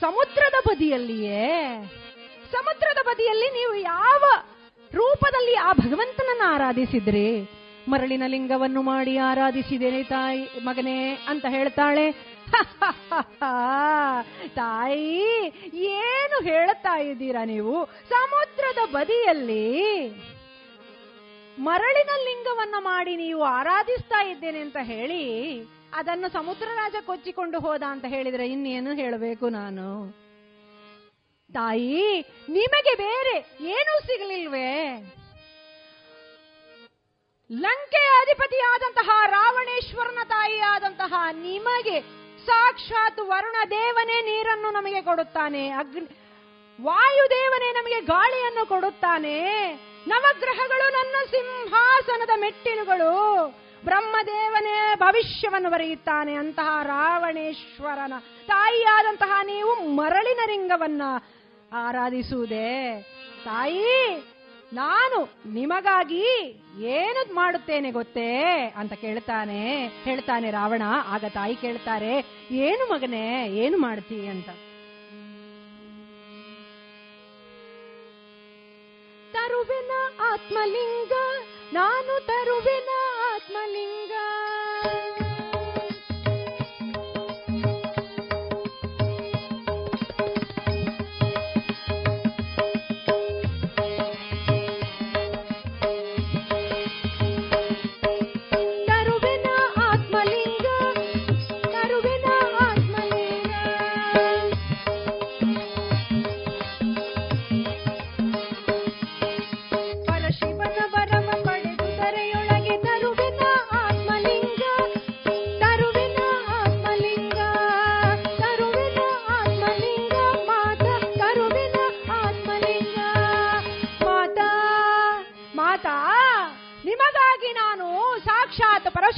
ಸಮುದ್ರದ 0.00 0.54
ಬದಿಯಲ್ಲಿಯೇ 0.68 1.46
ಸಮುದ್ರದ 2.54 3.00
ಬದಿಯಲ್ಲಿ 3.08 3.48
ನೀವು 3.58 3.74
ಯಾವ 3.92 4.24
ರೂಪದಲ್ಲಿ 4.92 5.54
ಆ 5.68 5.70
ಭಗವಂತನನ್ನ 5.82 6.44
ಆರಾಧಿಸಿದ್ರಿ? 6.54 7.28
ಮರಳಿನ 7.92 8.24
ಲಿಂಗವನ್ನು 8.32 8.80
ಮಾಡಿ 8.88 9.14
ಆರಾಧಿಸಿದೇನೆ 9.26 10.00
ತಾಯಿ, 10.12 10.42
ಮಗನೇ 10.64 10.96
ಅಂತ 11.32 11.46
ಹೇಳ್ತಾಳೆ. 11.48 12.06
ತಾಯಿ, 14.60 15.14
ಏನು 16.00 16.36
ಹೇಳ್ತಾ 16.48 16.94
ಇದ್ದೀರಾ 17.10 17.42
ನೀವು? 17.52 17.74
ಸಮುದ್ರದ 18.12 18.80
ಬದಿಯಲ್ಲಿ 18.96 19.66
ಮರಳಿನ 21.58 22.12
ಲಿಂಗವನ್ನ 22.26 22.76
ಮಾಡಿ 22.90 23.14
ನೀವು 23.16 23.42
ಆರಾಧಿಸ್ತಾ 23.58 24.20
ಇದ್ದೇನೆ 24.32 24.60
ಅಂತ 24.66 24.78
ಹೇಳಿ, 24.92 25.24
ಅದನ್ನು 25.94 26.28
ಸಮುದ್ರ 26.32 26.68
ರಾಜ 26.80 26.96
ಕೊಚ್ಚಿಕೊಂಡು 27.06 27.58
ಹೋದ 27.66 27.82
ಅಂತ 27.94 28.06
ಹೇಳಿದ್ರೆ 28.14 28.46
ಇನ್ನೇನು 28.54 28.90
ಹೇಳಬೇಕು 29.02 29.48
ನಾನು? 29.60 29.88
ತಾಯಿ, 31.52 32.20
ನಿಮಗೆ 32.48 32.94
ಬೇರೆ 32.94 33.36
ಏನೂ 33.60 33.92
ಸಿಗಲಿಲ್ವೇ? 34.06 34.70
ಲಂಕೆ 37.50 38.02
ಅಧಿಪತಿಯಾದಂತಹ 38.20 39.10
ರಾವಣೇಶ್ವರನ 39.26 40.18
ತಾಯಿಯಾದಂತಹ 40.24 41.14
ನಿಮಗೆ 41.32 42.00
ಸಾಕ್ಷಾತ್ 42.46 43.20
ವರುಣ 43.20 43.56
ದೇವನೇ 43.70 44.18
ನೀರನ್ನು 44.20 44.70
ನಮಗೆ 44.70 45.00
ಕೊಡುತ್ತಾನೆ, 45.02 45.70
ಅಗ್ನಿ, 45.70 46.06
ವಾಯುದೇವನೇ 46.82 47.70
ನಮಗೆ 47.72 48.00
ಗಾಳಿಯನ್ನು 48.00 48.66
ಕೊಡುತ್ತಾನೆ. 48.66 49.36
ನವಗ್ರಹಗಳು 50.06 50.92
ನನ್ನ 50.92 51.16
ಸಿಂಹಾಸನದ 51.30 52.30
ಮೆಟ್ಟಿಲುಗಳು. 52.36 53.14
ಬ್ರಹ್ಮದೇವನೇ 53.84 54.76
ಭವಿಷ್ಯವನ್ನು 54.94 55.70
ಬರೆಯುತ್ತಾನೆ 55.70 56.34
ಅಂತಹ 56.34 56.68
ರಾವಣೇಶ್ವರನ 56.82 58.12
ತಾಯಿಯಾದಂತಹ 58.46 59.32
ನೀವು 59.42 59.74
ಮರಳಿನ 59.74 60.40
ಲಿಂಗವನ್ನ 60.46 61.02
ಆರಾಧಿಸುವುದೇ? 61.72 63.06
ತಾಯಿ, 63.44 63.84
ನಾನು 64.72 65.28
ನಿಮಗಾಗಿ 65.52 66.26
ಏನು 66.80 67.34
ಮಾಡುತ್ತೇನೆ 67.34 67.90
ಗೊತ್ತೇ? 67.90 68.42
ಅಂತ 68.76 68.92
ಕೇಳ್ತಾನೆ. 68.92 69.86
ಹೇಳ್ತಾನೆ 69.86 70.50
ರಾವಣ. 70.50 70.82
ಆಗ 71.06 71.24
ತಾಯಿ 71.24 71.54
ಕೇಳ್ತಾರೆ, 71.54 72.46
ಏನು 72.50 72.90
ಮಗನೇ, 72.90 73.46
ಏನು 73.48 73.78
ಮಾಡ್ತೀ? 73.78 74.26
ಅಂತ. 74.26 74.48
ತರುವೆನ 79.32 79.90
ಆತ್ಮಲಿಂಗ, 80.32 81.12
ನಾನು 81.72 82.26
ತರುವೆನ 82.26 82.88
ಆತ್ಮಲಿಂಗ. 83.34 84.12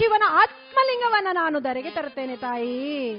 ಪರಶಿವನ 0.01 0.23
ಆತ್ಮಲಿಂಗವನ್ನ 0.29 1.29
ನಾನು 1.33 1.61
ಧರೆಗೆ 1.61 1.91
ತರುತ್ತೇನೆ 1.91 2.37
ತಾಯಿ. 2.37 3.15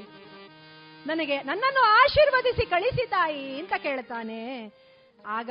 ನನಗೆ 1.08 1.38
ನನ್ನನ್ನು 1.38 1.82
ಆಶೀರ್ವದಿಸಿ 1.82 2.66
ಕಳಿಸಿ 2.66 3.08
ತಾಯಿ 3.08 3.60
ಅಂತ 3.60 3.74
ಕೇಳ್ತಾನೆ. 3.74 4.68
ಆಗ 5.26 5.49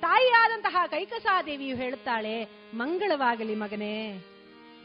ತಾಯಿಯಾದಂತಹ 0.00 0.86
ಕೈಕಸಾದೇವಿಯು 0.86 1.76
ಹೇಳ್ತಾಳೆ 1.76 2.44
ಮಂಗಳವಾಗಲಿ 2.74 3.54
ಮಗನೇ. 3.54 4.24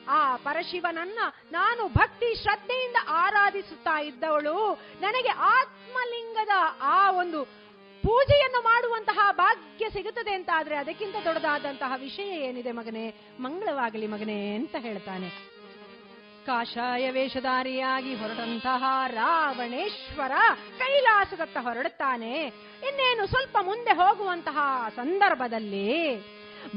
ಆ 0.09 0.35
ಪರಶಿವನನ್ನ 0.35 1.19
ನಾನು 1.51 1.87
ಭಕ್ತಿ 1.87 2.35
ಶ್ರದ್ಧೆಯಿಂದ 2.41 2.95
ಆರಾಧಿಸುತ್ತಾ 3.07 4.01
ಇದ್ದವಳು, 4.01 4.73
ನನಗೆ 5.01 5.29
ಆತ್ಮಲಿಂಗದ 5.29 6.49
ಆ 6.81 7.11
ಒಂದು 7.11 7.45
ಪೂಜೆಯನ್ನು 8.03 8.61
ಮಾಡುವಂತಹ 8.61 9.31
ಭಾಗ್ಯ 9.31 9.89
ಸಿಗುತ್ತದೆ 9.89 10.33
ಅಂತ 10.33 10.49
ಆದ್ರೆ 10.53 10.75
ಅದಕ್ಕಿಂತ 10.75 11.15
ದೊಡ್ಡದಾದಂತಹ 11.23 11.93
ವಿಷಯ 11.99 12.29
ಏನಿದೆ 12.49 12.71
ಮಗನೇ? 12.71 13.15
ಮಂಗಳವಾಗಲಿ 13.39 14.07
ಮಗನೇ 14.07 14.55
ಅಂತ 14.55 14.75
ಹೇಳ್ತಾನೆ. 14.79 15.52
ಕಾಷಾಯ 16.45 17.11
ವೇಷಧಾರಿಯಾಗಿ 17.11 18.15
ಹೊರಟಂತಹ 18.15 18.83
ರಾವಣೇಶ್ವರ 19.07 20.31
ಕೈಲಾಸದತ್ತ 20.77 21.57
ಹೊರಡುತ್ತಾನೆ. 21.61 22.33
ಇನ್ನೇನು 22.87 23.27
ಸ್ವಲ್ಪ 23.27 23.57
ಮುಂದೆ 23.61 23.91
ಹೋಗುವಂತಹ 23.91 24.57
ಸಂದರ್ಭದಲ್ಲಿ 24.95 25.89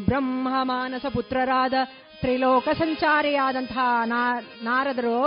ಬ್ರಹ್ಮ 0.06 0.48
ಮಾನಸ 0.62 1.06
ಪುತ್ರರಾದ 1.06 1.74
ತ್ರಿಲೋಕ 2.20 2.68
ಸಂಚಾರಿಯಾದಂತಹ 2.68 4.02
ನಾರದರು 4.62 5.18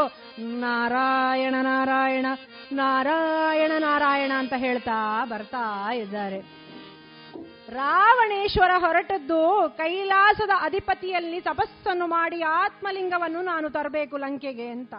ನಾರಾಯಣ 0.60 1.56
ನಾರಾಯಣ 1.62 2.26
ನಾರಾಯಣ 2.72 3.72
ನಾರಾಯಣ 3.80 4.32
ಅಂತ 4.38 4.54
ಹೇಳ್ತಾ 4.58 5.26
ಬರ್ತಾ 5.26 5.94
ಇದ್ದಾರೆ. 5.94 6.59
ರಾವಣೇಶ್ವರ 7.70 8.72
ಹೊರಟದ್ದು 8.78 9.74
ಕೈಲಾಸದ 9.78 10.50
ಅಧಿಪತಿಯಲ್ಲಿ 10.62 11.42
ತಪಸ್ಸನ್ನು 11.42 12.08
ಮಾಡಿ 12.08 12.42
ಆತ್ಮಲಿಂಗವನ್ನು 12.42 13.42
ನಾನು 13.42 13.70
ತರಬೇಕು 13.70 14.18
ಲಂಕೆಗೆ 14.18 14.68
ಅಂತ. 14.68 14.94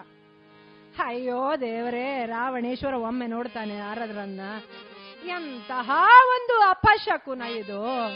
ಅಯ್ಯೋ 1.04 1.56
ದೇವರೇ, 1.56 2.22
ರಾವಣೇಶ್ವರ 2.26 2.94
ಒಮ್ಮೆ 2.94 3.26
ನೋಡ್ತಾನೆ 3.26 3.76
ಯಾರದ್ರನ್ನ. 3.76 4.40
ಎಂತಹ 5.26 5.90
ಒಂದು 6.28 6.60
ಅಪಶಕುನ 6.60 7.42
ಇದು 7.42 8.10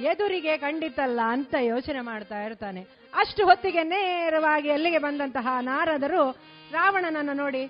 ಎದುರಿಗೆ 0.00 0.56
ಕಂಡಿತಲ್ಲ 0.56 1.20
ಅಂತ 1.28 1.54
ಯೋಚನೆ 1.60 2.00
ಮಾಡ್ತಾ 2.00 2.42
ಇರ್ತಾನೆ. 2.42 2.86
ಅಷ್ಟು 3.14 3.44
ಹೊತ್ತಿಗೆ 3.44 3.82
ನೇರವಾಗಿ 3.82 4.68
ಎಲ್ಲಿಗೆ 4.68 4.98
ಬಂದಂತಹ 4.98 5.48
ನಾರದರು 5.60 6.30
ರಾವಣನನ್ನು 6.72 7.32
ನೋಡಿ, 7.32 7.66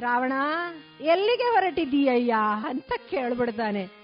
ರಾವಣ, 0.00 0.32
ಎಲ್ಲಿಗೆ 1.00 1.42
ಹೊರಟಿದ್ದೀಯಯ್ಯ? 1.42 2.34
ಅಂತ 2.68 2.92
ಕೇಳ್ಬಿಡ್ತಾನೆ. 3.10 3.97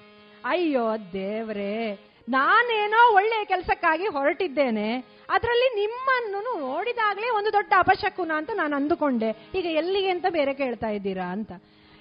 ಅಯ್ಯೋ 0.44 0.96
ದೇವ್ರೇ 1.12 1.94
ನಾನೇನೋ 2.28 3.14
ಒಳ್ಳೆಯ 3.14 3.44
ಕೆಲಸಕ್ಕಾಗಿ 3.44 4.06
ಹೊರಟಿದ್ದೇನೆ 4.06 4.94
ಅದರಲ್ಲಿ 5.30 5.80
ನಿಮ್ಮನ್ನು 5.80 6.60
ನೋಡಿದಾಗಲೇ 6.60 7.30
ಒಂದು 7.30 7.52
ದೊಡ್ಡ 7.52 7.72
ಅಪಶಕುನ 7.78 8.32
ಅಂತ 8.36 8.50
ನಾನು 8.54 8.76
ಅಂದುಕೊಂಡೆ. 8.76 9.50
ಈಗ 9.54 9.66
ಎಲ್ಲಿಗೆ 9.66 10.08
ಅಂತ 10.08 10.26
ಬೇರೆ 10.28 10.54
ಕೇಳ್ತಾ 10.54 10.88
ಇದ್ದೀರಾ 10.88 11.24
ಅಂತ. 11.24 11.52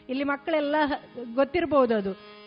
ಇಲ್ಲಿ 0.09 0.23
ಮಕ್ಕಳೆಲ್ಲ 0.23 0.75
ಗೊತ್ತಿರಬಹುದು 1.35 1.95
ಅದು. 1.95 2.43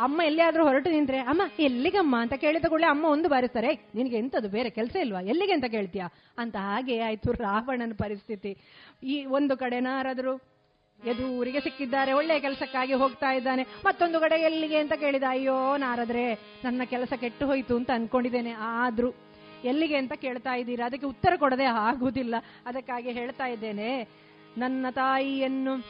ಅಮ್ಮ 0.00 0.22
ಎಲ್ಲಿಯಾದ್ರೂ 0.22 0.64
ಹೊರಟು 0.64 0.90
ನಿಂತ್ರೆ 0.90 1.18
ಅಮ್ಮ 1.18 1.42
ಎಲ್ಲಿಗಮ್ಮ? 1.58 2.16
ಅಂತ 2.20 2.34
ಕೇಳಿದ 2.34 2.64
ಕೂಡಲೇ 2.68 2.86
ಅಮ್ಮ 2.86 3.04
ಒಂದು 3.04 3.28
ಬಾರಿಸ್ತಾರೆ 3.28 3.66
"ಏಯ್, 3.66 3.78
ನಿನಗೆ 3.94 4.16
ಎಂತದು? 4.16 4.48
ಬೇರೆ 4.48 4.70
ಕೆಲಸ 4.70 4.96
ಇಲ್ವಾ? 4.96 5.20
ಎಲ್ಲಿಗೆ 5.20 5.52
ಅಂತ 5.52 5.64
ಕೇಳ್ತೀಯಾ? 5.64 6.08
ಅಂತ 6.38 6.56
ಹಾಗೆ 6.56 7.00
ಆಯ್ತು 7.00 7.32
ರಾವಣನ 7.32 7.92
ಪರಿಸ್ಥಿತಿ. 7.98 8.56
ಈ 9.02 9.24
ಒಂದು 9.24 9.56
ಕಡೆ 9.56 9.80
ನಾರಾದರೂ 9.80 10.51
ಎದುರಿಗೆ 11.06 11.60
ಸಿಕ್ಕಿದ್ದಾರೆ 11.60 12.12
ಒಳ್ಳೆಯ 12.12 12.40
ಕೆಲಸಕ್ಕಾಗಿ 12.40 12.92
ಹೋಗ್ತಾ 12.92 13.32
ಇದ್ದಾನೆ. 13.32 13.62
ಮತ್ತೊಂದು 13.62 14.20
ಕಡೆ 14.20 14.34
ಎಲ್ಲಿಗೆ 14.34 14.76
ಅಂತ 14.76 14.92
ಕೇಳಿದ, 14.92 15.22
ಅಯ್ಯೋ 15.28 15.76
ನಾರದ್ರೆ, 15.76 16.34
ನನ್ನ 16.34 16.82
ಕೆಲಸ 16.84 17.12
ಕೆಟ್ಟು 17.16 17.46
ಹೋಯ್ತು 17.46 17.76
ಅಂತ 17.76 17.90
ಅನ್ಕೊಂಡಿದ್ದೇನೆ. 17.94 18.52
ಆದ್ರೂ 18.52 19.14
ಎಲ್ಲಿಗೆ 19.64 19.96
ಅಂತ 19.96 20.12
ಕೇಳ್ತಾ 20.12 20.54
ಇದ್ದೀರಾ? 20.54 20.86
ಅದಕ್ಕೆ 20.86 21.06
ಉತ್ತರ 21.06 21.32
ಕೊಡದೆ 21.36 21.64
ಆಗುವುದಿಲ್ಲ 21.64 22.34
ಅದಕ್ಕಾಗಿ 22.66 23.10
ಹೇಳ್ತಾ 23.10 23.46
ಇದ್ದೇನೆ, 23.46 24.08
ನನ್ನ 24.58 24.86
ತಾಯಿಯನ್ನು, 24.90 25.82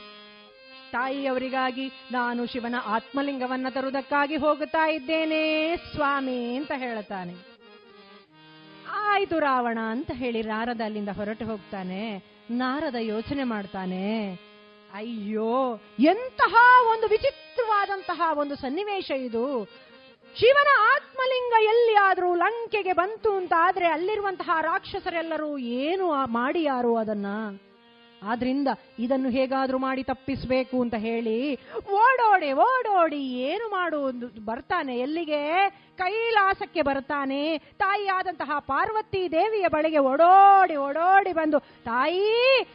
ತಾಯಿಯವರಿಗಾಗಿ 0.93 1.91
ನಾನು 2.13 2.47
ಶಿವನ 2.47 2.75
ಆತ್ಮಲಿಂಗವನ್ನ 2.87 3.67
ತರುವುದಕ್ಕಾಗಿ 3.71 4.37
ಹೋಗುತ್ತಾ 4.37 4.89
ಇದ್ದೇನೆ, 4.89 5.77
ಸ್ವಾಮಿ 5.77 6.57
ಅಂತ 6.57 6.73
ಹೇಳ್ತಾನೆ 6.77 7.35
ಆಯ್ತು 8.91 9.39
ರಾವಣ 9.39 9.79
ಅಂತ 9.79 10.11
ಹೇಳಿ 10.15 10.43
ನಾರದ 10.43 10.81
ಅಲ್ಲಿಂದ 10.81 11.09
ಹೊರಟು 11.09 11.45
ಹೋಗ್ತಾನೆ. 11.45 12.23
ನಾರದ 12.51 12.95
ಯೋಚನೆ 12.95 13.45
ಮಾಡ್ತಾನೆ. 13.45 14.33
ಅಯ್ಯೋ, 14.95 15.81
ಎಂತಹ 15.99 16.55
ಒಂದು 16.93 17.09
ವಿಚಿತ್ರವಾದಂತಹ 17.09 18.39
ಒಂದು 18.39 18.57
ಸನ್ನಿವೇಶ 18.57 19.11
ಇದು. 19.11 19.65
ಶಿವನ 20.37 20.69
ಆತ್ಮಲಿಂಗ 20.95 21.53
ಎಲ್ಲಿಯಾದರೂ 21.63 22.35
ಲಂಕೆಗೆ 22.35 22.93
ಬಂತು 22.93 23.37
ಅಂತ 23.37 23.53
ಆದ್ರೆ 23.59 23.87
ಅಲ್ಲಿರುವಂತಹ 23.87 24.51
ರಾಕ್ಷಸರೆಲ್ಲರೂ 24.61 25.59
ಏನು 25.59 26.13
ಮಾಡಿ 26.27 26.63
ಯಾರು 26.63 26.97
ಅದನ್ನ? 26.97 27.27
ಆದ್ರಿಂದ 28.23 28.69
ಇದನ್ನು 28.99 29.29
ಹೇಗಾದ್ರೂ 29.37 29.79
ಮಾಡಿ 29.79 30.03
ತಪ್ಪಿಸ್ಬೇಕು 30.11 30.77
ಅಂತ 30.83 30.97
ಹೇಳಿ 31.07 31.37
ಓಡೋಡಿ 32.03 32.51
ಓಡೋಡಿ 32.67 33.21
ಏನು 33.51 33.67
ಮಾಡುವುದು 33.69 34.27
ಬರ್ತಾನೆ, 34.45 34.95
ಎಲ್ಲಿಗೆ? 34.99 35.43
ಕೈಲಾಸಕ್ಕೆ 35.97 36.83
ಬರ್ತಾನೆ. 36.83 37.41
ತಾಯಿಯಾದಂತಹ 37.59 38.59
ಪಾರ್ವತಿ 38.71 39.23
ದೇವಿಯ 39.33 39.67
ಬಳಿಗೆ 39.69 40.01
ಓಡೋಡಿ 40.13 40.77
ಓಡೋಡಿ 40.87 41.33
ಬಂದು, 41.41 41.61
ತಾಯಿ, 41.85 42.25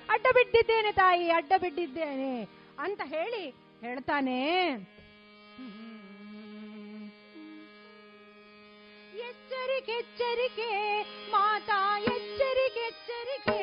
ಅಡ್ಡ 0.10 0.28
ಬಿಟ್ಟಿದ್ದೇನೆ 0.36 0.92
ತಾಯಿ, 0.92 1.28
ಅಡ್ಡ 1.40 1.52
ಬಿಟ್ಟಿದ್ದೇನೆ 1.58 2.32
ಅಂತ 2.80 3.02
ಹೇಳಿ 3.06 3.44
ಹೇಳ್ತಾನೆ. 3.82 4.40
ಎಚ್ಚರಿಕೆ 9.28 9.96
ಎಚ್ಚರಿಕೆ 10.04 10.72
ಮಾತಾ 11.32 11.80
ಎಚ್ಚರಿಕೆ 12.16 12.84
ಎಚ್ಚರಿಕೆ 12.92 13.60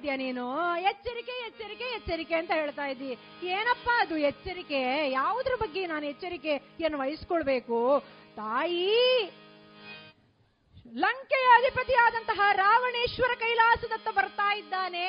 ಇದೀಯ 0.00 0.16
ನೀನು? 0.16 0.76
ಎಚ್ಚರಿಕೆ 0.76 1.46
ಎಚ್ಚರಿಕೆ 1.46 1.84
ಎಚ್ಚರಿಕೆ 1.84 2.34
ಅಂತ 2.34 2.50
ಹೇಳ್ತಾ 2.50 2.86
ಇದ್ದಿ. 2.86 3.10
ಏನಪ್ಪಾ 3.46 4.00
ಅದು 4.00 4.16
ಎಚ್ಚರಿಕೆ? 4.16 5.10
ಯಾವುದ್ರ 5.10 5.54
ಬಗ್ಗೆ 5.60 5.86
ನಾನು 5.86 6.06
ಎಚ್ಚರಿಕೆಯನ್ನು 6.06 6.98
ವಹಿಸ್ಕೊಳ್ಬೇಕು? 6.98 8.02
ತಾಯಿ 8.36 8.96
ಲಂಕೆಯ 10.96 11.46
ಅಧಿಪತಿಯಾದಂತಹ 11.46 12.40
ರಾವಣೇಶ್ವರ 12.52 13.34
ಕೈಲಾಸದತ್ತ 13.34 14.08
ಬರ್ತಾ 14.08 14.54
ಇದ್ದಾನೆ. 14.54 15.06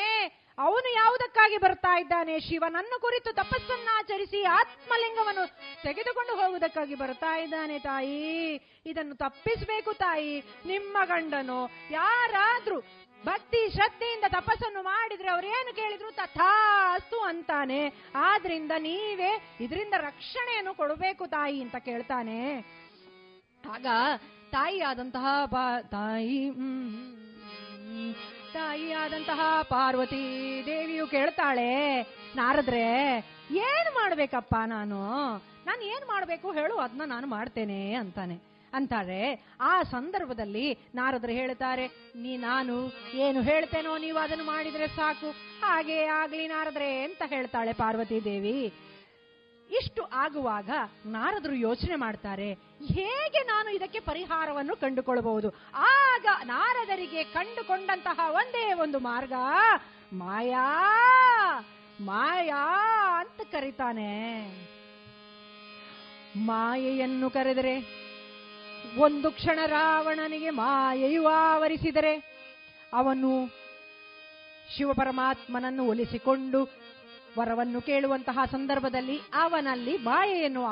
ಅವನು 0.60 0.94
ಯಾವುದಕ್ಕಾಗಿ 0.94 1.58
ಬರ್ತಾ 1.58 2.00
ಇದ್ದಾನೆ? 2.00 2.40
ಶಿವನನ್ನು 2.40 3.02
ಕುರಿತು 3.02 3.34
ತಪಸ್ಸನ್ನಾಚರಿಸಿ 3.34 4.44
ಆತ್ಮಲಿಂಗವನ್ನು 4.44 5.48
ತೆಗೆದುಕೊಂಡು 5.84 6.34
ಹೋಗುವುದಕ್ಕಾಗಿ 6.36 6.96
ಬರ್ತಾ 6.96 7.38
ಇದ್ದಾನೆ 7.38 7.80
ತಾಯಿ. 7.80 8.56
ಇದನ್ನು 8.86 9.16
ತಪ್ಪಿಸಬೇಕು 9.16 9.94
ತಾಯಿ. 9.94 10.40
ನಿಮ್ಮ 10.66 10.98
ಗಂಡನು 11.06 11.70
ಯಾರಾದ್ರೂ 11.92 12.80
ಭಕ್ತಿ 13.26 13.60
ಶ್ರದ್ಧೆಯಿಂದ 13.74 14.28
ತಪಸ್ಸನ್ನು 14.28 14.82
ಮಾಡಿದ್ರೆ 14.84 15.30
ಅವ್ರೇನು 15.30 15.76
ಕೇಳಿದ್ರು, 15.76 16.12
ತಥಾಸ್ತು 16.12 17.18
ಅಂತಾನೆ. 17.22 17.82
ಆದ್ರಿಂದ 18.16 18.72
ನೀವೇ 18.78 19.32
ಇದರಿಂದ 19.60 19.94
ರಕ್ಷಣೆಯನ್ನು 19.98 20.74
ಕೊಡಬೇಕು 20.74 21.28
ತಾಯಿ 21.28 21.62
ಅಂತ 21.62 21.76
ಕೇಳ್ತಾನೆ. 21.76 22.40
ಆಗ 23.70 23.86
ತಾಯಿ 24.52 24.80
ಆದಂತಹ 24.82 25.26
ತಾಯಿ 25.92 26.40
ತಾಯಿ 28.54 28.88
ಆದಂತಹ 28.94 29.42
ಪಾರ್ವತಿ 29.62 30.24
ದೇವಿಯು 30.66 31.08
ಕೇಳ್ತಾಳೆ, 31.08 32.02
ನಾರದ್ರೆ, 32.36 32.86
ಏನ್ 33.52 33.90
ಮಾಡ್ಬೇಕಪ್ಪ 33.96 34.56
ನಾನು? 34.66 35.00
ನಾನು 35.66 35.82
ಏನ್ 35.82 36.06
ಮಾಡ್ಬೇಕು 36.08 36.52
ಹೇಳು 36.52 36.76
ಅದನ್ನ 36.78 37.06
ನಾನು 37.06 37.28
ಮಾಡ್ತೇನೆ 37.28 37.94
ಅಂತಾನೆ. 37.94 38.51
ಅಂತಾರೆ. 38.74 39.24
ಆ 39.62 39.74
ಸಂದರ್ಭದಲ್ಲಿ 39.84 40.68
ನಾರದರು 40.96 41.32
ಹೇಳ್ತಾರೆ 41.32 41.88
ನೀ 42.16 42.38
ನಾನು 42.38 42.76
ಏನು 43.16 43.42
ಹೇಳ್ತೇನೋ 43.42 43.94
ನೀವು 43.98 44.18
ಅದನ್ನು 44.18 44.46
ಮಾಡಿದ್ರೆ 44.46 44.88
ಸಾಕು. 44.88 45.32
ಹಾಗೆ 45.62 45.98
ಆಗ್ಲಿ 46.20 46.46
ನಾರದ್ರೆ, 46.48 46.90
ಅಂತ 47.04 47.22
ಹೇಳ್ತಾಳೆ 47.26 47.74
ಪಾರ್ವತಿ 47.74 48.20
ದೇವಿ. 48.24 48.62
ಇಷ್ಟು 49.70 50.02
ಆಗುವಾಗ 50.04 50.70
ನಾರದರು 51.06 51.56
ಯೋಚನೆ 51.58 51.96
ಮಾಡ್ತಾರೆ, 51.96 52.48
ಹೇಗೆ 52.96 53.42
ನಾನು 53.44 53.70
ಇದಕ್ಕೆ 53.70 54.00
ಪರಿಹಾರವನ್ನು 54.00 54.76
ಕಂಡುಕೊಳ್ಳಬಹುದು 54.76 55.50
ಆಗ 55.74 56.26
ನಾರದರಿಗೆ 56.44 57.24
ಕಂಡುಕೊಂಡಂತಹ 57.24 58.20
ಒಂದೇ 58.32 58.66
ಒಂದು 58.74 59.00
ಮಾರ್ಗ, 59.00 59.36
ಮಾಯಾ 60.14 60.66
ಮಾಯಾ 62.02 62.62
ಅಂತ 63.20 63.42
ಕರೀತಾನೆ. 63.52 64.12
ಮಾಯೆಯನ್ನು 66.46 67.30
ಕರೆದರೆ 67.30 67.74
ಒಂದು 68.98 69.32
ಕ್ಷಣ 69.32 69.60
ರಾವಣನಿಗೆ 69.66 70.50
ಮಾಯೆಯು 70.50 71.28
ಆವರಿಸಿದರೆ 71.28 72.14
ಅವನು 72.94 73.48
ಶಿವಪರಮಾತ್ಮನನ್ನು 74.78 75.88
ಒಲಿಸಿಕೊಂಡು 75.88 76.70
ವರವನ್ನು 77.40 77.82
ಕೇಳುವಂತಹ 77.82 78.40
ಸಂದರ್ಭದಲ್ಲಿ 78.52 79.22
ಅವನಲ್ಲಿ 79.34 79.98
ಮಾಯೆಯನ್ನು 79.98 80.66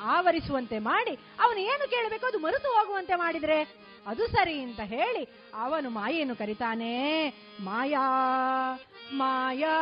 ಆವರಿಸುವಂತೆ 0.00 0.78
ಮಾಡಿ 0.78 1.18
ಅವನು 1.40 1.60
ಏನು 1.60 1.90
ಕೇಳಬೇಕು 1.90 2.26
ಅದು 2.26 2.38
ಮರೆತು 2.38 2.68
ಹೋಗುವಂತೆ 2.68 3.14
ಮಾಡಿದರೆ 3.14 3.90
ಅದು 4.06 4.26
ಸರಿ 4.26 4.62
ಅಂತ 4.62 4.80
ಹೇಳಿ 4.80 5.28
ಅವನು 5.54 5.90
ಮಾಯೆಯನ್ನು 5.90 6.36
ಕರಿತಾನೆ, 6.36 7.28
ಮಾಯಾ 7.60 8.04
ಮಾಯಾ 9.12 9.76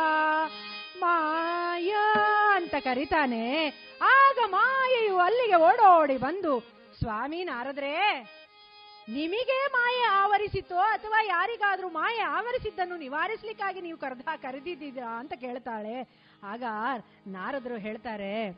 ಮಾಯಾ 0.99 2.03
ಅಂತ 2.55 2.75
ಕರಿತಾನೆ. 2.83 3.69
ಆಗ 4.01 4.39
ಮಾಯೆಯು 4.45 5.17
ಅಲ್ಲಿಗೆ 5.17 5.55
ಓಡೋಡಿ 5.55 6.17
ಬಂದು 6.17 6.78
ಸ್ವಾಮಿ 6.99 7.43
ನಾರದ್ರೆ, 7.43 7.93
ನಿಮಗೆ 9.09 9.67
ಮಾಯೆ 9.71 10.03
ಆವರಿಸಿತ್ತು 10.03 10.77
ಅಥವಾ 10.77 11.23
ಯಾರಿಗಾದ್ರೂ 11.23 11.89
ಮಾಯೆ 11.89 12.19
ಆವರಿಸಿದ್ದನ್ನು 12.19 12.97
ನಿವಾರಿಸ್ಲಿಕ್ಕಾಗಿ 12.97 13.81
ನೀವು 13.81 13.97
ಕರೆದ 13.97 14.21
ಕರೆದಿದ್ದೀರಾ 14.41 15.19
ಅಂತ 15.19 15.33
ಕೇಳ್ತಾಳೆ. 15.33 15.95
ಆಗ 16.43 16.63
ನಾರದ್ರು 17.27 17.77
ಹೇಳ್ತಾರೆ, 17.77 18.51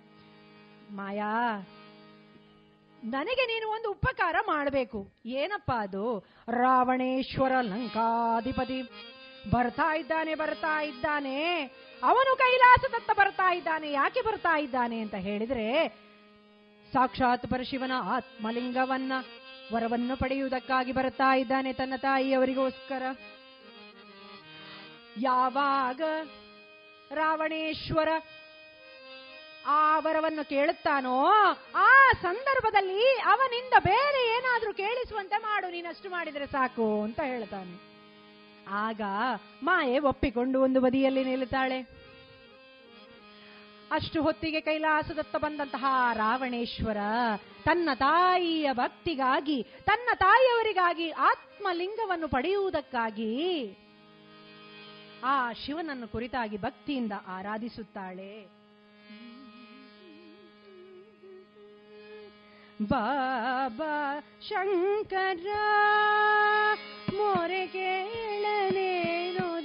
ಮಾಯಾ, 0.91 1.33
ನನಗೆ 3.03 3.45
ನೀನು 3.45 3.67
ಒಂದು 3.69 3.91
ಉಪಕಾರ 3.91 4.35
ಮಾಡಬೇಕು. 4.47 4.99
ಏನಪ್ಪಾ 5.25 5.77
ಅದು? 5.81 6.05
ರಾವಣೇಶ್ವರ 6.47 7.51
ಲಂಕಾಧಿಪತಿ. 7.61 8.81
ಬರ್ತಾ 9.51 9.95
ಇದ್ದಾನೆ 9.95 10.35
ಬರ್ತಾ 10.35 10.81
ಇದ್ದಾನೆ. 10.81 11.37
ಅವನು 12.03 12.37
ಕೈಲಾಸದತ್ತ 12.37 13.11
ಬರ್ತಾ 13.11 13.53
ಇದ್ದಾನೆ, 13.53 13.91
ಯಾಕೆ 13.91 14.21
ಬರ್ತಾ 14.21 14.57
ಇದ್ದಾನೆ 14.59 14.99
ಅಂತ 14.99 15.15
ಹೇಳಿದ್ರೆ 15.15 15.67
ಸಾಕ್ಷಾತ್ 16.93 17.45
ಪರಶಿವನ 17.51 17.91
ಆತ್ಮಲಿಂಗವನ್ನ 18.15 19.11
ವರವನ್ನು 19.73 20.17
ಪಡೆಯುವುದಕ್ಕಾಗಿ 20.17 20.91
ಬರ್ತಾ 20.91 21.35
ಇದ್ದಾನೆ 21.35 21.73
ತನ್ನ 21.73 21.93
ತಾಯಿಯವರಿಗೋಸ್ಕರ. 21.97 23.03
ಯಾವಾಗ 25.17 26.01
ರಾವಣೇಶ್ವರ 27.13 28.09
ಆ 29.65 29.99
ವರವನ್ನು 29.99 30.49
ಕೇಳುತ್ತಾನೋ 30.49 31.15
ಆ 31.75 31.89
ಸಂದರ್ಭದಲ್ಲಿ 32.21 33.03
ಅವನಿಂದ 33.19 33.73
ಬೇರೆ 33.79 34.37
ಏನಾದ್ರೂ 34.37 34.73
ಕೇಳಿಸುವಂತೆ 34.73 35.37
ಮಾಡು, 35.37 35.67
ನೀನಷ್ಟು 35.71 36.09
ಮಾಡಿದ್ರೆ 36.09 36.45
ಸಾಕು 36.45 37.03
ಅಂತ 37.03 37.19
ಹೇಳ್ತಾನೆ. 37.19 37.73
ಆಗ 38.69 39.01
ಮಾಯೆ 39.63 39.99
ಒಪ್ಪಿಕೊಂಡು 39.99 40.61
ಒಂದು 40.61 40.81
ಬದಿಯಲ್ಲಿ 40.81 41.23
ನಿಲ್ಲುತ್ತಾಳೆ. 41.23 42.00
ಅಷ್ಟು 43.91 44.21
ಹೊತ್ತಿಗೆ 44.21 44.61
ಕೈಲಾಸದತ್ತ 44.61 45.35
ಬಂದಂತಹ 45.35 45.85
ರಾವಣೇಶ್ವರ 46.13 46.97
ತನ್ನ 47.65 47.89
ತಾಯಿಯ 47.95 48.73
ಭಕ್ತಿಗಾಗಿ, 48.73 49.63
ತನ್ನ 49.63 50.09
ತಾಯಿಯವರಿಗಾಗಿ 50.15 51.09
ಆತ್ಮಲಿಂಗವನ್ನು 51.09 52.27
ಪಡೆಯುವುದಕ್ಕಾಗಿ 52.27 53.33
ಆ 55.23 55.53
ಶಿವನನ್ನು 55.53 56.07
ಕುರಿತಾಗಿ 56.07 56.57
ಭಕ್ತಿಯಿಂದ 56.57 57.11
ಆರಾಧಿಸುತ್ತಾಳೆ. 57.27 58.61
ಬಾಬಾ 62.87 64.19
ಶಂಕರ, 64.49 65.47
ಮೊರೆ 67.15 67.67
ಕೇಳನೇನು 67.67 69.61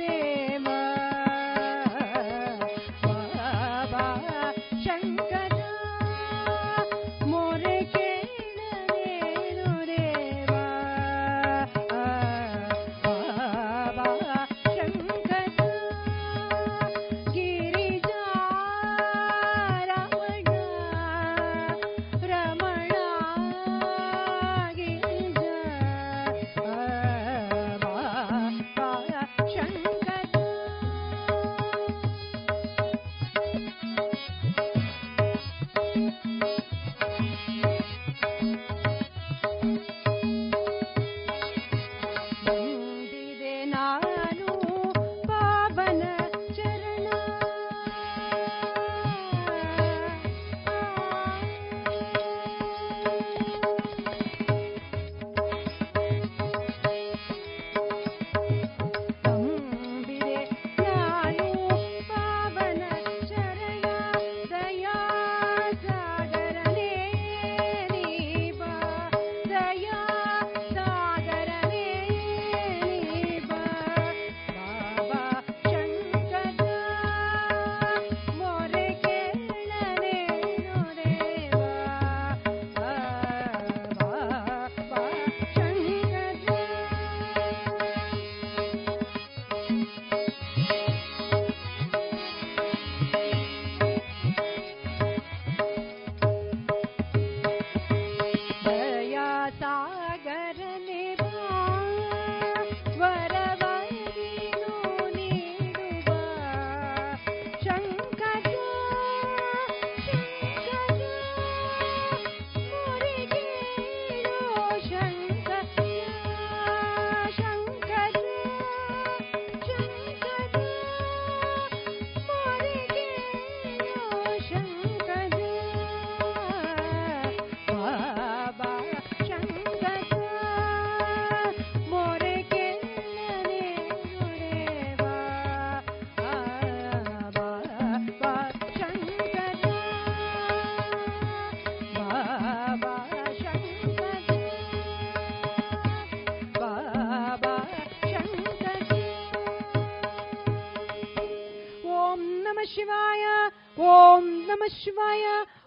ಶಿವಾಯ 154.68 155.24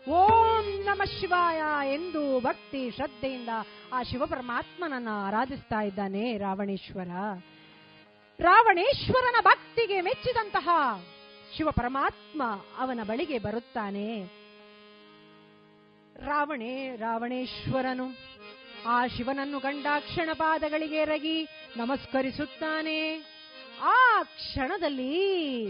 ಓಂ 0.09 0.83
ನಮ 0.83 1.01
ಶಿವಾಯ 1.19 1.61
ಎಂದು 1.93 2.39
ಭಕ್ತಿ 2.39 2.91
ಶ್ರದ್ಧೆಯಿಂದ 2.91 3.49
ಆ 3.93 4.03
ಶಿವ 4.03 4.25
ಪರಮಾತ್ಮನನ್ನ 4.25 5.07
ಆರಾಧಿಸ್ತಾ 5.11 5.81
ಇದ್ದಾನೆ 5.81 6.37
ರಾವಣೇಶ್ವರ. 6.37 7.09
ರಾವಣೇಶ್ವರನ 8.39 9.35
ಭಕ್ತಿಗೆ 9.41 10.01
ಮೆಚ್ಚಿದಂತಹ 10.01 10.69
ಶಿವ 11.57 11.71
ಪರಮಾತ್ಮ 11.71 12.43
ಅವನ 12.77 12.99
ಬಳಿಗೆ 13.03 13.39
ಬರುತ್ತಾನೆ. 13.39 14.23
ರಾವಣೇ, 16.25 16.95
ರಾವಣೇಶ್ವರನು 16.95 18.17
ಆ 18.87 19.07
ಶಿವನನ್ನು 19.07 19.59
ಗಂಡಾಕ್ಷಣ 19.59 20.29
ಪಾದಗಳಿಗೆ 20.33 20.95
ಎರಗಿ 20.95 21.47
ನಮಸ್ಕರಿಸುತ್ತಾನೆ. 21.77 23.17
ಆ 23.81 24.23
ಕ್ಷಣದಲ್ಲಿ 24.23 25.65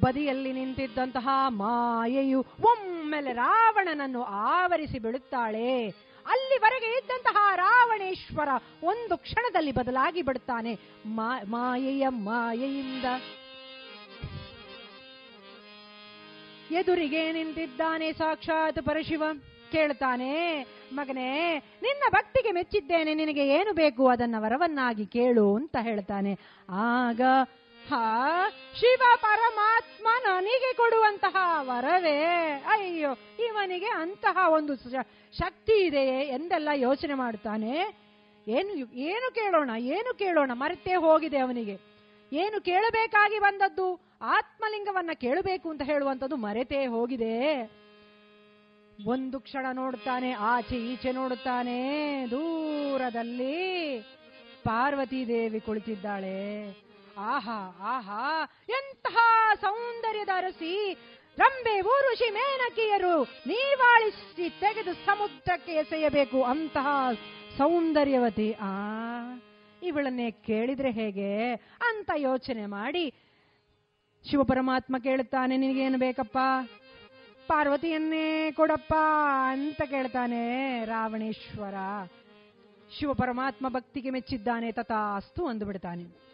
ಬದಿಯಲ್ಲಿ 0.00 0.52
ನಿಂತಿದ್ದಂತಹ 0.52 1.28
ಮಾಯೆಯು 1.48 2.40
ಒಮ್ಮೆಲೆ 2.40 3.32
ರಾವಣನನ್ನು 3.32 4.22
ಆವರಿಸಿ 4.22 4.98
ಬಿಡುತ್ತಾಳೆ 4.98 5.88
ಅಲ್ಲಿವರೆಗೆ 6.26 6.86
ಇದ್ದಂತಹ 6.86 7.56
ರಾವಣೇಶ್ವರ 7.56 8.48
ಒಂದು 8.82 9.18
ಕ್ಷಣದಲ್ಲಿ 9.18 9.72
ಬದಲಾಗಿ 9.72 10.22
ಬಿಡುತ್ತಾನೆ. 10.22 10.78
ಮಾಯೆಯ 11.44 12.08
ಮಾಯೆಯಿಂದ. 12.08 13.04
ಎದುರಿಗೆ 16.70 17.32
ನಿಂತಿದ್ದಾನೆ 17.32 18.12
ಸಾಕ್ಷಾತ್ 18.12 18.82
ಪರಶಿವ. 18.82 19.22
ಕೇಳ್ತಾನೆ, 19.72 20.62
ಮಗನೇ, 20.92 21.58
ನಿನ್ನ 21.82 22.02
ಭಕ್ತಿಗೆ 22.10 22.52
ಮೆಚ್ಚಿದ್ದೇನೆ. 22.52 23.14
ನಿನಗೆ 23.14 23.48
ಏನು 23.48 23.72
ಬೇಕು 23.72 24.08
ಅದನ್ನ 24.08 24.34
ವರವನ್ನಾಗಿ 24.38 25.06
ಕೇಳು 25.06 25.56
ಅಂತ 25.56 25.76
ಹೇಳ್ತಾನೆ. 25.80 26.38
ಆಗ 26.70 27.20
ಹಾ 27.88 28.04
ಶಿವ 28.80 29.02
ಪರಮಾತ್ಮ 29.16 30.08
ನನಗೆ 30.24 30.76
ಕೊಡುವಂತಹ 30.76 31.36
ವರವೇ. 31.60 32.18
ಅಯ್ಯೋ 32.68 33.10
ಇವನಿಗೆ 33.46 33.86
ಅಂತಹ 33.86 34.36
ಒಂದು 34.48 34.74
ಶಕ್ತಿ 35.38 35.86
ಇದೆಯೇ 35.86 36.20
ಎಂದೆಲ್ಲ 36.20 36.68
ಯೋಚನೆ 36.74 37.14
ಮಾಡ್ತಾನೆ 37.14 37.72
ಏನು 38.48 38.94
ಏನು 38.94 39.34
ಕೇಳೋಣ 39.34 39.70
ಏನು 39.78 40.14
ಕೇಳೋಣ? 40.14 40.50
ಮರೆತೇ 40.54 40.94
ಹೋಗಿದೆ 40.94 41.38
ಅವನಿಗೆ. 41.38 41.76
ಏನು 42.32 42.60
ಕೇಳಬೇಕಾಗಿ 42.60 43.38
ಬಂದದ್ದು? 43.38 44.00
ಆತ್ಮಲಿಂಗವನ್ನ 44.22 45.10
ಕೇಳಬೇಕು 45.14 45.70
ಅಂತ 45.70 45.82
ಹೇಳುವಂಥದ್ದು 45.82 46.36
ಮರೆತೇ 46.36 46.86
ಹೋಗಿದೆ. 46.86 47.36
ಒಂದು 49.06 49.40
ಕ್ಷಣ 49.40 49.66
ನೋಡುತ್ತಾನೆ 49.72 50.32
ಆಚೆ 50.32 50.76
ಈಚೆ 50.76 51.12
ನೋಡುತ್ತಾನೆ 51.12 51.78
ದೂರದಲ್ಲಿ 52.30 54.00
ಪಾರ್ವತಿ 54.64 55.28
ದೇವಿ 55.28 55.60
ಕುಳಿತಿದ್ದಾಳೆ. 55.60 56.38
ಆಹಾ 57.18 57.76
ಆಹಾ, 57.80 58.48
ಎಂತಹ 58.68 59.16
ಸೌಂದರ್ಯದ 59.60 60.28
ಅರಸಿ 60.36 60.96
ರಂಬೆ 61.38 61.80
ಊರುಷಿ 61.80 62.30
ಮೇನಕಿಯರು 62.30 63.22
ನೀವಾಳಿಸಿ 63.22 64.50
ತೆಗೆದು 64.50 64.92
ಸಮುದ್ರಕ್ಕೆ 64.94 65.72
ಎಸೆಯಬೇಕು 65.72 66.42
ಅಂತಹ 66.42 66.86
ಸೌಂದರ್ಯವತಿ. 67.58 68.52
ಆ, 68.52 68.66
ಇವಳನ್ನೇ 69.82 70.30
ಕೇಳಿದ್ರೆ 70.30 70.90
ಹೇಗೆ? 70.90 71.54
ಅಂತ 71.80 72.10
ಯೋಚನೆ 72.16 72.66
ಮಾಡಿ 72.66 73.14
ಶಿವ 74.30 74.42
ಪರಮಾತ್ಮ 74.42 74.98
ಕೇಳುತ್ತಾನೆ, 74.98 75.56
ನಿನಗೇನು 75.56 75.98
ಬೇಕಪ್ಪ? 75.98 76.38
ಪಾರ್ವತಿಯನ್ನೇ 77.46 78.52
ಕೊಡಪ್ಪ 78.52 78.94
ಅಂತ 79.48 79.82
ಕೇಳ್ತಾನೆ 79.82 80.84
ರಾವಣೇಶ್ವರ. 80.84 81.74
ಶಿವ 82.98 83.14
ಪರಮಾತ್ಮ 83.14 83.68
ಭಕ್ತಿಗೆ 83.68 84.10
ಮೆಚ್ಚಿದ್ದಾನೆ, 84.10 84.72
ತಥಾಸ್ತು 84.72 85.46
ಅಂದು 85.46 85.66
ಬಿಡ್ತಾನೆ 85.66 86.31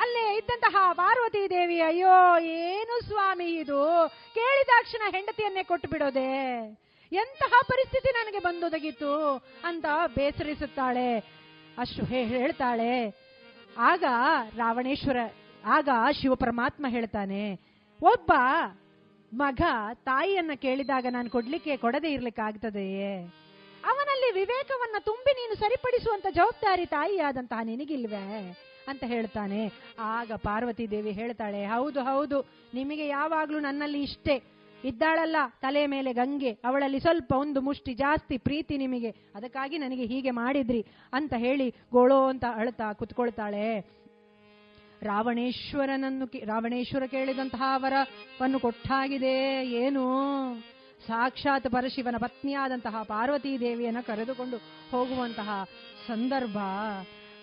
ಅಲ್ಲೇ 0.00 0.36
ಇದ್ದಂತಹ 0.36 0.76
ಪಾರ್ವತಿ 0.92 1.50
ದೇವಿ, 1.50 1.80
ಅಯ್ಯೋ, 1.80 2.38
ಏನು 2.38 3.00
ಸ್ವಾಮಿ 3.06 3.48
ಇದು? 3.54 4.08
ಕೇಳಿದಾಕ್ಷಣ 4.34 5.02
ಹೆಂಡತಿಯನ್ನೇ 5.10 5.62
ಕೊಟ್ಟು 5.62 5.88
ಬಿಡೋದೆ 5.88 6.30
ಎಂತಹ 7.12 7.52
ಪರಿಸ್ಥಿತಿ 7.64 8.10
ನನಗೆ 8.12 8.38
ಬಂದೊದಗಿತ್ತು 8.38 9.12
ಅಂತ 9.64 9.84
ಬೇಸರಿಸುತ್ತಾಳೆ. 10.14 11.18
ಅಷ್ಟು 11.78 12.04
ಹೇಳ್ತಾಳೆ. 12.04 12.94
ಆಗ 13.78 14.04
ರಾವಣೇಶ್ವರ, 14.56 15.16
ಆಗ 15.64 15.88
ಶಿವ 16.12 16.34
ಪರಮಾತ್ಮ 16.34 16.86
ಹೇಳ್ತಾನೆ, 16.88 17.42
ಒಬ್ಬ 18.02 18.32
ಮಗ 19.34 19.60
ತಾಯಿಯನ್ನ 20.04 20.50
ಕೇಳಿದಾಗ 20.54 21.06
ನಾನು 21.10 21.30
ಕೊಡ್ಲಿಕ್ಕೆ, 21.30 21.76
ಕೊಡದೆ 21.76 22.12
ಇರ್ಲಿಕ್ಕೆ 22.12 22.42
ಆಗ್ತದೆಯೇ? 22.42 23.12
ಅವನಲ್ಲಿ 23.84 24.30
ವಿವೇಕವನ್ನ 24.32 24.96
ತುಂಬಿ 25.00 25.32
ನೀನು 25.32 25.54
ಸರಿಪಡಿಸುವಂತ 25.54 26.26
ಜವಾಬ್ದಾರಿ 26.30 26.86
ತಾಯಿಯಾದಂತಹ 26.86 27.60
ನಿನಗಿಲ್ವೇ? 27.62 28.26
ಅಂತ 28.90 29.04
ಹೇಳ್ತಾನೆ. 29.04 29.60
ಆಗ 29.98 30.32
ಪಾರ್ವತಿ 30.32 30.90
ದೇವಿ 30.90 31.12
ಹೇಳ್ತಾಳೆ, 31.12 31.60
ಹೌದು 31.66 32.00
ಹೌದು, 32.02 32.40
ನಿಮಗೆ 32.74 33.06
ಯಾವಾಗ್ಲೂ 33.08 33.58
ನನ್ನಲ್ಲಿ 33.58 34.02
ಇಷ್ಟೇ. 34.02 34.36
ಇದ್ದಾಳಲ್ಲ 34.84 35.36
ತಲೆ 35.60 35.86
ಮೇಲೆ 35.86 36.12
ಗಂಗೆ, 36.12 36.50
ಅವಳಲ್ಲಿ 36.64 37.00
ಸ್ವಲ್ಪ 37.00 37.32
ಒಂದು 37.32 37.60
ಮುಷ್ಟಿ 37.60 37.94
ಜಾಸ್ತಿ 37.94 38.38
ಪ್ರೀತಿ 38.38 38.76
ನಿಮಗೆ. 38.78 39.10
ಅದಕ್ಕಾಗಿ 39.34 39.78
ನನಗೆ 39.78 40.04
ಹೀಗೆ 40.04 40.30
ಮಾಡಿದ್ರಿ 40.30 40.82
ಅಂತ 41.12 41.34
ಹೇಳಿ 41.36 41.70
ಗೋಳೋ 41.92 42.20
ಅಂತ 42.28 42.44
ಅಳ್ತಾ 42.54 42.92
ಕುತ್ಕೊಳ್ತಾಳೆ. 42.92 43.66
ರಾವಣೇಶ್ವರನನ್ನು 45.02 46.26
ರಾವಣೇಶ್ವರ 46.46 47.04
ಕೇಳಿದಂತಹ 47.06 47.62
ವರವನ್ನು 47.76 48.58
ಕೊಟ್ಟಾಗಿದೆ. 48.60 49.36
ಏನು? 49.66 50.04
ಸಾಕ್ಷಾತ್ 51.06 51.68
ಪರಶಿವನ 51.72 52.16
ಪತ್ನಿಯಾದಂತಹ 52.18 53.02
ಪಾರ್ವತೀ 53.02 53.52
ದೇವಿಯನ್ನು 53.58 54.02
ಕರೆದುಕೊಂಡು 54.06 54.56
ಹೋಗುವಂತಹ 54.90 55.50
ಸಂದರ್ಭ. 56.08 56.58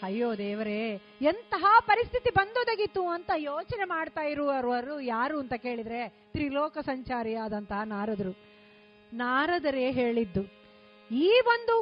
ಅಯ್ಯೋ 0.05 0.29
ದೇವರೇ, 0.37 0.81
ಎಂತಹ 1.21 1.65
ಪರಿಸ್ಥಿತಿ 1.87 2.29
ಬಂದೊದಗಿತು 2.29 3.03
ಅಂತ 3.07 3.31
ಯೋಚನೆ 3.35 3.85
ಮಾಡ್ತಾ 3.85 4.23
ಇರುವವರು 4.33 4.95
ಯಾರು 5.07 5.35
ಅಂತ 5.39 5.55
ಕೇಳಿದ್ರೆ 5.65 6.01
ತ್ರಿಲೋಕ 6.33 6.77
ಸಂಚಾರಿಯಾದಂತಹ 6.89 7.81
ನಾರದರು. 7.93 8.33
ನಾರದರೇ 9.13 9.85
ಹೇಳಿದ್ದು, 9.91 10.43
ಈ 11.11 11.31
ಒಂದು 11.53 11.75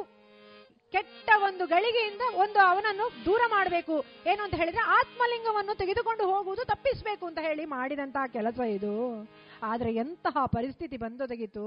ಕೆಟ್ಟ 0.92 1.28
ಒಂದು 1.46 1.64
ಗಳಿಗೆಯಿಂದ 1.66 2.24
ಒಂದು 2.34 2.58
ಅವನನ್ನು 2.70 3.06
ದೂರ 3.24 3.42
ಮಾಡಬೇಕು. 3.48 3.94
ಏನು 4.30 4.40
ಅಂತ 4.42 4.54
ಹೇಳಿದ್ರೆ 4.54 4.82
ಆತ್ಮಲಿಂಗವನ್ನು 4.98 5.74
ತೆಗೆದುಕೊಂಡು 5.82 6.24
ಹೋಗುವುದು 6.32 6.64
ತಪ್ಪಿಸಬೇಕು 6.64 7.24
ಅಂತ 7.26 7.40
ಹೇಳಿ 7.46 7.64
ಮಾಡಿದಂತಹ 7.76 8.26
ಕೆಲಸ 8.36 8.58
ಇದು. 8.76 8.94
ಆದ್ರೆ 9.62 9.90
ಎಂತಹ 10.04 10.44
ಪರಿಸ್ಥಿತಿ 10.56 10.96
ಬಂದೊದಗಿತು 10.96 11.66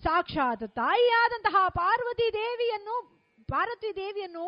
ಸಾಕ್ಷಾತ್ 0.00 0.66
ತಾಯಿಯಾದಂತಹ 0.74 1.56
ಪಾರ್ವತಿ 1.80 2.28
ದೇವಿಯನ್ನು 2.34 2.96
ಪಾರ್ವತಿ 3.48 3.90
ದೇವಿಯನ್ನು 3.96 4.44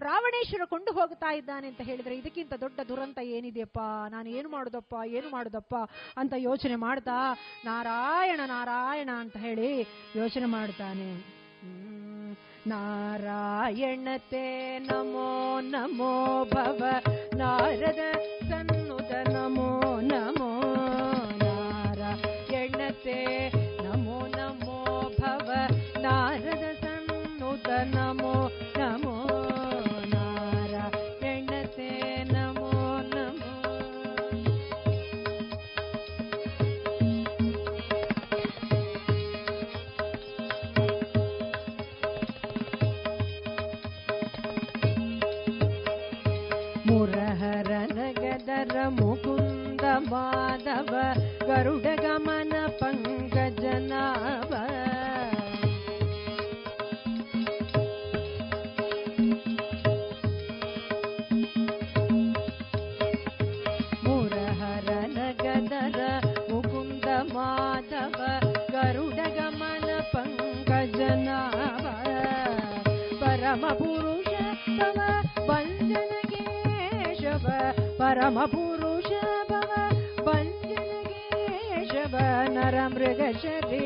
ರಾವಣೇಶ್ವರ 0.00 0.64
ಕೊಂಡು 0.64 0.92
ಹೋಗ್ತಾ 0.92 1.32
ಇದ್ದಾನೆ 1.32 1.68
ಅಂತ 1.68 1.80
ಹೇಳಿದ್ರೆ 1.80 2.16
ಇದಕ್ಕಿಂತ 2.16 2.54
ದೊಡ್ಡ 2.54 2.80
ದುರಂತ 2.88 3.18
ಏನಿದೆಯಪ್ಪ? 3.18 3.78
ನಾನು 4.10 4.28
ಏನು 4.28 4.48
ಮಾಡುದಪ್ಪ? 4.48 4.94
ಏನು 5.06 5.30
ಮಾಡುದಪ್ಪ? 5.30 5.74
ಅಂತ 6.16 6.32
ಯೋಚನೆ 6.36 6.76
ಮಾಡ್ತಾ 6.76 7.38
ನಾರಾಯಣ 7.64 8.40
ನಾರಾಯಣ 8.46 9.10
ಅಂತ 9.18 9.36
ಹೇಳಿ 9.36 9.86
ಯೋಚನೆ 10.16 10.46
ಮಾಡ್ತಾನೆ. 10.46 11.36
ನಾರಾಯಣತೆ 12.66 14.78
ನಮೋ 14.78 15.60
ನಮೋ 15.60 16.44
ಭವ 16.44 16.84
ನಾರದ 17.34 17.98
ಸನ್ನುತ 18.50 19.28
ನಮೋ 19.28 20.00
ನಮೋ 20.00 20.76
ನಾರಾಯಣತೆ 21.36 23.52
पुरुष 78.34 79.08
पञ्चव 80.26 82.14
नरमृगजते 82.56 83.80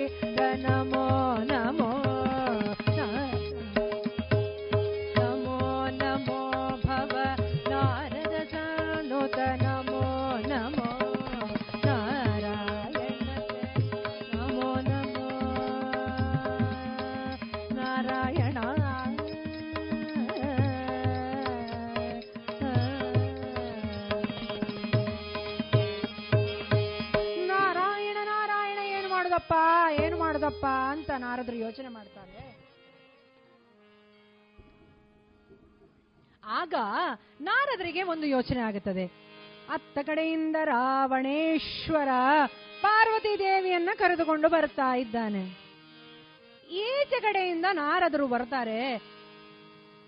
ಮಾಡುದಪ್ಪ 30.50 30.66
ಅಂತ 30.66 31.10
ನಾರದ್ರು 31.10 31.56
ಯೋಚನೆ 31.56 31.88
ಮಾಡ್ತಾರೆ. 31.88 32.58
ಆಗ 36.44 36.74
ನಾರದರಿಗೆ 37.40 38.02
ಒಂದು 38.02 38.26
ಯೋಚನೆ 38.26 38.60
ಆಗುತ್ತದೆ. 38.60 39.04
ಅತ್ತ 39.70 39.98
ಕಡೆಯಿಂದ 40.02 40.56
ರಾವಣೇಶ್ವರ 40.64 42.08
ಪಾರ್ವತಿ 42.82 43.38
ದೇವಿಯನ್ನ 43.38 43.90
ಕರೆದುಕೊಂಡು 43.94 44.48
ಬರ್ತಾ 44.48 44.96
ಇದ್ದಾನೆ. 44.96 45.42
ಈಚೆ 46.70 47.20
ಕಡೆಯಿಂದ 47.20 47.64
ನಾರದರು 47.72 48.26
ಬರ್ತಾರೆ. 48.26 49.02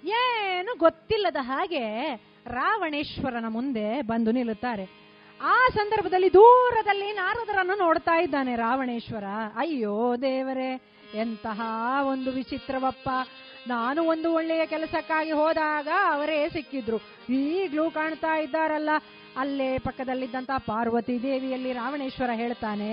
ಏನು 0.04 0.78
ಗೊತ್ತಿಲ್ಲದ 0.78 1.36
ಹಾಗೆ 1.40 2.14
ರಾವಣೇಶ್ವರನ 2.46 3.44
ಮುಂದೆ 3.48 4.02
ಬಂದು 4.02 4.30
ನಿಲ್ಲುತ್ತಾರೆ. 4.32 5.01
ಆ 5.44 5.54
ಸಂದರ್ಭದಲ್ಲಿ 5.74 6.28
ದೂರದಲ್ಲಿ 6.32 7.12
ನಾರದರನ್ನು 7.12 7.74
ನೋಡ್ತಾ 7.78 8.14
ಇದ್ದಾನೆ 8.20 8.52
ರಾವಣೇಶ್ವರ. 8.56 9.28
ಅಯ್ಯೋ 9.56 10.16
ದೇವರೇ, 10.16 10.72
ಎಂತಹ 11.14 11.60
ಒಂದು 12.08 12.30
ವಿಚಿತ್ರವಪ್ಪ. 12.30 13.08
ನಾನು 13.68 14.00
ಒಂದು 14.04 14.28
ಒಳ್ಳೆಯ 14.32 14.66
ಕೆಲಸಕ್ಕಾಗಿ 14.66 15.30
ಹೋದಾಗ 15.30 15.88
ಅವರೇ 16.10 16.38
ಸಿಕ್ಕಿದ್ರು. 16.48 16.98
ಈಗ್ಲೂ 17.30 17.90
ಕಾಣ್ತಾ 17.90 18.34
ಇದ್ದಾರಲ್ಲ. 18.36 18.90
ಅಲ್ಲೇ 19.36 19.68
ಪಕ್ಕದಲ್ಲಿದ್ದಂತ 19.78 20.50
ಪಾರ್ವತಿ 20.66 21.22
ದೇವಿಯಲ್ಲಿ 21.22 21.72
ರಾವಣೇಶ್ವರ 21.72 22.30
ಹೇಳ್ತಾನೆ, 22.34 22.90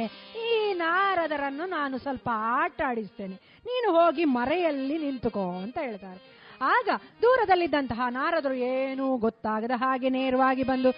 ಈ 0.47 0.73
ನಾರದರನ್ನು 0.73 1.65
ನಾನು 1.65 1.97
ಸ್ವಲ್ಪ 1.97 2.29
ಆಟ 2.33 2.81
ಆಡಿಸ್ತೇನೆ. 2.87 3.37
ನೀನು 3.65 3.89
ಹೋಗಿ 3.91 4.25
ಮರೆಯಲ್ಲಿ 4.37 4.97
ನಿಂತುಕೋ, 4.97 5.47
ಅಂತ 5.61 5.77
ಹೇಳ್ತಾರೆ. 5.77 6.19
ಆಗ 6.61 6.89
ದೂರದಲ್ಲಿದ್ದಂತಹ 7.21 8.05
ನಾರದರು 8.09 8.53
ಏನೂ 8.53 9.17
ಗೊತ್ತಾಗದ 9.17 9.71
ಹಾಗೆ 9.75 10.09
ನೇರವಾಗಿ 10.09 10.63
ಬಂದು 10.63 10.91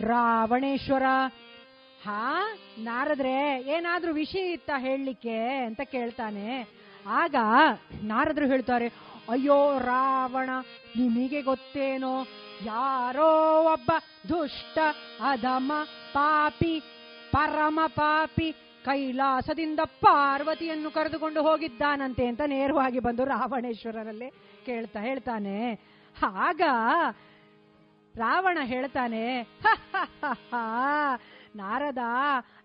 ರಾವಣೇಶ್ವರ. 0.00 1.02
ಹಾ, 2.04 2.52
ನಾರದ್ರೆ, 2.78 3.60
ಏನಾದ್ರೂ 3.60 4.12
ವಿಷಯ 4.12 4.52
ಇತ್ತ 4.52 4.70
ಹೇಳಲಿಕ್ಕೆ 4.78 5.46
ಅಂತ 5.46 5.80
ಕೇಳ್ತಾನೆ. 5.84 6.68
ಆಗ 7.06 7.34
ನಾರದ್ರು 8.02 8.46
ಹೇಳ್ತಾರೆ, 8.46 8.86
ಅಯ್ಯೋ 9.28 9.78
ರಾವಣ 9.78 10.50
ನಿಮಗೆ 10.98 11.42
ಗೊತ್ತೇನೋ? 11.42 12.26
ಯಾರೋ 12.64 13.62
ಒಬ್ಬ 13.72 13.90
ದುಷ್ಟ, 14.28 14.78
ಅಧಮ 15.30 15.72
ಪಾಪಿ, 16.12 16.82
ಪರಮ 17.32 17.80
ಪಾಪಿ, 17.86 18.52
ಕೈಲಾಸದಿಂದ 18.84 19.80
ಪಾರ್ವತಿಯನ್ನು 19.84 20.90
ಕರೆದುಕೊಂಡು 20.90 21.42
ಹೋಗಿದ್ದಾನಂತೆ 21.42 22.26
ಅಂತ 22.26 22.40
ನೇರವಾಗಿ 22.46 22.98
ಬಂದು 22.98 23.24
ರಾವಣೇಶ್ವರರಲ್ಲೇ 23.24 24.30
ಕೇಳ್ತಾ 24.66 25.00
ಹೇಳ್ತಾನೆ. 25.00 25.80
ಆಗ 26.22 26.60
ರಾವಣ 28.16 28.58
ಹೇಳ್ತಾನೆ 28.62 29.42
ನಾರದ, 31.56 31.98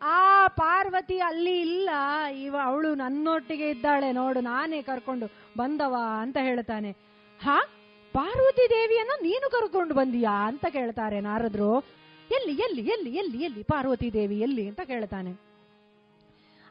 ಆ 0.01 0.47
ಪಾರ್ವತಿ 0.47 1.19
ಅಲ್ಲಿ 1.19 1.61
ಇಲ್ಲ, 1.61 1.89
ಇವ 2.31 2.55
ಅವಳು 2.63 2.95
ನನ್ನೊಟ್ಟಿಗೆ 2.95 3.69
ಇದ್ದಾಳೆ, 3.69 4.11
ನೋಡು, 4.11 4.39
ನಾನೇ 4.39 4.81
ಕರ್ಕೊಂಡು 4.81 5.27
ಬಂದವ 5.57 5.95
ಅಂತ 6.19 6.37
ಹೇಳ್ತಾನೆ. 6.37 6.91
ಹಾ, 7.41 7.61
ಪಾರ್ವತಿ 8.13 8.69
ದೇವಿಯನ್ನ 8.69 9.11
ನೀನು 9.21 9.49
ಕರ್ಕೊಂಡು 9.49 9.93
ಬಂದಿಯಾ 9.93 10.47
ಅಂತ 10.47 10.65
ಕೇಳ್ತಾರೆ 10.65 11.19
ನಾರದ್ರು. 11.19 11.79
ಎಲ್ಲಿ 12.31 12.61
ಎಲ್ಲಿ 12.61 12.81
ಎಲ್ಲಿ 12.81 13.15
ಎಲ್ಲಿ 13.15 13.43
ಎಲ್ಲಿ 13.43 13.63
ಪಾರ್ವತಿ 13.63 14.13
ದೇವಿ, 14.13 14.39
ಎಲ್ಲಿ 14.39 14.67
ಅಂತ 14.67 14.81
ಕೇಳ್ತಾನೆ. 14.81 15.31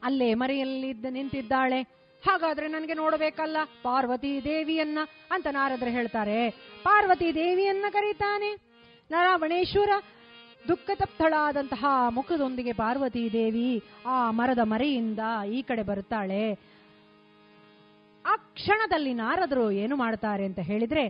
ಅಲ್ಲೇ 0.03 0.35
ಮರೆಯಲ್ಲಿ 0.35 0.93
ನಿಂತಿದ್ದಾಳೆ. 0.93 1.83
ಹಾಗಾದ್ರೆ 2.23 2.69
ನನಗೆ 2.69 2.95
ನೋಡಬೇಕಲ್ಲ 2.95 3.57
ಪಾರ್ವತಿ 3.83 4.45
ದೇವಿಯನ್ನ 4.45 4.99
ಅಂತ 5.31 5.47
ನಾರದ್ರು 5.47 5.91
ಹೇಳ್ತಾರೆ. 5.91 6.51
ಪಾರ್ವತಿ 6.83 7.35
ದೇವಿಯನ್ನ 7.35 7.85
ಕರೀತಾನೆ. 7.91 8.66
ರಾವಣೇಶ್ವರ 9.11 9.91
ದುಃಖ 10.69 10.91
ತಪ್ತಳಾದಂತಹ 10.95 11.85
ಮುಖದೊಂದಿಗೆ 12.09 12.73
ಪಾರ್ವತಿ 12.73 13.33
ದೇವಿ 13.33 13.83
ಆ 14.07 14.31
ಮರದ 14.31 14.59
ಮರೆಯಿಂದ 14.63 15.19
ಈ 15.53 15.63
ಕಡೆ 15.63 15.83
ಬರುತ್ತಾಳೆ. 15.83 16.53
ಆ 18.25 18.37
ಕ್ಷಣದಲ್ಲಿ 18.37 19.15
ನಾರದರು 19.15 19.71
ಏನು 19.71 19.97
ಮಾಡ್ತಾರೆ 19.97 20.45
ಅಂತ 20.45 20.59
ಹೇಳಿದ್ರೆ, 20.59 21.05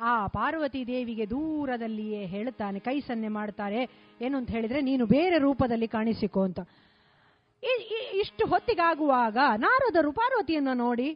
ಆ 0.00 0.26
ಪಾರ್ವತಿ 0.26 0.86
ದೇವಿಗೆ 0.86 1.30
ದೂರದಲ್ಲಿಯೇ 1.30 2.26
ಹೇಳುತ್ತಾನೆ, 2.26 2.78
ಕೈ 2.78 3.00
ಸನ್ನೆ 3.00 3.28
ಮಾಡ್ತಾರೆ 3.28 3.82
ಏನು 4.20 4.38
ಅಂತ 4.38 4.50
ಹೇಳಿದ್ರೆ, 4.50 4.80
ನೀನು 4.80 5.06
ಬೇರೆ 5.06 5.38
ರೂಪದಲ್ಲಿ 5.38 5.88
ಕಾಣಿಸಿಕೋ 5.88 6.42
ಅಂತ. 6.42 6.60
ಇಷ್ಟು 8.14 8.46
ಹೊತ್ತಿಗಾಗುವಾಗ 8.46 9.38
ನಾರದರು 9.56 10.12
ಪಾರ್ವತಿಯನ್ನ 10.12 10.72
ನೋಡಿ 10.74 11.08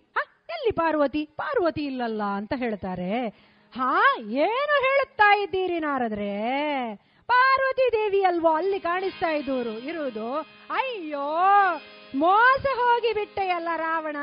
ಎಲ್ಲಿ 0.57 0.73
ಪಾರ್ವತಿ? 0.73 1.29
ಪಾರ್ವತಿ 1.37 1.83
ಇಲ್ಲಲ್ಲ 1.85 2.23
ಅಂತ 2.23 2.53
ಹೇಳ್ತಾರೆ. 2.57 3.11
ಹಾ, 3.77 3.93
ಏನು 4.21 4.75
ಹೇಳುತ್ತಾ 4.85 5.35
ಇದ್ದೀರಿ 5.37 5.79
ನಾರದ್ರೆ? 5.79 6.33
ಪಾರ್ವತಿ 7.29 7.93
ದೇವಿ 7.93 8.23
ಅಲ್ವೋ, 8.23 8.51
ಅಲ್ಲಿ 8.53 8.81
ಕಾಣಿಸ್ತಾ 8.81 9.31
ಇದ್ದವರು 9.31 9.79
ಇರುವುದು. 9.89 10.27
ಅಯ್ಯೋ, 10.71 11.27
ಮೋಸ 12.15 12.67
ಹೋಗಿ 12.75 13.13
ಬಿಟ್ಟೆಯಲ್ಲ 13.13 13.69
ರಾವಣ? 13.77 14.17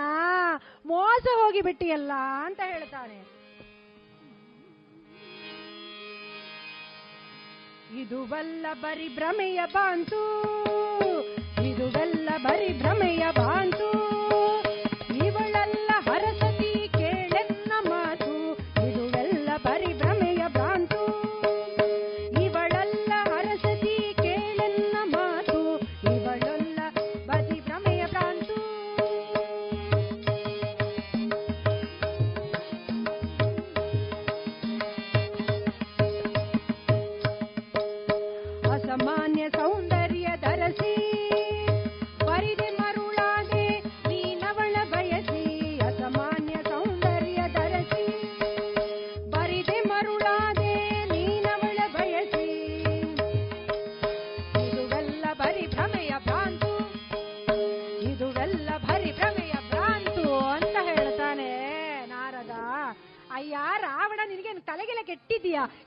ಮೋಸ 0.85 1.25
ಹೋಗಿ 1.35 1.61
ಬಿಟ್ಟಿಯಲ್ಲ 1.61 2.11
ಅಂತ 2.45 2.59
ಹೇಳ್ತಾನೆ. 2.65 3.19
ಇದುವಲ್ಲ 8.01 8.65
ಬರಿ 8.73 9.15
ಭ್ರಮೆಯ 9.15 9.59
ಬಾಂತು 9.65 10.21
ಇದುವೆಲ್ಲ 11.69 12.29
ಬರಿ 12.37 12.81
ಭ್ರಮೆಯ 12.81 13.31
ಬಾಂತು 13.31 13.82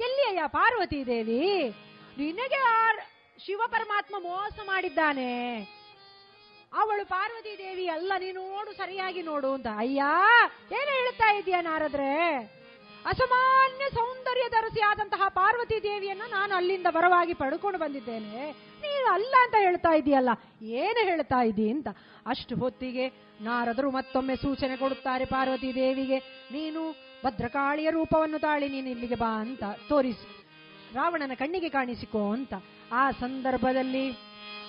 ಎಲ್ಲಿ 0.06 0.22
ಅಯ್ಯ 0.30 0.42
ಪಾರ್ವತಿ 0.58 1.00
ದೇವಿ? 1.06 1.42
ನಿನಗೆ 2.18 2.60
ಶಿವ 3.44 3.62
ಪರಮಾತ್ಮ 3.74 4.16
ಮೋಸ 4.26 4.56
ಮಾಡಿದ್ದಾನೆ. 4.68 5.32
ಅವಳು 6.72 7.02
ಪಾರ್ವತಿ 7.12 7.52
ದೇವಿ 7.58 7.86
ಅಲ್ಲ, 7.94 8.12
ನೀನು 8.24 8.40
ನೋಡು, 8.52 8.70
ಸರಿಯಾಗಿ 8.80 9.22
ನೋಡು 9.30 9.48
ಅಂತ. 9.56 9.68
ಅಯ್ಯ, 9.82 10.02
ಏನು 10.78 10.90
ಹೇಳ್ತಾ 10.98 11.28
ಇದೀಯ 11.38 11.58
ನಾರದ್ರೆ? 11.70 12.12
ಅಸಾಮಾನ್ಯ 13.10 13.84
ಸೌಂದರ್ಯ 13.96 14.46
ಧರಿಸಿ 14.54 14.80
ಆದಂತಹ 14.88 15.22
ಪಾರ್ವತಿ 15.40 15.76
ದೇವಿಯನ್ನ 15.82 16.24
ನಾನು 16.30 16.52
ಅಲ್ಲಿಂದ 16.58 16.88
ಬರವಾಗಿ 16.96 17.34
ಪಡ್ಕೊಂಡು 17.42 17.78
ಬಂದಿದ್ದೇನೆ. 17.84 18.40
ನೀನು 18.84 19.06
ಅಲ್ಲ 19.16 19.34
ಅಂತ 19.44 19.56
ಹೇಳ್ತಾ 19.66 19.92
ಇದೀಯಲ್ಲ, 20.00 20.30
ಏನು 20.82 21.00
ಹೇಳ್ತಾ 21.10 21.40
ಇದ್ದೀ 21.50 21.66
ಅಂತ. 21.74 21.88
ಅಷ್ಟು 22.32 22.56
ಹೊತ್ತಿಗೆ 22.62 23.06
ನಾರದರು 23.48 23.90
ಮತ್ತೊಮ್ಮೆ 23.98 24.36
ಸೂಚನೆ 24.44 24.76
ಕೊಡುತ್ತಾರೆ 24.76 25.24
ಪಾರ್ವತಿ 25.34 25.70
ದೇವಿಗೆ, 25.82 26.18
ನೀನು 26.56 26.82
ಭದ್ರಕಾಳಿಯ 27.24 27.90
ರೂಪವನ್ನು 27.90 28.38
ತಾಳಿ 28.38 28.68
ನೀನು 28.68 28.88
ಇಲ್ಲಿಗೆ 28.88 29.14
ಬಾ 29.14 29.40
ಅಂತ 29.40 29.64
ತೋರಿಸು. 29.88 30.44
ರಾವಣನ 30.94 31.30
ಕಣ್ಣಿಗೆ 31.34 31.68
ಕಾಣಿಸಿಕೋ 31.68 32.32
ಅಂತ. 32.32 32.54
ಆ 32.92 33.10
ಸಂದರ್ಭದಲ್ಲಿ 33.10 34.10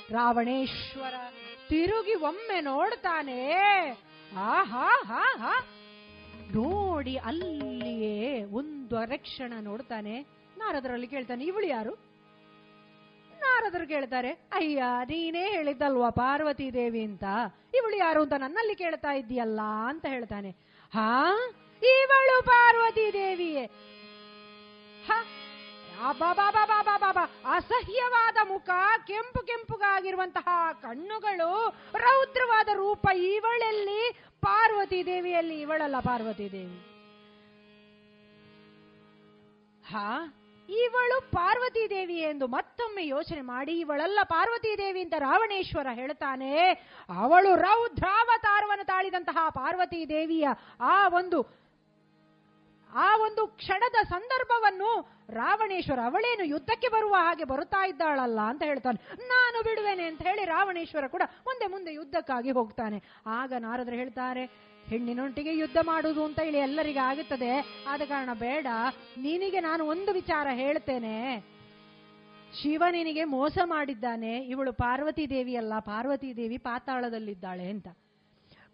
ರಾವಣೇಶ್ವರ 0.10 1.14
ತಿರುಗಿ 1.70 2.14
ಒಮ್ಮೆ 2.14 2.62
ನೋಡ್ತಾನೆ. 2.62 3.50
ಆಹಾ, 4.38 5.02
ಹಾ 5.06 5.34
ಹಾ. 5.38 5.66
ನೋಡಿ 6.56 7.18
ಅಲ್ಲಿಯೇ 7.18 8.44
ಒಂದು 8.44 8.98
ಅರಕ್ಷಣ 8.98 9.54
ನೋಡ್ತಾನೆ. 9.60 10.22
ನಾರದರಲ್ಲಿ 10.58 11.08
ಕೇಳ್ತಾನೆ, 11.08 11.44
ಇವಳು 11.44 11.66
ಯಾರು? 11.66 11.94
ನಾರದರು 13.40 13.88
ಕೇಳ್ತಾರೆ, 13.88 14.30
ಅಯ್ಯ, 14.30 14.84
ನೀನೇ 15.04 15.52
ಹೇಳಿದ್ದಲ್ವಾ 15.52 16.10
ಪಾರ್ವತಿ 16.10 16.74
ದೇವಿ 16.74 17.04
ಅಂತ? 17.04 17.24
ಇವಳು 17.74 17.98
ಯಾರು 17.98 18.22
ಅಂತ 18.22 18.34
ನನ್ನಲ್ಲಿ 18.34 18.76
ಕೇಳ್ತಾ 18.76 19.12
ಇದ್ದೀಯಲ್ಲ? 19.12 19.60
ಅಂತ 19.88 20.06
ಹೇಳ್ತಾನೆ. 20.06 20.50
ಹಾ 20.94 21.36
ಇವಳು 21.84 22.44
ಪಾರ್ವತಿ 22.44 23.14
ದೇವಿಯೇ. 23.14 23.70
ಅಸಹ್ಯವಾದ 27.46 28.38
ಮುಖ, 28.48 28.70
ಕೆಂಪು 29.08 29.46
ಕೆಂಪುಗಾಗಿರುವಂತಹ 29.46 30.72
ಕಣ್ಣುಗಳು, 30.82 31.76
ರೌದ್ರವಾದ 31.94 32.68
ರೂಪ 32.74 33.08
ಇವಳಲ್ಲಿ, 33.16 34.12
ಪಾರ್ವತಿ 34.42 35.06
ದೇವಿಯಲ್ಲಿ 35.06 35.62
ಇವಳಲ್ಲ 35.62 36.00
ಪಾರ್ವತಿ 36.00 36.52
ದೇವಿ. 36.52 36.78
ಹಾ? 39.92 40.34
ಇವಳು 40.70 41.22
ಪಾರ್ವತಿ 41.22 41.90
ದೇವಿ 41.90 42.18
ಎಂದು 42.18 42.48
ಮತ್ತೊಮ್ಮೆ 42.48 43.08
ಯೋಚನೆ 43.08 43.42
ಮಾಡಿ, 43.42 43.80
ಇವಳಲ್ಲ 43.80 44.20
ಪಾರ್ವತಿ 44.24 44.78
ದೇವಿ 44.78 45.02
ಅಂತ 45.02 45.14
ರಾವಣೇಶ್ವರ 45.18 45.88
ಹೇಳ್ತಾನೆ, 45.94 46.70
ಅವಳು 47.22 47.56
ರೌದ್ರಾವತಾರವನ್ನು 47.56 48.86
ತಾಳಿದಂತಹ 48.86 49.50
ಪಾರ್ವತಿ 49.50 50.10
ದೇವಿಯ 50.10 50.48
ಆ 50.80 51.08
ಒಂದು 51.08 51.67
ಆ 52.94 53.18
ಒಂದು 53.18 53.48
ಕ್ಷಣದ 53.48 53.96
ಸಂದರ್ಭವನ್ನು 54.10 55.10
ರಾವಣೇಶ್ವರ 55.30 56.00
ಅವಳೇನು 56.06 56.46
ಯುದ್ಧಕ್ಕೆ 56.46 56.88
ಬರುವ 56.88 57.14
ಹಾಗೆ 57.14 57.44
ಬರುತ್ತಾ 57.44 57.88
ಇದ್ದಾಳಲ್ಲ 57.88 58.40
ಅಂತ 58.40 58.64
ಹೇಳ್ತಾನೆ. 58.64 59.28
ನಾನು 59.28 59.64
ಬಿಡುವೆನೆ 59.64 60.04
ಅಂತ 60.04 60.22
ಹೇಳಿ 60.22 60.46
ರಾವಣೇಶ್ವರ 60.46 61.08
ಕೂಡ 61.08 61.22
ಮುಂದೆ 61.26 61.68
ಮುಂದೆ 61.68 61.94
ಯುದ್ಧಕ್ಕಾಗಿ 61.94 62.52
ಹೋಗ್ತಾನೆ. 62.52 63.04
ಆಗ 63.26 63.54
ನಾರದರು 63.60 63.96
ಹೇಳ್ತಾರೆ, 63.96 64.46
ಹೆಣ್ಣಿನೊಂಟಿಗೆ 64.86 65.58
ಯುದ್ಧ 65.58 65.78
ಮಾಡುವುದು 65.86 66.26
ಅಂತ 66.26 66.40
ಹೇಳಿ 66.40 66.58
ಎಲ್ಲರಿಗೆ 66.58 67.00
ಆಗುತ್ತದೆ. 67.00 67.84
ಆದ 67.88 68.02
ಕಾರಣ 68.02 68.30
ಬೇಡ, 68.34 68.68
ನಿನಗೆ 69.18 69.60
ನಾನು 69.60 69.86
ಒಂದು 69.86 70.14
ವಿಚಾರ 70.14 70.48
ಹೇಳ್ತೇನೆ. 70.52 71.40
ಶಿವ 72.62 72.84
ನಿನಗೆ 72.92 73.24
ಮೋಸ 73.24 73.58
ಮಾಡಿದ್ದಾನೆ. 73.64 74.38
ಇವಳು 74.38 74.74
ಪಾರ್ವತಿ 74.74 75.30
ದೇವಿ 75.30 75.56
ಅಲ್ಲ 75.56 75.80
ಪಾರ್ವತಿ 75.80 76.38
ದೇವಿ 76.38 76.58
ಪಾತಾಳದಲ್ಲಿದ್ದಾಳೆ 76.58 77.70
ಅಂತ. 77.70 77.88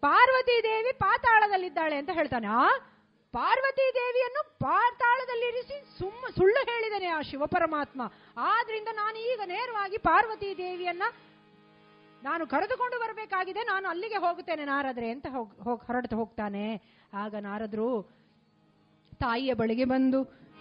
ಪಾರ್ವತಿ 0.02 0.64
ದೇವಿ 0.64 0.94
ಪಾತಾಳದಲ್ಲಿದ್ದಾಳೆ 0.94 1.96
ಅಂತ 1.96 2.10
ಹೇಳ್ತಾನೆ. 2.14 2.48
ಆ 2.48 2.68
ಪಾರ್ವತಿ 3.36 3.86
ದೇವಿಯನ್ನು 4.00 4.42
ಪಾತಾಳದಲ್ಲಿರಿಸಿ 4.66 5.78
ಸುಮ್ಮ 6.00 6.24
ಸುಳ್ಳು 6.38 6.62
ಹೇಳಿದನೆ 6.72 7.08
ಆ 7.18 7.20
ಶಿವಪರಮಾತ್ಮ 7.30 8.02
ಆದ್ರಿಂದ 8.52 8.90
ನಾನು 9.02 9.18
ಈಗ 9.32 9.42
ನೇರವಾಗಿ 9.54 9.98
ಪಾರ್ವತಿ 10.10 10.50
ದೇವಿಯನ್ನ 10.58 11.04
ನಾನು 12.28 12.44
ಕರೆದುಕೊಂಡು 12.52 12.98
ಬರಬೇಕಾಗಿದೆ, 13.04 13.62
ನಾನು 13.70 13.86
ಅಲ್ಲಿಗೆ 13.90 14.20
ಹೋಗುತ್ತೇನೆ, 14.26 14.66
ನಾರದ್ರೆ 14.66 15.08
ಅಂತ 15.12 15.28
ಹೋಗ್ 15.32 15.82
ಹೊರಡ್ತಾ 15.88 16.16
ಹೋಗ್ತಾನೆ? 16.20 16.66
ಆಗ 17.14 17.34
ನಾರದ್ರು, 17.48 17.88
ತಾಯಿಯ 19.24 19.54
ಬಳಿಗೆ 19.62 19.86
ಬಂದು 19.94 20.20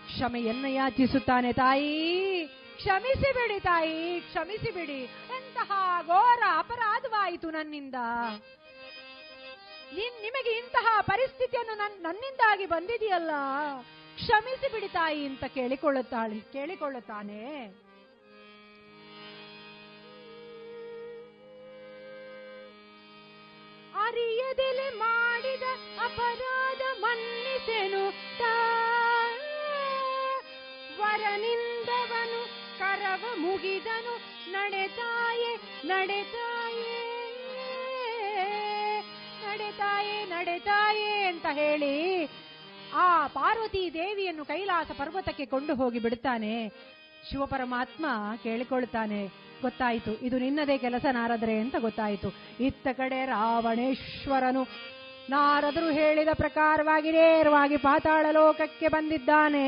ಕ್ಷಮೆಯನ್ನ 0.09 0.67
ಯಾಚಿಸುತ್ತಾನೆ, 0.81 1.53
ತಾಯಿ 1.53 1.93
ಕ್ಷಮಿಸಿ 2.81 3.31
ಬಿಡಿ 3.39 3.59
ತಾಯಿ 3.61 4.01
ಕ್ಷಮಿಸಿ 4.21 4.71
ಬಿಡಿ 4.79 5.01
ಎಂತಹ 5.39 5.71
ಘೋರ 6.09 6.43
ಅಪರಾಧವಾಯಿತು 6.63 7.51
ನನ್ನಿಂದ. 7.51 7.99
ನಿನ್ 9.97 10.19
ನಿಮಗೆ 10.25 10.53
ಇಂತಹ 10.61 10.87
ಪರಿಸ್ಥಿತಿಯನ್ನು 11.09 11.75
ನನ್ 11.81 11.97
ನನ್ನಿಂದಾಗಿ 12.07 12.67
ಬಂದಿದೆಯಲ್ಲ, 12.75 13.33
ಕ್ಷಮಿಸಿ 14.21 14.69
ಬಿಡಿ 14.75 14.89
ತಾಯಿ 14.97 15.23
ಅಂತ 15.31 15.45
ಕೇಳಿಕೊಳ್ಳುತ್ತಾಳೆ, 15.57 16.39
ಕೇಳಿಕೊಳ್ಳುತ್ತಾನೆ. 16.55 17.41
ಅರಿಯದೆಲೆ 24.05 24.89
ಮಾಡಿದ 25.03 25.65
ಅಪರಾಧ 26.07 26.83
ಮನ್ನಿಸೆನು 27.05 28.05
ವರನಿಂದವನು 31.01 32.43
ಕರವ 32.81 33.25
ಮುಗಿದನು, 33.45 34.15
ನಡೆತಾಯೆ 34.57 35.53
ನಡೆತಾಯೆ. 35.91 37.02
ನಡೆತಾಯೆ, 39.53 40.25
ನಡೆತಾಯೇ 40.25 41.11
ಅಂತ 41.23 41.47
ಹೇಳಿ 41.53 41.95
ಆ 42.95 43.27
ಪಾರ್ವತಿ 43.27 43.83
ದೇವಿಯನ್ನು 43.95 44.45
ಕೈಲಾಸ 44.45 44.91
ಪರ್ವತಕ್ಕೆ 44.99 45.45
ಕೊಂಡು 45.47 45.75
ಹೋಗಿ 45.75 45.99
ಬಿಡ್ತಾನೆ. 45.99 46.69
ಶಿವಪರಮಾತ್ಮ 47.31 48.07
ಕೇಳಿಕೊಳ್ತಾನೆ, 48.43 49.21
ಗೊತ್ತಾಯಿತು, 49.63 50.13
ಇದು 50.27 50.37
ನಿನ್ನದೇ 50.39 50.77
ಕೆಲಸ 50.79 51.05
ನಾರದ್ರೆ 51.13 51.55
ಅಂತ 51.59 51.77
ಗೊತ್ತಾಯಿತು. 51.79 52.29
ಇತ್ತ 52.61 52.87
ಕಡೆ 52.93 53.27
ರಾವಣೇಶ್ವರನು 53.27 54.63
ನಾರದರು 55.31 55.91
ಹೇಳಿದ 55.91 56.29
ಪ್ರಕಾರವಾಗಿ 56.35 57.11
ನೇರವಾಗಿ 57.11 57.77
ಪಾತಾಳ 57.77 58.27
ಲೋಕಕ್ಕೆ 58.31 58.89
ಬಂದಿದ್ದಾನೆ. 58.89 59.67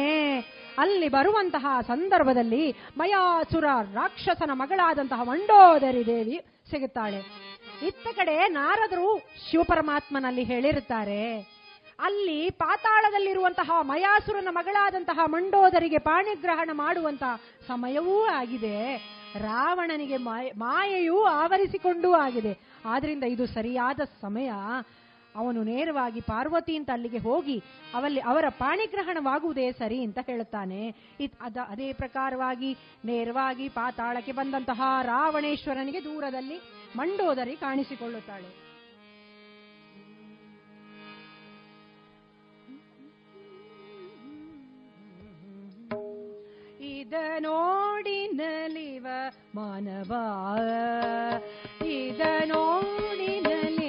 ಅಲ್ಲಿ 0.79 1.09
ಬರುವಂತಹ 1.09 1.67
ಸಂದರ್ಭದಲ್ಲಿ 1.87 2.65
ಮಯಾಸುರ 2.97 3.67
ರಾಕ್ಷಸನ 3.95 4.51
ಮಗಳಾದಂತಹ 4.53 5.23
ಮಂಡೋದರಿ 5.23 6.07
ದೇವಿ 6.07 6.37
ಸಿಗುತ್ತಾಳೆ. 6.71 7.21
ಇತ್ತ 7.87 8.09
ಕಡೆ 8.17 8.49
ನಾರದರು 8.49 9.23
ಶಿವಪರಮಾತ್ಮನಲ್ಲಿ 9.51 10.43
ಹೇಳಿರುತ್ತಾರೆ, 10.43 11.55
ಅಲ್ಲಿ 11.99 12.51
ಪಾತಾಳದಲ್ಲಿರುವಂತಹ 12.51 13.71
ಮಯಾಸುರನ 13.81 14.49
ಮಗಳಾದಂತಹ 14.51 15.21
ಮಂಡೋದರಿಗೆ 15.25 15.99
ಪಾಣಿಗ್ರಹಣ 15.99 16.71
ಮಾಡುವಂತಹ 16.73 17.41
ಸಮಯವೂ 17.69 18.25
ಆಗಿದೆ. 18.25 18.97
ರಾವಣನಿಗೆ 19.37 20.17
ಮಾಯ- 20.17 20.59
ಮಾಯೆಯೂ 20.59 21.23
ಆವರಿಸಿಕೊಂಡೂ 21.23 22.13
ಆಗಿದೆ. 22.13 22.59
ಆದ್ರಿಂದ 22.85 23.25
ಇದು 23.25 23.47
ಸರಿಯಾದ 23.47 24.01
ಸಮಯ. 24.21 24.53
ಅವನು 25.37 25.63
ನೇರವಾಗಿ 25.63 26.21
ಪಾರ್ವತಿ 26.21 26.77
ಅಂತ 26.77 26.91
ಅಲ್ಲಿಗೆ 26.93 27.19
ಹೋಗಿ 27.19 27.63
ಅವಲ್ಲಿ 27.95 28.21
ಅವರ 28.21 28.45
ಪಾಣಿಗ್ರಹಣವಾಗುವುದೇ 28.49 29.73
ಸರಿ 29.73 30.05
ಅಂತ 30.05 30.19
ಹೇಳುತ್ತಾನೆ. 30.27 30.91
ಅದ 31.41 31.57
ಅದೇ 31.69 31.93
ಪ್ರಕಾರವಾಗಿ 31.93 32.77
ನೇರವಾಗಿ 33.05 33.69
ಪಾತಾಳಕ್ಕೆ 33.69 34.33
ಬಂದಂತಹ 34.33 34.83
ರಾವಣೇಶ್ವರನಿಗೆ 35.03 36.05
ದೂರದಲ್ಲಿ 36.05 36.61
ಮಂಡೋದರಿ 36.97 37.57
ಕಾಣಿಸಿಕೊಳ್ಳುತ್ತಾಳೆ. 37.57 38.65
ಇದ 47.01 47.15
ನೋಡಿ 47.39 48.29
ನಲಿವ 48.29 49.07
ಮಾನವ. 49.55 50.13
ಇದ 51.87 52.21
ನೋಡಿ 52.45 53.41
ನಲಿವ 53.41 53.84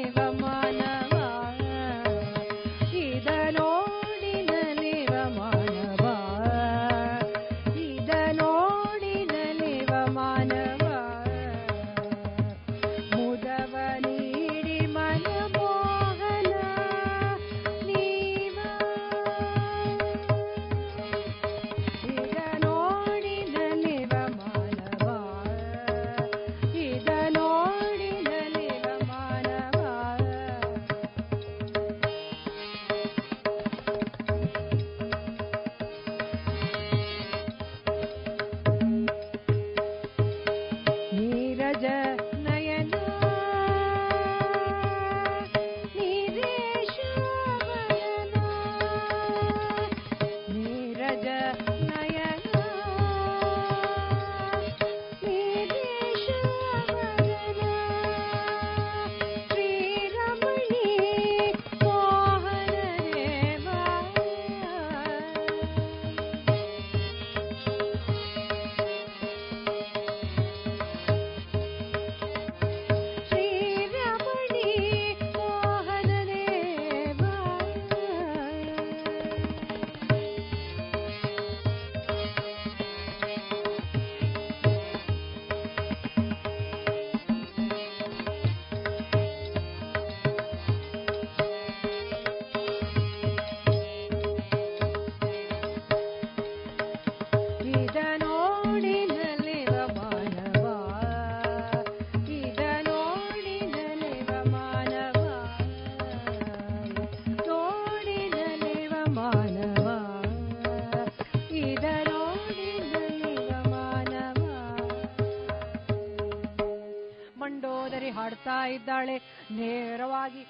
ಇದ್ದಾಳೆ. 118.76 119.18
ನೇರವಾಗಿ 119.52 120.44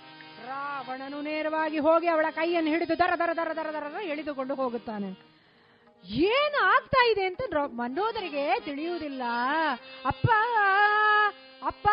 ರಾವಣನು 0.48 1.22
ನೇರವಾಗಿ 1.22 1.80
ಹೋಗಿ 1.80 2.08
ಅವಳ 2.08 2.26
ಕೈಯನ್ನು 2.32 2.72
ಹಿಡಿದು 2.72 3.00
ದರ 3.00 3.14
ದರ 3.20 3.30
ದರ 3.36 3.54
ದರ 3.56 3.74
ದರ 3.74 4.02
ಎಳೆದುಕೊಂಡು 4.02 4.56
ಹೋಗುತ್ತಾನೆ. 4.56 5.36
ಏನು 6.04 6.64
ಆಗ್ತಾ 6.64 7.08
ಇದೆ 7.12 7.26
ಅಂತ 7.26 7.42
ಮಂಡೋದರಿಗೆ 7.56 8.60
ತಿಳಿಯುವುದಿಲ್ಲ. 8.60 9.22
ಅಪ್ಪ 10.06 10.28
ಅಪ್ಪ 11.66 11.88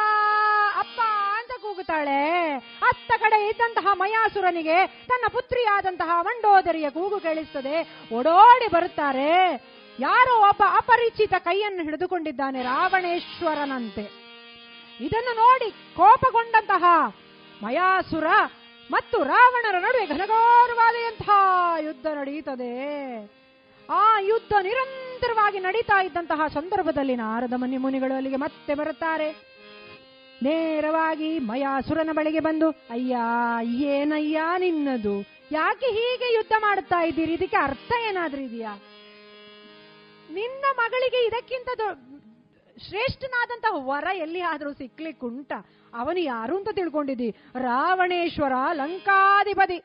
ಅಪ್ಪ 0.78 1.00
ಅಂತ 1.38 1.62
ಕೂಗುತ್ತಾಳೆ. 1.62 2.50
ಅತ್ತ 2.82 3.12
ಕಡೆ 3.18 3.48
ಇದ್ದಂತಹ 3.48 3.86
ಮಯಾಸುರನಿಗೆ 3.92 4.86
ತನ್ನ 4.86 5.24
ಪುತ್ರಿಯಾದಂತಹ 5.32 6.10
ಮಂಡೋದರಿಯ 6.20 6.90
ಕೂಗು 6.90 7.20
ಕೇಳಿಸ್ತದೆ. 7.20 7.76
ಓಡೋಡಿ 8.14 8.68
ಬರುತ್ತಾರೆ. 8.68 9.32
ಯಾರೋ 10.00 10.48
ಒಬ್ಬ 10.48 10.62
ಅಪರಿಚಿತ 10.76 11.34
ಕೈಯನ್ನು 11.38 11.82
ಹಿಡಿದುಕೊಂಡಿದ್ದಾನೆ 11.82 12.62
ರಾವಣೇಶ್ವರನಂತೆ. 12.62 14.22
ಇದನ್ನು 15.02 15.36
ನೋಡಿ 15.36 15.70
ಕೋಪಗೊಂಡಂತಹ 15.70 16.84
ಮಯಾಸುರ 17.62 18.24
ಮತ್ತು 18.90 19.22
ರಾವಣರ 19.22 19.78
ನಡುವೆ 19.78 20.06
ಘನಘೋರವಾದಂತಹ 20.06 21.30
ಯುದ್ಧ 21.80 22.06
ನಡೆಯುತ್ತದೆ 22.06 22.72
ಆ 23.90 24.18
ಯುದ್ಧ 24.18 24.52
ನಿರಂತರವಾಗಿ 24.62 25.58
ನಡೀತಾ 25.58 26.02
ಇದ್ದಂತಹ 26.02 26.46
ಸಂದರ್ಭದಲ್ಲಿ 26.46 27.16
ನಾರದ 27.16 27.52
ಮನಿ 27.52 27.76
ಮುನಿಗಳು 27.76 28.14
ಅಲ್ಲಿಗೆ 28.14 28.36
ಮತ್ತೆ 28.36 28.74
ಬರುತ್ತಾರೆ. 28.74 29.52
ನೇರವಾಗಿ 30.42 31.38
ಮಯಾಸುರನ 31.38 32.10
ಬಳಿಗೆ 32.12 32.40
ಬಂದು, 32.40 32.70
ಅಯ್ಯ, 32.70 33.16
ಏನಯ್ಯ 33.66 34.40
ನಿನ್ನದು? 34.58 35.20
ಯಾಕೆ 35.52 35.86
ಹೀಗೆ 35.86 36.34
ಯುದ್ಧ 36.34 36.52
ಮಾಡುತ್ತಾ 36.58 37.00
ಇದ್ದೀರಿ? 37.04 37.34
ಇದಕ್ಕೆ 37.34 37.56
ಅರ್ಥ 37.56 37.92
ಏನಾದ್ರೂ 38.08 38.42
ಇದೆಯಾ? 38.42 38.74
ನಿನ್ನ 40.30 40.64
ಮಗಳಿಗೆ 40.76 41.26
ಇದಕ್ಕಿಂತ 41.26 41.68
ಶ್ರೇಷ್ಠನಾದಂತಹ 42.88 43.86
ವರ 43.88 44.06
ಎಲ್ಲಿ 44.14 44.40
ಆದ್ರೂ 44.40 44.72
ಸಿಕ್ಲಿಕ್ಕುಂಟ, 44.72 45.52
ಅವನು 45.94 46.20
ಯಾರು 46.20 46.56
ಅಂತ 46.56 46.70
ತಿಳ್ಕೊಂಡಿದ್ದಿ? 46.72 47.30
ರಾವಣೇಶ್ವರ 47.59 48.52
ಲಂಕಾಧಿಪತಿ. 48.72 49.78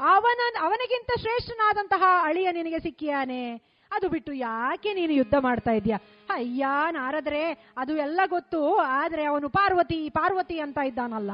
ಅವನ, 0.00 0.40
ಅವನಿಗಿಂತ 0.60 1.10
ಶ್ರೇಷ್ಠನಾದಂತಹ 1.20 2.02
ಅಳಿಯ 2.22 2.52
ನಿನಗೆ 2.52 2.78
ಸಿಕ್ಕಿಯಾನೆ? 2.78 3.42
ಅದು 3.90 4.08
ಬಿಟ್ಟು 4.08 4.32
ಯಾಕೆ 4.32 4.94
ನೀನು 4.94 5.12
ಯುದ್ಧ 5.12 5.34
ಮಾಡ್ತಾ 5.38 5.70
ಇದೀಯ 5.70 5.96
ಅಯ್ಯ 6.30 6.66
ನಾರದ್ರೆ, 6.90 7.42
ಅದು 7.76 7.96
ಎಲ್ಲ 7.96 8.20
ಗೊತ್ತು, 8.26 8.76
ಆದ್ರೆ 8.76 9.24
ಅವನು 9.24 9.48
ಪಾರ್ವತಿ 9.48 10.10
ಪಾರ್ವತಿ 10.10 10.60
ಅಂತ 10.60 10.78
ಇದ್ದಾನಲ್ಲ. 10.86 11.30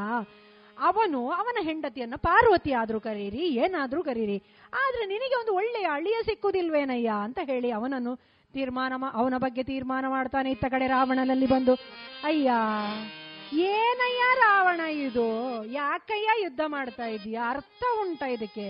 ಅವನು 0.81 1.31
ಅವನ 1.31 1.59
ಹೆಂಡತಿಯನ್ನು 1.63 2.19
ಪಾರ್ವತಿ 2.19 2.73
ಆದ್ರೂ 2.73 3.01
ಕರೀರಿ, 3.01 3.45
ಏನಾದ್ರೂ 3.55 4.03
ಕರೀರಿ. 4.03 4.39
ಆದ್ರೆ 4.87 5.07
ನಿನಗೆ 5.07 5.35
ಒಂದು 5.41 5.55
ಒಳ್ಳೆಯ 5.55 5.87
ಅಳಿಯ 5.93 6.17
ಸಿಕ್ಕುದಿಲ್ವೇನಯ್ಯ 6.25 7.11
ಅಂತ 7.23 7.39
ಹೇಳಿ 7.43 7.71
ಅವನನ್ನು 7.71 8.32
ತೀರ್ಮಾನ 8.55 8.93
ಅವನ 9.15 9.37
ಬಗ್ಗೆ 9.39 9.63
ತೀರ್ಮಾನ 9.71 10.05
ಮಾಡ್ತಾನೆ. 10.09 10.49
ಇತ್ತ 10.51 10.67
ಕಡೆ 10.75 10.87
ರಾವಣನಲ್ಲಿ 10.87 11.49
ಬಂದು, 11.55 11.75
ಅಯ್ಯ, 12.25 12.51
ಏನಯ್ಯ 13.73 14.23
ರಾವಣ 14.37 14.81
ಇದು? 15.07 15.27
ಯಾಕಯ್ಯ 15.73 16.31
ಯುದ್ಧ 16.43 16.63
ಮಾಡ್ತಾ 16.67 17.07
ಇದೀಯ? 17.17 17.39
ಅರ್ಥ 17.49 17.83
ಉಂಟ 18.03 18.23
ಇದಕ್ಕೆ? 18.37 18.67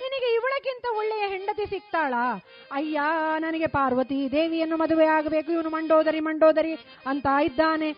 ನಿನಗೆ 0.00 0.28
ಇವಳಕ್ಕಿಂತ 0.34 0.86
ಒಳ್ಳೆಯ 0.98 1.24
ಹೆಂಡತಿ 1.28 1.64
ಸಿಗ್ತಾಳಾ 1.70 2.24
ಅಯ್ಯ, 2.72 2.98
ನನಗೆ 3.38 3.68
ಪಾರ್ವತಿ 3.76 4.18
ದೇವಿಯನ್ನು 4.32 4.76
ಮದುವೆ 4.76 5.06
ಆಗಬೇಕು. 5.06 5.50
ಇವನು 5.52 5.70
ಮಂಡೋದರಿ 5.70 6.20
ಮಂಡೋದರಿ 6.20 6.74
ಅಂತ 7.06 7.26
ಇದ್ದಾನೆ. 7.44 7.90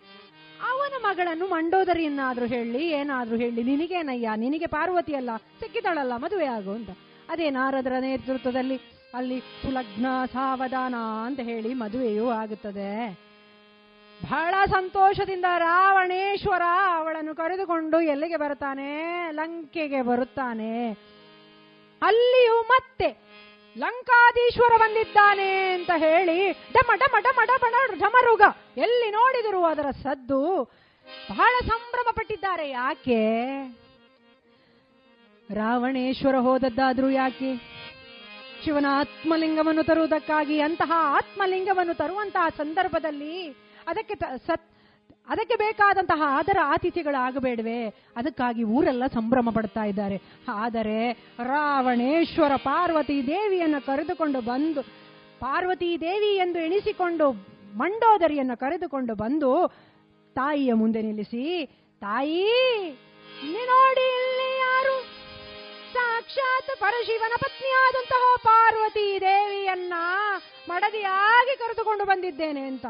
ಅವನ 0.70 0.94
ಮಗಳನ್ನು 1.02 1.46
ಮಂಡೋದರಿಯನ್ನಾದ್ರೂ 1.46 2.46
ಹೇಳಿ, 2.46 2.82
ಏನಾದ್ರೂ 3.00 3.36
ಹೇಳಿ, 3.36 3.60
ನಿನಗೇನಯ್ಯ? 3.62 4.30
ನಿನಗೆ 4.36 4.68
ಪಾರ್ವತಿ 4.76 5.14
ಅಲ್ಲ 5.14 5.30
ಸಿಕ್ಕಿದಳಲ್ಲ 5.60 6.16
ಮದುವೆ 6.24 6.48
ಆಗು 6.56 6.72
ಅಂತ. 6.78 6.90
ಅದೇ 7.28 7.46
ನಾರದರ 7.50 7.96
ನೇತೃತ್ವದಲ್ಲಿ 8.00 8.76
ಅಲ್ಲಿ 9.14 9.40
ಸುಲಗ್ನ 9.40 10.06
ಸಾವಧಾನ 10.32 10.94
ಅಂತ 11.26 11.40
ಹೇಳಿ 11.40 11.74
ಮದುವೆಯೂ 11.74 12.30
ಆಗುತ್ತದೆ. 12.30 13.18
ಬಹಳ 14.22 14.54
ಸಂತೋಷದಿಂದ 14.66 15.44
ರಾವಣೇಶ್ವರ 15.58 16.62
ಅವಳನ್ನು 16.94 17.34
ಕರೆದುಕೊಂಡು 17.34 18.00
ಎಲ್ಲಿಗೆ 18.00 18.36
ಬರುತ್ತಾನೆ? 18.36 18.88
ಲಂಕೆಗೆ 19.30 20.02
ಬರುತ್ತಾನೆ. 20.02 20.90
ಅಲ್ಲಿಯೂ 22.02 22.62
ಮತ್ತೆ 22.62 23.16
ಲಂಕಾದೀಶ್ವರ 23.78 24.72
ಬಂದಿದ್ದಾನೆ 24.76 25.74
ಅಂತ 25.74 25.90
ಹೇಳಿ 25.96 26.52
ಡಮ 26.52 26.90
ಡಮ 26.96 27.16
ಡಮ 27.20 27.40
ಡಮ 27.46 27.64
ಢಮರುಗ 28.00 28.42
ಎಲ್ಲಿ 28.76 29.10
ನೋಡಿದರು 29.10 29.64
ಅದರ 29.64 29.90
ಸದ್ದು 29.90 30.62
ಬಹಳ 31.30 31.66
ಸಂಭ್ರಮ 31.66 32.10
ಪಟ್ಟಿದ್ದಾರೆ. 32.12 32.70
ಯಾಕೆ? 32.70 33.22
ರಾವಣೇಶ್ವರ 35.54 36.36
ಹೋದದ್ದಾದ್ರೂ 36.36 37.10
ಯಾಕೆ? 37.10 37.79
ಶಿವನ 38.64 38.86
ಆತ್ಮಲಿಂಗವನ್ನು 38.90 39.82
ತರುವುದಕ್ಕಾಗಿ 39.82 40.60
ಅಂತಹ 40.60 40.92
ಆತ್ಮಲಿಂಗವನ್ನು 41.16 41.94
ತರುವಂತಹ 41.94 42.48
ಸಂದರ್ಭದಲ್ಲಿ 42.56 43.48
ಅದಕ್ಕೆ 43.88 44.14
ಸತ್ 44.46 44.66
ಅದಕ್ಕೆ 45.28 45.56
ಬೇಕಾದಂತಹ 45.56 46.22
ಆದರ 46.26 46.58
ಆತಿಥ್ಯಗಳಾಗಬೇಡವೆ 46.64 47.88
ಅದಕ್ಕಾಗಿ 48.16 48.62
ಊರೆಲ್ಲ 48.62 49.06
ಸಂಭ್ರಮ 49.06 49.48
ಪಡ್ತಾ 49.54 49.84
ಇದ್ದಾರೆ. 49.84 50.16
ಆದರೆ 50.54 51.12
ರಾವಣೇಶ್ವರ 51.44 52.56
ಪಾರ್ವತಿ 52.56 53.26
ದೇವಿಯನ್ನು 53.26 53.80
ಕರೆದುಕೊಂಡು 53.86 54.40
ಬಂದು, 54.40 54.82
ಪಾರ್ವತಿ 55.40 56.00
ದೇವಿ 56.00 56.32
ಎಂದು 56.36 56.58
ಎಣಿಸಿಕೊಂಡು 56.58 57.26
ಮಂಡೋದರಿಯನ್ನು 57.78 58.56
ಕರೆದುಕೊಂಡು 58.56 59.14
ಬಂದು 59.14 59.52
ತಾಯಿಯ 60.36 60.72
ಮುಂದೆ 60.72 61.02
ನಿಲ್ಲಿಸಿ, 61.02 61.44
ತಾಯಿ 62.02 62.42
ನೋಡಿ 63.70 64.06
ಇಲ್ಲಿ 64.18 64.48
ಯಾರು? 64.58 64.96
ಸಾಕ್ಷಾತ್ 66.00 66.70
ಪರಶಿವನ 66.80 67.34
ಪತ್ನಿಯಾದಂತಹ 67.36 68.24
ಪಾರ್ವತಿ 68.44 69.06
ದೇವಿಯನ್ನ 69.20 69.94
ಮಡದಿಯಾಗಿ 70.68 71.54
ಕರೆದುಕೊಂಡು 71.58 72.04
ಬಂದಿದ್ದೇನೆ 72.04 72.62
ಅಂತ. 72.66 72.86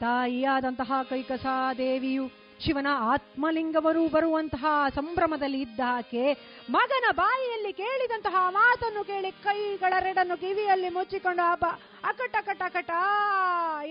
ತಾಯಿಯಾದಂತಹ 0.00 0.92
ಕೈಕಸಾ 1.10 1.54
ದೇವಿಯು 1.78 2.26
ಶಿವನ 2.60 2.88
ಆತ್ಮಲಿಂಗವರು 3.12 4.08
ಬರುವಂತಹ 4.08 4.64
ಸಂಭ್ರಮದಲ್ಲಿ 4.94 5.60
ಇದ್ದ 5.60 5.80
ಆಕೆ 5.90 6.24
ಮಗನ 6.70 7.06
ಬಾಯಿಯಲ್ಲಿ 7.12 7.72
ಕೇಳಿದಂತಹ 7.72 8.36
ಮಾತನ್ನು 8.50 9.04
ಕೇಳಿ 9.04 9.30
ಕೈಗಳೆರಡನ್ನು 9.44 10.36
ಕಿವಿಯಲ್ಲಿ 10.36 10.88
ಮುಚ್ಚಿಕೊಂಡು 10.88 11.44
ಅಬ 11.52 11.64
ಅಕಟ 12.04 12.36
ಕಟ 12.70 12.90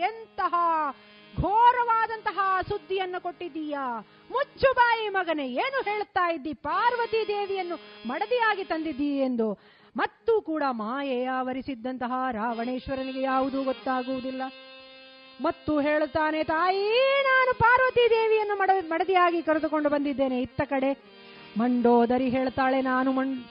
ಎಂತಹ 0.01 0.53
ಘೋರವಾದಂತಹ 1.41 2.61
ಸುದ್ದಿಯನ್ನು 2.69 3.21
ಕೊಟ್ಟಿದ್ದೀಯಾ. 3.21 4.07
ಮುಚ್ಚುಬಾಯಿ 4.31 5.09
ಮಗನೇ, 5.09 5.47
ಏನು 5.47 5.83
ಹೇಳುತ್ತಾ 5.83 6.31
ಇದ್ದಿ? 6.31 6.53
ಪಾರ್ವತಿ 6.53 7.27
ದೇವಿಯನ್ನು 7.27 8.07
ಮಡದಿಯಾಗಿ 8.07 8.63
ತಂದಿದ್ದೀ 8.63 9.19
ಎಂದು. 9.19 9.57
ಮತ್ತು 9.97 10.41
ಕೂಡ 10.41 10.63
ಮಾಯೆಯ 10.71 11.29
ಆವರಿಸಿದ್ದಂತಹ 11.29 12.11
ರಾವಣೇಶ್ವರನಿಗೆ 12.31 13.21
ಯಾವುದೂ 13.21 13.63
ಗೊತ್ತಾಗುವುದಿಲ್ಲ. 13.63 14.41
ಮತ್ತು 15.41 15.79
ಹೇಳುತ್ತಾನೆ, 15.79 16.43
ತಾಯಿ, 16.43 16.89
ನಾನು 17.23 17.59
ಪಾರ್ವತಿ 17.59 18.09
ದೇವಿಯನ್ನು 18.09 18.55
ಮಡ, 18.55 18.69
ಮಡದಿಯಾಗಿ 18.87 19.41
ಕರೆದುಕೊಂಡು 19.41 19.89
ಬಂದಿದ್ದೇನೆ. 19.89 20.41
ಇತ್ತ 20.41 20.61
ಕಡೆ 20.61 20.97
ಮಂಡೋದರಿ 21.57 22.29
ಹೇಳ್ತಾಳೆ, 22.29 22.81
ನಾನು 22.81 23.11
ಮಂಡ್ 23.11 23.43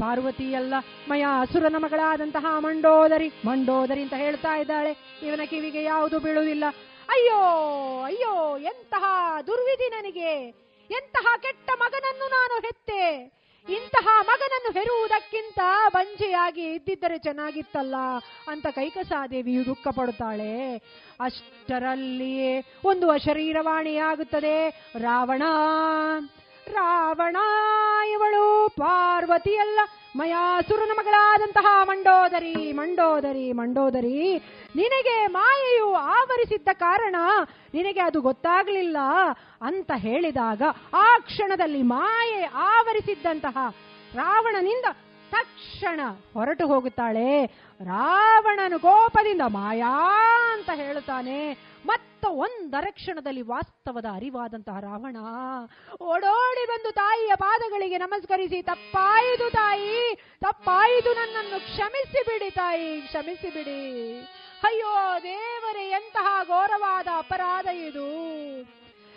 ಪಾರ್ವತಿಯಲ್ಲ 0.00 0.74
ಮಯ 1.08 1.24
ಅಸುರನ 1.40 1.76
ಮಗಳಾದಂತಹ 1.78 2.58
ಮಂಡೋದರಿ. 2.58 3.32
ಮಂಡೋದರಿ 3.46 4.02
ಅಂತ 4.02 4.14
ಹೇಳ್ತಾ 4.14 4.58
ಇದ್ದಾಳೆ. 4.58 5.18
ಇವನ 5.22 5.40
ಕಿವಿಗೆ 5.44 5.82
ಯಾವುದು 5.82 6.18
ಬೀಳುವುದಿಲ್ಲ. 6.18 6.64
ಅಯ್ಯೋ 7.08 7.40
ಅಯ್ಯೋ, 8.04 8.58
ಎಂತಹ 8.58 9.04
ದುರ್ವಿಧಿ 9.46 9.88
ನನಗೆ. 9.88 10.48
ಎಂತಹ 10.90 11.36
ಕೆಟ್ಟ 11.42 11.70
ಮಗನನ್ನು 11.78 12.28
ನಾನು 12.28 12.60
ಹೆತ್ತೆ. 12.60 13.32
ಇಂತಹ 13.68 14.08
ಮಗನನ್ನು 14.20 14.72
ಹೆರುವುದಕ್ಕಿಂತ 14.72 15.58
ಬಂಜೆಯಾಗಿ 15.92 16.64
ಇದ್ದಿದ್ದರೆ 16.64 17.18
ಚೆನ್ನಾಗಿತ್ತಲ್ಲ 17.18 17.94
ಅಂತ 18.48 18.66
ಕೈಕಸಾದೇವಿಯು 18.66 19.66
ದುಃಖ 19.66 19.88
ಪಡುತ್ತಾಳೆ. 19.88 20.76
ಅಷ್ಟರಲ್ಲಿಯೇ 21.20 22.64
ಒಂದು 22.84 23.10
ಅಶರೀರವಾಣಿಯಾಗುತ್ತದೆ. 23.10 24.68
ರಾವಣ 24.98 25.42
ರಾವಣ 26.68 27.36
ಇವಳು 28.10 28.68
ಪಾರ್ವತಿಯಲ್ಲ. 28.68 29.80
ಮಯಾಸುರನ 30.16 30.90
ಮಗಳಾದಂತಹ 30.94 31.66
ಮಂಡೋದರಿ 31.82 32.72
ಮಂಡೋದರಿ 32.72 33.52
ಮಂಡೋದರಿ, 33.52 34.34
ನಿನಗೆ 34.76 35.26
ಮಾಯೆಯು 35.26 35.94
ಆವರಿಸಿದ್ದ 35.94 36.68
ಕಾರಣ 36.72 37.16
ನಿನಗೆ 37.74 38.00
ಅದು 38.00 38.20
ಗೊತ್ತಾಗಲಿಲ್ಲ 38.20 38.96
ಅಂತ 39.62 39.90
ಹೇಳಿದಾಗ 39.96 40.62
ಆ 40.94 41.18
ಕ್ಷಣದಲ್ಲಿ 41.18 41.82
ಮಾಯೆ 41.82 42.42
ಆವರಿಸಿದ್ದಂತಹ 42.44 43.56
ರಾವಣನಿಂದ 44.14 44.84
ತಕ್ಷಣ 45.34 46.00
ಹೊರಟು 46.34 46.64
ಹೋಗುತ್ತಾಳೆ. 46.66 47.28
ರಾವಣನು 47.84 48.78
ಕೋಪದಿಂದ 48.80 49.44
ಮಾಯಾ 49.48 49.92
ಅಂತ 50.54 50.70
ಹೇಳುತ್ತಾನೆ. 50.74 51.38
ಮತ್ತ 51.86 52.24
ಒಂದರ 52.46 52.86
ಕ್ಷಣದಲ್ಲಿ 52.90 53.42
ವಾಸ್ತವದ 53.42 54.08
ಅರಿವಾದಂತಹ 54.14 54.80
ರಾವಣ, 54.80 55.16
ಓಡೋಡಿ 56.00 56.64
ಬಂದು 56.66 56.90
ತಾಯಿಯ 56.92 57.32
ಪಾದಗಳಿಗೆ 57.36 57.98
ನಮಸ್ಕರಿಸಿ 57.98 58.62
ತಪ್ಪಾಯಿದು 58.62 59.50
ತಾಯಿ 59.50 59.96
ತಪ್ಪಾಯಿದು 60.40 61.12
ನನ್ನನ್ನು 61.14 61.58
ಕ್ಷಮಿಸಿ 61.60 62.22
ಬಿಡಿ 62.22 62.50
ತಾಯಿ 62.50 62.90
ಕ್ಷಮಿಸಿ 63.00 63.50
ಬಿಡಿ 63.50 63.82
ಅಯ್ಯೋ 64.62 64.94
ದೇವರೇ, 65.22 65.84
ಎಂತಹ 65.90 66.26
ಘೋರವಾದ 66.44 67.08
ಅಪರಾಧ 67.16 67.66
ಇದು. 67.88 68.08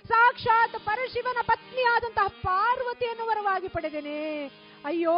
ಸಾಕ್ಷಾತ್ 0.08 0.78
ಪರಶಿವನ 0.86 1.40
ಪತ್ನಿಯಾದಂತಹ 1.42 2.28
ಪಾರ್ವತಿಯನ್ನು 2.44 3.26
ವರವಾಗಿ 3.28 3.68
ಪಡೆದೇನೆ. 3.68 4.22
ಅಯ್ಯೋ, 4.90 5.18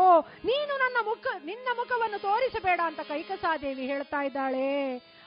ನೀನು 0.49 0.73
ನನ್ನ 0.83 0.97
ಮುಖ, 1.07 1.27
ನಿನ್ನ 1.45 1.67
ಮುಖವನ್ನು 1.75 2.19
ತೋರಿಸಬೇಡ 2.19 2.79
ಅಂತ 2.89 3.01
ಕೈಕಸಾದೇವಿ 3.09 3.85
ಹೇಳ್ತಾ 3.91 4.19
ಇದ್ದಾಳೆ. 4.27 4.69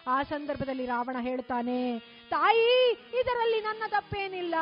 ಆ 0.06 0.16
ಸಂದರ್ಭದಲ್ಲಿ 0.22 0.84
ರಾವಣ 0.86 1.16
ಹೇಳ್ತಾನೆ, 1.20 1.80
ತಾಯಿ, 2.30 2.70
ಇದರಲ್ಲಿ 3.20 3.58
ನನ್ನ 3.60 3.84
ತಪ್ಪೇನಿಲ್ಲ. 3.88 4.54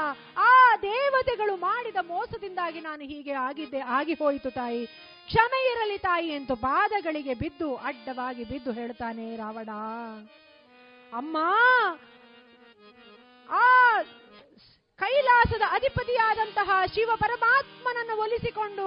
ಆ 0.47 0.51
ದೇವತೆಗಳು 0.83 1.55
ಮಾಡಿದ 1.67 2.03
ಮೋಸದಿಂದಾಗಿ 2.11 2.81
ನಾನು 2.81 3.03
ಹೀಗೆ 3.11 3.35
ಆಗಿದ್ದೆ, 3.49 3.81
ಆಗಿ 3.99 4.15
ಹೋಯಿತು 4.23 4.51
ತಾಯಿ. 4.51 4.83
ಕ್ಷಮೆ 5.29 5.61
ಇರಲಿ 5.71 5.99
ತಾಯಿ 6.09 6.29
ಎಂದು 6.39 6.57
ಪಾದಗಳಿಗೆ 6.67 7.35
ಬಿದ್ದು, 7.35 7.71
ಅಡ್ಡವಾಗಿ 7.91 8.45
ಬಿದ್ದು 8.45 8.73
ಹೇಳ್ತಾನೆ 8.81 9.27
ರಾವಣ. 9.37 9.71
ಅಮ್ಮ, 11.13 11.37
ಆ 13.49 13.65
ಕೈಲಾಸದ 15.01 15.65
ಅಧಿಪತಿಯಾದಂತಹ 15.71 16.71
ಶಿವ 16.95 17.11
ಪರಮಾತ್ಮನನ್ನು 17.17 18.15
ಒಲಿಸಿಕೊಂಡು 18.25 18.87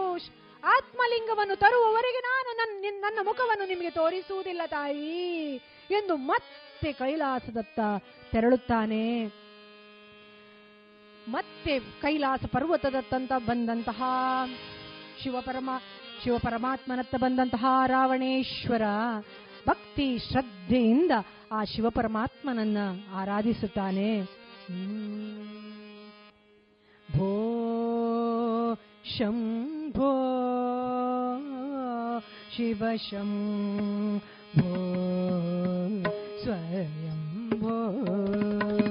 ಆತ್ಮಲಿಂಗವನ್ನು 0.63 1.55
ತರುವವರೆಗೆ 1.55 2.19
ನಾನು 2.19 2.57
ನನ್ನ 2.57 2.81
ನಿನ್- 2.81 3.01
ನನ್ನ 3.01 3.19
ಮುಖವನ್ನು 3.23 3.67
ನಿಮಗೆ 3.67 3.89
ತೋರಿಸುವುದಿಲ್ಲ 3.89 4.61
ತಾಯಿ 4.65 5.55
ಎಂದು 5.89 6.15
ಮತ್ತೆ 6.15 6.93
ಕೈಲಾಸದತ್ತ 6.93 7.79
ತೆರಳುತ್ತಾನೆ 8.31 9.25
ಮತ್ತೆ 11.27 11.79
ಕೈಲಾಸ 11.79 12.45
ಪರ್ವತದತ್ತಂತ 12.51 13.31
ಬಂದಂತಹ 13.37 14.03
ಶಿವಪರಮ 15.23 15.69
ಶಿವಪರಮಾತ್ಮನತ್ತ 16.23 17.15
ಬಂದಂತಹ 17.15 17.65
ರಾವಣೇಶ್ವರ 17.85 18.81
ಭಕ್ತಿ 19.67 20.17
ಶ್ರದ್ಧೆಯಿಂದ 20.31 21.11
ಆ 21.51 21.63
ಶಿವಪರಮಾತ್ಮನನ್ನ 21.63 22.77
ಆರಾಧಿಸುತ್ತಾನೆ. 23.13 24.21
ಭೋ 27.15 27.29
ಶಂಭೋ 29.17 29.80
ಶಿವ 32.55 32.83
ಶಂಭೋ 32.95 34.73
ಸ್ವಯಂಭೋ 36.43 37.77
भो। 38.05 38.90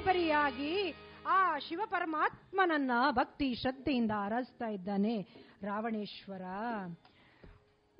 ಪರಿಪರಿಯಾಗಿ 0.00 0.94
ಆ 1.26 1.58
ಶಿವ 1.58 1.80
ಪರಮಾತ್ಮನನ್ನ 1.86 2.90
ಭಕ್ತಿ 3.10 3.54
ಶ್ರದ್ಧೆಯಿಂದ 3.54 4.10
ಆರಾಧಿಸ್ತಾ 4.16 4.68
ಇದ್ದಾನೆ. 4.68 5.22
ರಾವಣೇಶ್ವರ. 5.62 6.42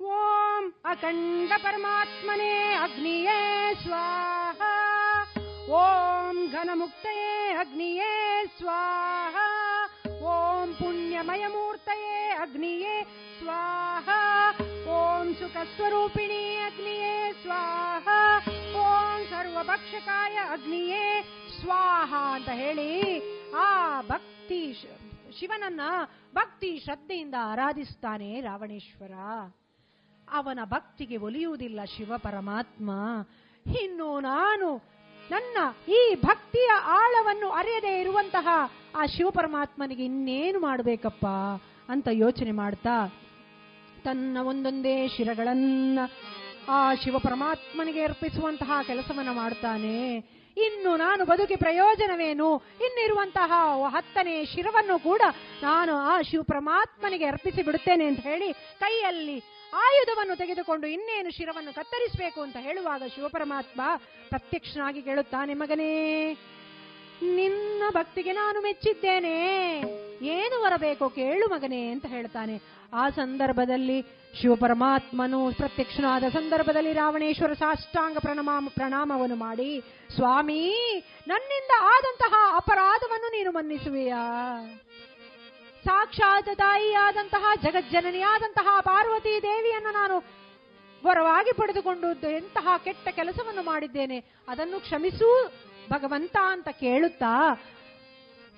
ಓಂ 0.01 0.73
ಅಖಂಡ 0.85 1.51
ಪರಮಾತ್ಮನೇ 1.57 2.77
ಅಗ್ನಿಯೇ 2.81 3.71
ಸ್ವಾಹ. 3.83 4.61
ಓಂ 5.69 6.51
ಘನಮುಕ್ತಯೇ 6.51 7.55
ಅಗ್ನಿಯೇ 7.59 8.43
ಸ್ವಾಹ. 8.57 9.35
ಓಂ 10.21 10.73
ಪುಣ್ಯಮಯ 10.73 11.47
ಮೂರ್ತಯೇ 11.47 12.37
ಅಗ್ನಿಯೇ 12.41 13.03
ಸ್ವಾಹ. 13.39 14.09
ಸ್ವರೂಪಿಣಿ 15.47 16.55
ಅಗ್ನಿಯೇ, 16.55 17.31
ಸ್ವಾಹ. 17.41 18.07
ಓಂ 18.75 19.25
ಸರ್ವಭಕ್ಷಕಾಯ 19.29 20.33
ಅಗ್ನಿಯೇ, 20.33 21.23
ಸ್ವಾಹ 21.61 22.13
ಅಂತ 22.33 22.49
ಹೇಳಿ 22.49 23.21
ಆ 23.51 24.01
ಭಕ್ತಿ 24.01 24.73
ಶಿವನನ್ನ 25.39 25.81
ಭಕ್ತಿ 26.35 26.81
ಶ್ರದ್ಧೆಯಿಂದ 26.83 27.35
ಆರಾಧಿಸ್ತಾನೆ 27.39 28.41
ರಾವಣೇಶ್ವರ. 28.41 29.13
ಅವನ 30.31 30.59
ಭಕ್ತಿಗೆ 30.63 31.17
ಒಲಿಯುವುದಿಲ್ಲ 31.17 31.79
ಶಿವ 31.97 32.13
ಪರಮಾತ್ಮ. 32.17 32.91
ಇನ್ನು 33.81 34.19
ನಾನು 34.19 34.75
ನನ್ನ 35.31 35.57
ಈ 35.91 36.15
ಭಕ್ತಿಯ 36.25 36.69
ಆಳವನ್ನು 36.85 37.49
ಅರಿಯದೇ 37.49 38.01
ಇರುವಂತಹ 38.01 38.47
ಆ 38.95 39.05
ಶಿವ 39.05 39.29
ಪರಮಾತ್ಮನಿಗೆ 39.29 40.05
ಇನ್ನೇನು 40.05 40.59
ಮಾಡಬೇಕಪ್ಪ 40.59 41.25
ಅಂತ 41.89 42.07
ಯೋಚನೆ 42.11 42.51
ಮಾಡ್ತಾ 42.51 43.13
ತನ್ನ 44.03 44.37
ಒಂದೊಂದೇ 44.37 45.07
ಶಿರಗಳನ್ನ 45.07 45.99
ಆ 46.69 46.95
ಶಿವ 46.95 47.19
ಪರಮಾತ್ಮನಿಗೆ 47.19 48.03
ಅರ್ಪಿಸುವಂತಹ 48.03 48.71
ಕೆಲಸವನ್ನ 48.87 49.29
ಮಾಡ್ತಾನೆ. 49.31 50.17
ಇನ್ನು 50.57 50.97
ನಾನು 50.97 51.25
ಬದುಕಿ 51.25 51.55
ಪ್ರಯೋಜನವೇನು? 51.55 52.57
ಇನ್ನಿರುವಂತಹ 52.57 53.51
ಹತ್ತನೇ 53.87 54.45
ಶಿರವನ್ನು 54.45 54.99
ಕೂಡ 54.99 55.21
ನಾನು 55.63 55.95
ಆ 55.95 56.21
ಶಿವ 56.21 56.41
ಪರಮಾತ್ಮನಿಗೆ 56.41 57.25
ಅರ್ಪಿಸಿ 57.25 57.63
ಬಿಡುತ್ತೇನೆ 57.63 58.05
ಅಂತ 58.05 58.19
ಹೇಳಿ 58.19 58.53
ಕೈಯಲ್ಲಿ 58.53 59.43
ಆಯುಧವನ್ನು 59.73 60.35
ತೆಗೆದುಕೊಂಡು 60.35 60.87
ಇನ್ನೇನು 60.87 61.29
ಶಿರವನ್ನು 61.29 61.75
ಕತ್ತರಿಸಬೇಕು 61.75 62.41
ಅಂತ 62.41 62.57
ಹೇಳುವಾಗ 62.59 63.03
ಶಿವಪರಮಾತ್ಮ 63.15 63.81
ಪ್ರತ್ಯಕ್ಷನಾಗಿ 64.29 65.01
ಕೇಳುತ್ತಾನೆ 65.01 65.53
ಮಗನೇ 65.53 66.33
ನಿನ್ನ 67.23 67.83
ಭಕ್ತಿಗೆ 67.89 68.31
ನಾನು 68.31 68.61
ಮೆಚ್ಚಿದ್ದೇನೆ. 68.61 69.77
ಏನು 70.25 70.63
ಬರಬೇಕೋ 70.63 71.09
ಕೇಳು 71.09 71.47
ಮಗನೇ, 71.47 71.87
ಅಂತ 71.87 72.05
ಹೇಳ್ತಾನೆ. 72.05 72.61
ಆ 72.93 73.09
ಸಂದರ್ಭದಲ್ಲಿ 73.09 74.01
ಶಿವಪರಮಾತ್ಮನು 74.41 75.53
ಪ್ರತ್ಯಕ್ಷನಾದ 75.53 76.23
ಸಂದರ್ಭದಲ್ಲಿ 76.23 76.93
ರಾವಣೇಶ್ವರ 76.93 77.53
ಸಾಷ್ಟಾಂಗ 77.53 78.17
ಪ್ರಣಾಮ 78.17 78.67
ಪ್ರಣಾಮವನ್ನು 78.75 79.35
ಮಾಡಿ, 79.35 79.83
ಸ್ವಾಮಿ, 80.15 80.69
ನನ್ನಿಂದ 81.27 81.71
ಆದಂತಹ 81.79 82.33
ಅಪರಾಧವನ್ನು 82.55 83.31
ನೀನು 83.31 83.51
ಮನ್ನಿಸುವೆಯಾ? 83.51 84.21
ಸಾಕ್ಷಾತ್ 85.83 86.55
ತಾಯಿಯಾದಂತಹ, 86.55 87.45
ಜಗಜ್ಜನನಿಯಾದಂತಹ 87.61 88.79
ಪಾರ್ವತಿ 88.81 89.41
ದೇವಿಯನ್ನು 89.41 89.91
ನಾನು 89.93 90.17
ವರವಾಗಿ 91.05 91.57
ಪಡೆದುಕೊಂಡು 91.57 92.29
ಎಂತಹ 92.29 92.77
ಕೆಟ್ಟ 92.77 93.07
ಕೆಲಸವನ್ನು 93.07 93.63
ಮಾಡಿದ್ದೇನೆ, 93.63 94.19
ಅದನ್ನು 94.47 94.79
ಕ್ಷಮಿಸು 94.79 95.51
ಭಗವಂತ 95.91 96.37
ಅಂತ 96.45 96.67
ಕೇಳುತ್ತಾ 96.67 97.63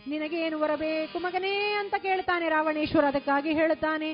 ನಿನಗೇನು 0.08 0.60
ಬರಬೇಕು 0.60 1.20
ಮಗನೇ 1.20 1.54
ಅಂತ 1.80 1.96
ಕೇಳ್ತಾನೆ 1.98 2.50
ರಾವಣೇಶ್ವರ, 2.50 3.06
ಅದಕ್ಕಾಗಿ 3.06 3.52
ಹೇಳ್ತಾನೆ 3.54 4.10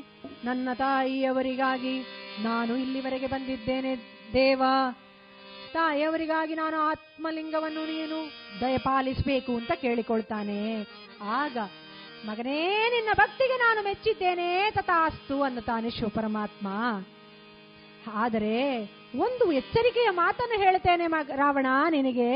ನನ್ನ 0.45 0.69
ತಾಯಿಯವರಿಗಾಗಿ 0.73 1.95
ನಾನು 2.43 2.75
ಇಲ್ಲಿವರೆಗೆ 2.75 3.27
ಬಂದಿದ್ದೇನೆ 3.27 3.95
ದೇವ. 4.33 4.61
ತಾಯಿಯವರಿಗಾಗಿ 5.73 6.55
ನಾನು 6.55 6.77
ಆತ್ಮಲಿಂಗವನ್ನು 6.81 7.83
ನೀನು 7.85 8.17
ದಯಪಾಲಿಸಬೇಕು 8.61 9.51
ಅಂತ 9.55 9.71
ಕೇಳಿಕೊಳ್ತಾನೆ. 9.71 10.61
ಆಗ 11.21 11.57
ಮಗನೇ, 12.25 12.61
ನಿನ್ನ 12.89 13.09
ಭಕ್ತಿಗೆ 13.13 13.57
ನಾನು 13.57 13.81
ಮೆಚ್ಚಿದ್ದೇನೆ, 13.83 14.71
ತಥಾಸ್ತು 14.71 15.35
ಅನ್ನುತ್ತಾನೆ 15.41 15.89
ಶಿವಪರಮಾತ್ಮ 15.89 16.67
ಆದರೆ 18.13 18.55
ಒಂದು 19.15 19.51
ಎಚ್ಚರಿಕೆಯ 19.51 20.09
ಮಾತನ್ನು 20.09 20.57
ಹೇಳ್ತೇನೆ 20.63 21.05
ರಾವಣ 21.35 21.67
ನಿನಗೆ. 21.89 22.31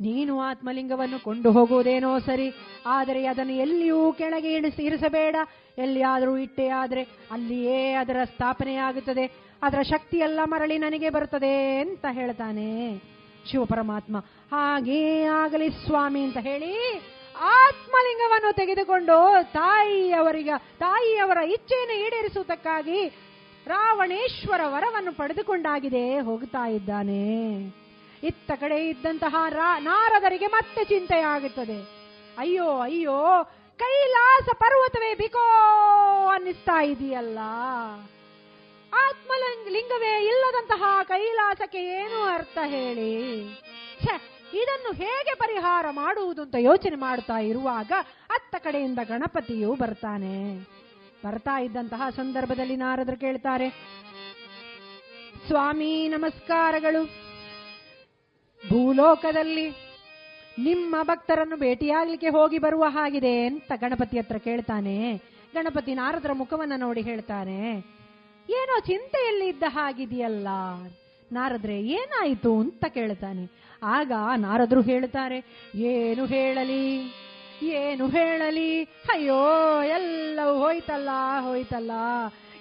ನೀನು 0.00 0.34
ಆತ್ಮಲಿಂಗವನ್ನು 0.40 1.18
ಕೊಂಡು 1.24 1.50
ಹೋಗುವುದೇನೋ 1.52 2.12
ಸರಿ, 2.18 2.48
ಆದರೆ 2.86 3.20
ಅದನ್ನು 3.26 3.54
ಎಲ್ಲಿಯೂ 3.64 4.00
ಕೆಳಗೆ 4.12 4.52
ಇಳಿಸಿ 4.52 4.82
ಇರಿಸಬೇಡ. 4.82 5.36
ಎಲ್ಲಿಯಾದರೂ 5.78 6.36
ಇಟ್ಟೆ 6.36 6.68
ಆದರೆ 6.68 7.02
ಅಲ್ಲಿಯೇ 7.30 7.80
ಅದರ 8.02 8.18
ಸ್ಥಾಪನೆಯಾಗುತ್ತದೆ. 8.24 9.24
ಅದರ 9.62 9.80
ಶಕ್ತಿ 9.90 10.16
ಎಲ್ಲ 10.18 10.40
ಮರಳಿ 10.44 10.76
ನನಗೆ 10.78 11.10
ಬರುತ್ತದೆ 11.10 11.54
ಅಂತ 11.80 12.06
ಹೇಳ್ತಾನೆ 12.12 12.68
ಶಿವಪರಮಾತ್ಮ. 13.50 14.16
ಹಾಗೇ 14.52 15.02
ಆಗಲಿ 15.42 15.68
ಸ್ವಾಮಿ 15.84 16.22
ಅಂತ 16.24 16.38
ಹೇಳಿ 16.42 16.72
ಆತ್ಮಲಿಂಗವನ್ನು 17.58 18.50
ತೆಗೆದುಕೊಂಡು 18.54 19.16
ತಾಯಿಯವರಿಗ, 19.52 20.50
ತಾಯಿಯವರ 20.78 21.40
ಇಚ್ಛೆಯನ್ನು 21.54 21.96
ಈಡೇರಿಸುವುದಕ್ಕಾಗಿ 22.04 23.00
ರಾವಣೇಶ್ವರ 23.66 24.60
ವರವನ್ನು 24.74 25.12
ಪಡೆದುಕೊಂಡಾಗಿದೆ 25.12 26.04
ಹೋಗ್ತಾ 26.20 26.64
ಇದ್ದಾನೆ. 26.66 27.24
ಇತ್ತ 28.24 28.50
ಕಡೆ 28.60 28.88
ಇದ್ದಂತಹ 28.88 29.34
ನಾರದರಿಗೆ 29.78 30.46
ಮತ್ತೆ 30.46 30.84
ಚಿಂತೆಯಾಗುತ್ತದೆ. 30.84 31.78
ಅಯ್ಯೋ 32.38 32.68
ಅಯ್ಯೋ, 32.80 33.18
ಕೈಲಾಸ 33.78 34.48
ಪರ್ವತವೇ 34.54 35.14
ಬಿಕೋ 35.14 35.44
ಅನ್ನಿಸ್ತಾ 36.28 36.82
ಇದೆಯಲ್ಲ. 36.82 37.38
ಆತ್ಮಲಿಂಗ, 38.94 39.68
ಲಿಂಗವೇ 39.68 40.12
ಇಲ್ಲದಂತಹ 40.26 40.82
ಕೈಲಾಸಕ್ಕೆ 41.02 41.78
ಏನು 41.78 42.22
ಅರ್ಥ 42.24 42.58
ಹೇಳಿ? 42.64 43.12
ಇದನ್ನು 44.54 44.92
ಹೇಗೆ 44.92 45.34
ಪರಿಹಾರ 45.34 45.86
ಮಾಡುವುದು 45.90 46.42
ಅಂತ 46.42 46.54
ಯೋಚನೆ 46.58 46.96
ಮಾಡುತ್ತಾ 46.96 47.38
ಇರುವಾಗ 47.38 47.92
ಅತ್ತ 48.30 48.54
ಕಡೆಯಿಂದ 48.58 48.98
ಗಣಪತಿಯು 49.04 49.74
ಬರ್ತಾನೆ. 49.74 50.36
ಬರ್ತಾ 51.24 51.60
ಇದ್ದಂತಹ 51.60 52.02
ಸಂದರ್ಭದಲ್ಲಿ 52.16 52.76
ನಾರದರು 52.76 53.20
ಕೇಳ್ತಾರೆ, 53.20 53.68
ಸ್ವಾಮಿ, 55.46 56.08
ನಮಸ್ಕಾರಗಳು. 56.08 57.23
ಭೂಲೋಕದಲ್ಲಿ 58.70 59.66
ನಿಮ್ಮ 60.58 60.96
ಭಕ್ತರನ್ನು 61.02 61.56
ಭೇಟಿಯಾಗಲಿಕ್ಕೆ 61.56 62.28
ಹೋಗಿ 62.28 62.58
ಬರುವ 62.58 62.84
ಹಾಗಿದೆ 62.88 63.46
ಅಂತ 63.46 63.72
ಗಣಪತಿ 63.76 64.18
ಹತ್ರ 64.18 64.38
ಕೇಳ್ತಾನೆ. 64.38 64.96
ಗಣಪತಿ 65.54 65.94
ನಾರದರ 65.94 66.32
ಮುಖವನ್ನ 66.32 66.76
ನೋಡಿ 66.76 67.00
ಹೇಳ್ತಾನೆ, 67.00 67.58
ಏನೋ 68.50 68.76
ಚಿಂತೆಯಲ್ಲಿ 68.80 69.46
ಇದ್ದ 69.48 69.64
ಹಾಗಿದೆಯಲ್ಲ? 69.66 70.48
ನಾರದ್ರೆ, 71.32 71.76
ಏನಾಯಿತು? 71.80 72.52
ಅಂತ 72.60 72.84
ಕೇಳ್ತಾನೆ. 72.88 73.44
ಆಗ 73.82 74.12
ನಾರದ್ರು 74.36 74.80
ಹೇಳ್ತಾರೆ, 74.80 75.38
ಏನು 75.74 76.24
ಹೇಳಲಿ? 76.26 76.86
ಏನು 77.62 78.08
ಹೇಳಲಿ? 78.08 78.70
ಅಯ್ಯೋ, 79.08 79.42
ಎಲ್ಲವೂ 79.82 80.54
ಹೋಯ್ತಲ್ಲ 80.58 81.10
ಹೋಯ್ತಲ್ಲ. 81.40 81.92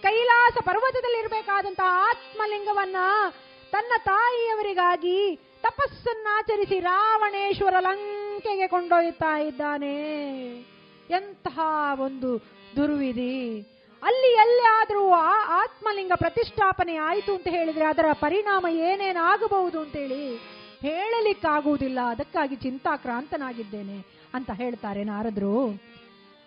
ಕೈಲಾಸ 0.02 0.56
ಪರ್ವತದಲ್ಲಿ 0.64 1.20
ಇರಬೇಕಾದಂತಹ 1.20 1.90
ಆತ್ಮಲಿಂಗವನ್ನ 2.10 2.98
ತನ್ನ 3.72 3.94
ತಾಯಿಯವರಿಗಾಗಿ 4.06 5.20
ತಪಸ್ಸನ್ನಾಚರಿಸಿ 5.64 6.80
ರಾವಣೇಶ್ವರ 6.80 7.74
ಲಂಕೆಗೆ 7.80 8.68
ಕೊಂಡೊಯ್ತಾ 8.68 9.40
ಇದ್ದಾನೆ. 9.40 9.96
ಎಂತಹ 11.10 11.60
ಒಂದು 12.00 12.38
ದುರ್ವಿಧಿ. 12.76 13.62
ಅಲ್ಲಿ 14.04 14.34
ಎಲ್ಲಾದರೂ 14.34 15.12
ಆ 15.12 15.64
ಆತ್ಮಲಿಂಗ 15.64 16.12
ಪ್ರತಿಷ್ಠಾಪನೆ 16.16 16.96
ಆಯಿತು 16.96 17.36
ಅಂತ 17.36 17.48
ಹೇಳಿದ್ರೆ 17.48 17.86
ಅದರ 17.86 18.06
ಪರಿಣಾಮ 18.14 18.68
ಏನೇನಾಗಬಹುದು 18.68 19.80
ಅಂತೇಳಿ 19.80 20.36
ಹೇಳಲಿಕ್ಕಾಗುವುದಿಲ್ಲ. 20.82 22.00
ಅದಕ್ಕಾಗಿ 22.02 22.56
ಚಿಂತಾಕ್ರಾಂತನಾಗಿದ್ದೇನೆ 22.56 24.06
ಅಂತ 24.34 24.52
ಹೇಳ್ತಾರೆ 24.52 25.04
ನಾರದ್ರು. 25.04 25.82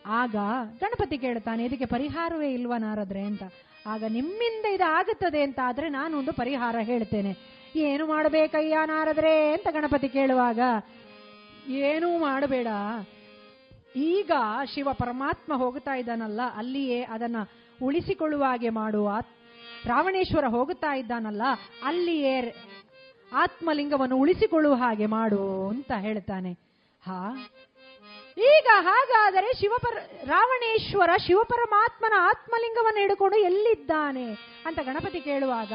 ಆಗ 0.06 0.36
ಗಣಪತಿ 0.80 1.18
ಕೇಳ್ತಾನೆ, 1.18 1.64
ಇದಕ್ಕೆ 1.64 1.86
ಪರಿಹಾರವೇ 1.86 2.52
ಇಲ್ವಾ 2.52 2.76
ನಾರದ್ರೆ? 2.78 3.20
ಅಂತ. 3.20 3.43
ಆಗ 3.86 4.05
ನಿಮ್ಮಿಂದ 4.09 4.66
ಇದು 4.66 4.90
ಆಗುತ್ತದೆ 4.90 5.43
ಅಂತ 5.43 5.60
ಆದ್ರೆ 5.64 5.88
ನಾನು 5.88 6.18
ಒಂದು 6.18 6.32
ಪರಿಹಾರ 6.32 6.76
ಹೇಳ್ತೇನೆ. 6.80 7.56
ಏನು 7.78 8.07
ಮಾಡಬೇಕಯ್ಯ 8.07 8.77
ನಾರದ್ರೆ 8.85 9.53
ಅಂತ 9.53 9.66
ಗಣಪತಿ 9.70 10.09
ಕೇಳುವಾಗ, 10.09 10.61
ಏನೂ 11.69 12.19
ಮಾಡಬೇಡ. 12.19 12.66
ಈಗ 13.97 14.31
ಶಿವ 14.74 14.93
ಪರಮಾತ್ಮ 14.93 15.55
ಹೋಗುತ್ತಾ 15.55 15.94
ಇದ್ದಾನಲ್ಲ, 15.94 16.40
ಅಲ್ಲಿಯೇ 16.57 17.03
ಅದನ್ನ 17.03 17.36
ಉಳಿಸಿಕೊಳ್ಳುವ 17.82 18.44
ಹಾಗೆ 18.44 18.69
ಮಾಡುವ 18.70 19.12
ರಾವಣೇಶ್ವರ 19.85 20.47
ಹೋಗುತ್ತಾ 20.47 20.94
ಇದ್ದಾನಲ್ಲ, 20.94 21.43
ಅಲ್ಲಿಯೇ 21.85 22.55
ಆತ್ಮಲಿಂಗವನ್ನು 23.32 24.16
ಉಳಿಸಿಕೊಳ್ಳುವ 24.16 24.74
ಹಾಗೆ 24.74 25.07
ಮಾಡು 25.07 25.69
ಅಂತ 25.69 25.93
ಹೇಳ್ತಾನೆ. 25.93 26.53
ಹಾ? 27.03 27.48
ಈಗ 28.39 28.66
ಹಾಗಾದರೆ 28.81 29.61
ಶಿವಪರ 29.61 29.98
ರಾವಣೇಶ್ವರ 30.24 31.11
ಶಿವಪರಮಾತ್ಮನ 31.27 32.12
ಆತ್ಮಲಿಂಗವನ್ನು 32.19 33.01
ಹಿಡ್ಕೊಂಡು 33.01 33.36
ಎಲ್ಲಿದ್ದಾನೆ 33.36 34.32
ಅಂತ 34.66 34.78
ಗಣಪತಿ 34.81 35.20
ಕೇಳುವಾಗ 35.20 35.73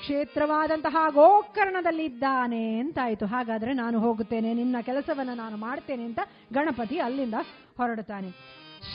ಕ್ಷೇತ್ರವಾದಂತಹ 0.00 0.96
ಗೋಕರ್ಣದಲ್ಲಿದ್ದಾನೆ 1.10 2.78
ಅಂತಾಯ್ತು. 2.78 3.26
ಹಾಗಾದ್ರೆ 3.26 3.72
ನಾನು 3.72 4.00
ಹೋಗುತ್ತೇನೆ, 4.00 4.54
ನಿನ್ನ 4.54 4.76
ಕೆಲಸವನ್ನ 4.82 5.30
ನಾನು 5.34 5.56
ಮಾಡ್ತೇನೆ 5.56 6.04
ಅಂತ 6.04 6.20
ಗಣಪತಿ 6.52 6.98
ಅಲ್ಲಿಂದ 6.98 7.34
ಹೊರಡುತ್ತಾನೆ. 7.76 8.30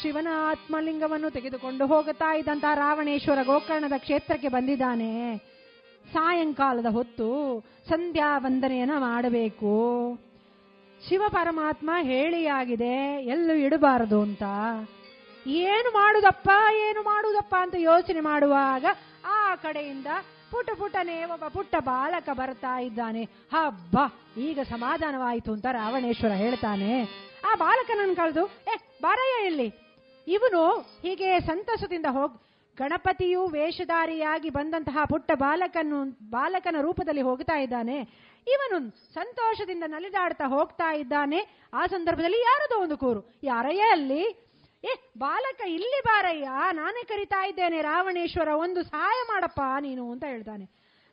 ಶಿವನ 0.02 0.28
ಆತ್ಮಲಿಂಗವನ್ನು 0.50 1.30
ತೆಗೆದುಕೊಂಡು 1.30 1.88
ಹೋಗುತ್ತಾ 1.88 2.36
ಇದ್ದಂತಹ 2.36 2.76
ರಾವಣೇಶ್ವರ 2.76 3.44
ಗೋಕರ್ಣದ 3.44 3.94
ಕ್ಷೇತ್ರಕ್ಕೆ 3.98 4.48
ಬಂದಿದ್ದಾನೆ. 4.48 5.38
ಸಾಯಂಕಾಲದ 6.14 6.86
ಹೊತ್ತು 6.86 7.28
ಸಂಧ್ಯಾ 7.90 8.38
ವಂದನೆಯನ್ನ 8.38 8.92
ಮಾಡಬೇಕು. 8.98 9.74
ಶಿವ 11.10 11.24
ಪರಮಾತ್ಮ 11.30 11.90
ಹೇಳಿಯಾಗಿದೆ, 12.02 13.24
ಎಲ್ಲೂ 13.26 13.54
ಇಡಬಾರದು 13.54 14.22
ಅಂತ. 14.22 14.44
ಏನು 15.48 15.94
ಮಾಡುದಪ್ಪ 15.94 16.50
ಏನು 16.74 17.02
ಮಾಡುದಪ್ಪ 17.02 17.56
ಅಂತ 17.60 17.76
ಯೋಚನೆ 17.78 18.20
ಮಾಡುವಾಗ 18.20 18.86
ಆ 19.26 19.56
ಕಡೆಯಿಂದ 19.56 20.08
ಪುಟ 20.56 20.70
ಪುಟನೆ 20.80 21.24
ಒಬ್ಬ 21.24 21.48
ಪುಟ್ಟ 21.48 21.76
ಬಾಲಕ 21.80 22.30
ಬರ್ತಾ 22.30 22.80
ಇದ್ದಾನೆ. 22.80 23.24
ಹಬ್ಬ, 23.24 23.98
ಈಗ 24.40 24.60
ಸಮಾಧಾನವಾಯಿತು 24.70 25.54
ಅಂತ 25.54 25.66
ರಾವಣೇಶ್ವರ 25.72 26.32
ಹೇಳ್ತಾನೆ. 26.32 27.04
ಆ 27.52 27.56
ಬಾಲಕನನ್ನು 27.56 28.16
ಕಳೆದು, 28.16 28.46
ಏ, 28.46 28.76
ಬಾರಯ್ಯ 29.02 29.46
ಇಲ್ಲಿ. 29.46 29.74
ಇವನು 30.28 30.72
ಹೀಗೆ 31.02 31.40
ಸಂತಸದಿಂದ 31.40 32.06
ಹೋಗ್, 32.10 32.38
ಗಣಪತಿಯು 32.78 33.48
ವೇಷಧಾರಿಯಾಗಿ 33.48 34.50
ಬಂದಂತಹ 34.50 34.98
ಪುಟ್ಟ 35.10 35.32
ಬಾಲಕನು 35.34 36.30
ಬಾಲಕನ 36.30 36.76
ರೂಪದಲ್ಲಿ 36.82 37.22
ಹೋಗ್ತಾ 37.22 37.60
ಇದ್ದಾನೆ. 37.60 37.98
ಇವನು 38.48 38.90
ಸಂತೋಷದಿಂದ 39.14 39.84
ನಲಿದಾಡ್ತಾ 39.88 40.46
ಹೋಗ್ತಾ 40.48 40.94
ಇದ್ದಾನೆ. 40.94 41.68
ಆ 41.74 41.86
ಸಂದರ್ಭದಲ್ಲಿ 41.86 42.40
ಯಾರದೋ 42.40 42.82
ಒಂದು 42.82 42.98
ಕೂರು, 42.98 43.34
ಯಾರಯ್ಯ 43.44 43.82
ಅಲ್ಲಿ? 43.82 44.45
ಏ, 44.86 44.94
ಬಾಲಕ, 45.18 45.62
ಇಲ್ಲಿ 45.68 46.02
ಬಾರಯ್ಯ. 46.02 46.50
ನಾನೇ 46.72 47.04
ಕರಿತಾ 47.04 47.46
ಇದ್ದೇನೆ. 47.46 47.82
ರಾವಣೇಶ್ವರ, 47.82 48.48
ಒಂದು 48.48 48.84
ಸಹಾಯ 48.84 49.20
ಮಾಡಪ್ಪ 49.28 49.62
ನೀನು 49.80 50.12
ಅಂತ 50.12 50.24
ಹೇಳ್ತಾನೆ 50.24 50.66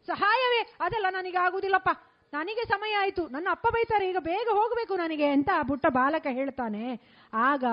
ಸಹಾಯವೇ? 0.06 0.76
ಅದೆಲ್ಲ 0.80 1.06
ನನಗೆ 1.10 1.38
ಆಗುದಿಲ್ಲಪ್ಪ. 1.38 1.88
ನನಗೆ 2.32 2.64
ಸಮಯ 2.64 2.92
ಆಯ್ತು. 2.92 3.28
ನನ್ನ 3.28 3.48
ಅಪ್ಪ 3.50 3.66
ಬೈತಾರೆ. 3.66 4.08
ಈಗ 4.08 4.16
ಬೇಗ 4.18 4.48
ಹೋಗಬೇಕು 4.50 4.96
ನನಗೆ 4.96 5.26
ಅಂತ 5.26 5.50
ಬುಟ್ಟ 5.62 5.86
ಬಾಲಕ 5.86 6.26
ಹೇಳ್ತಾನೆ. 6.30 7.00
ಆಗ 7.34 7.64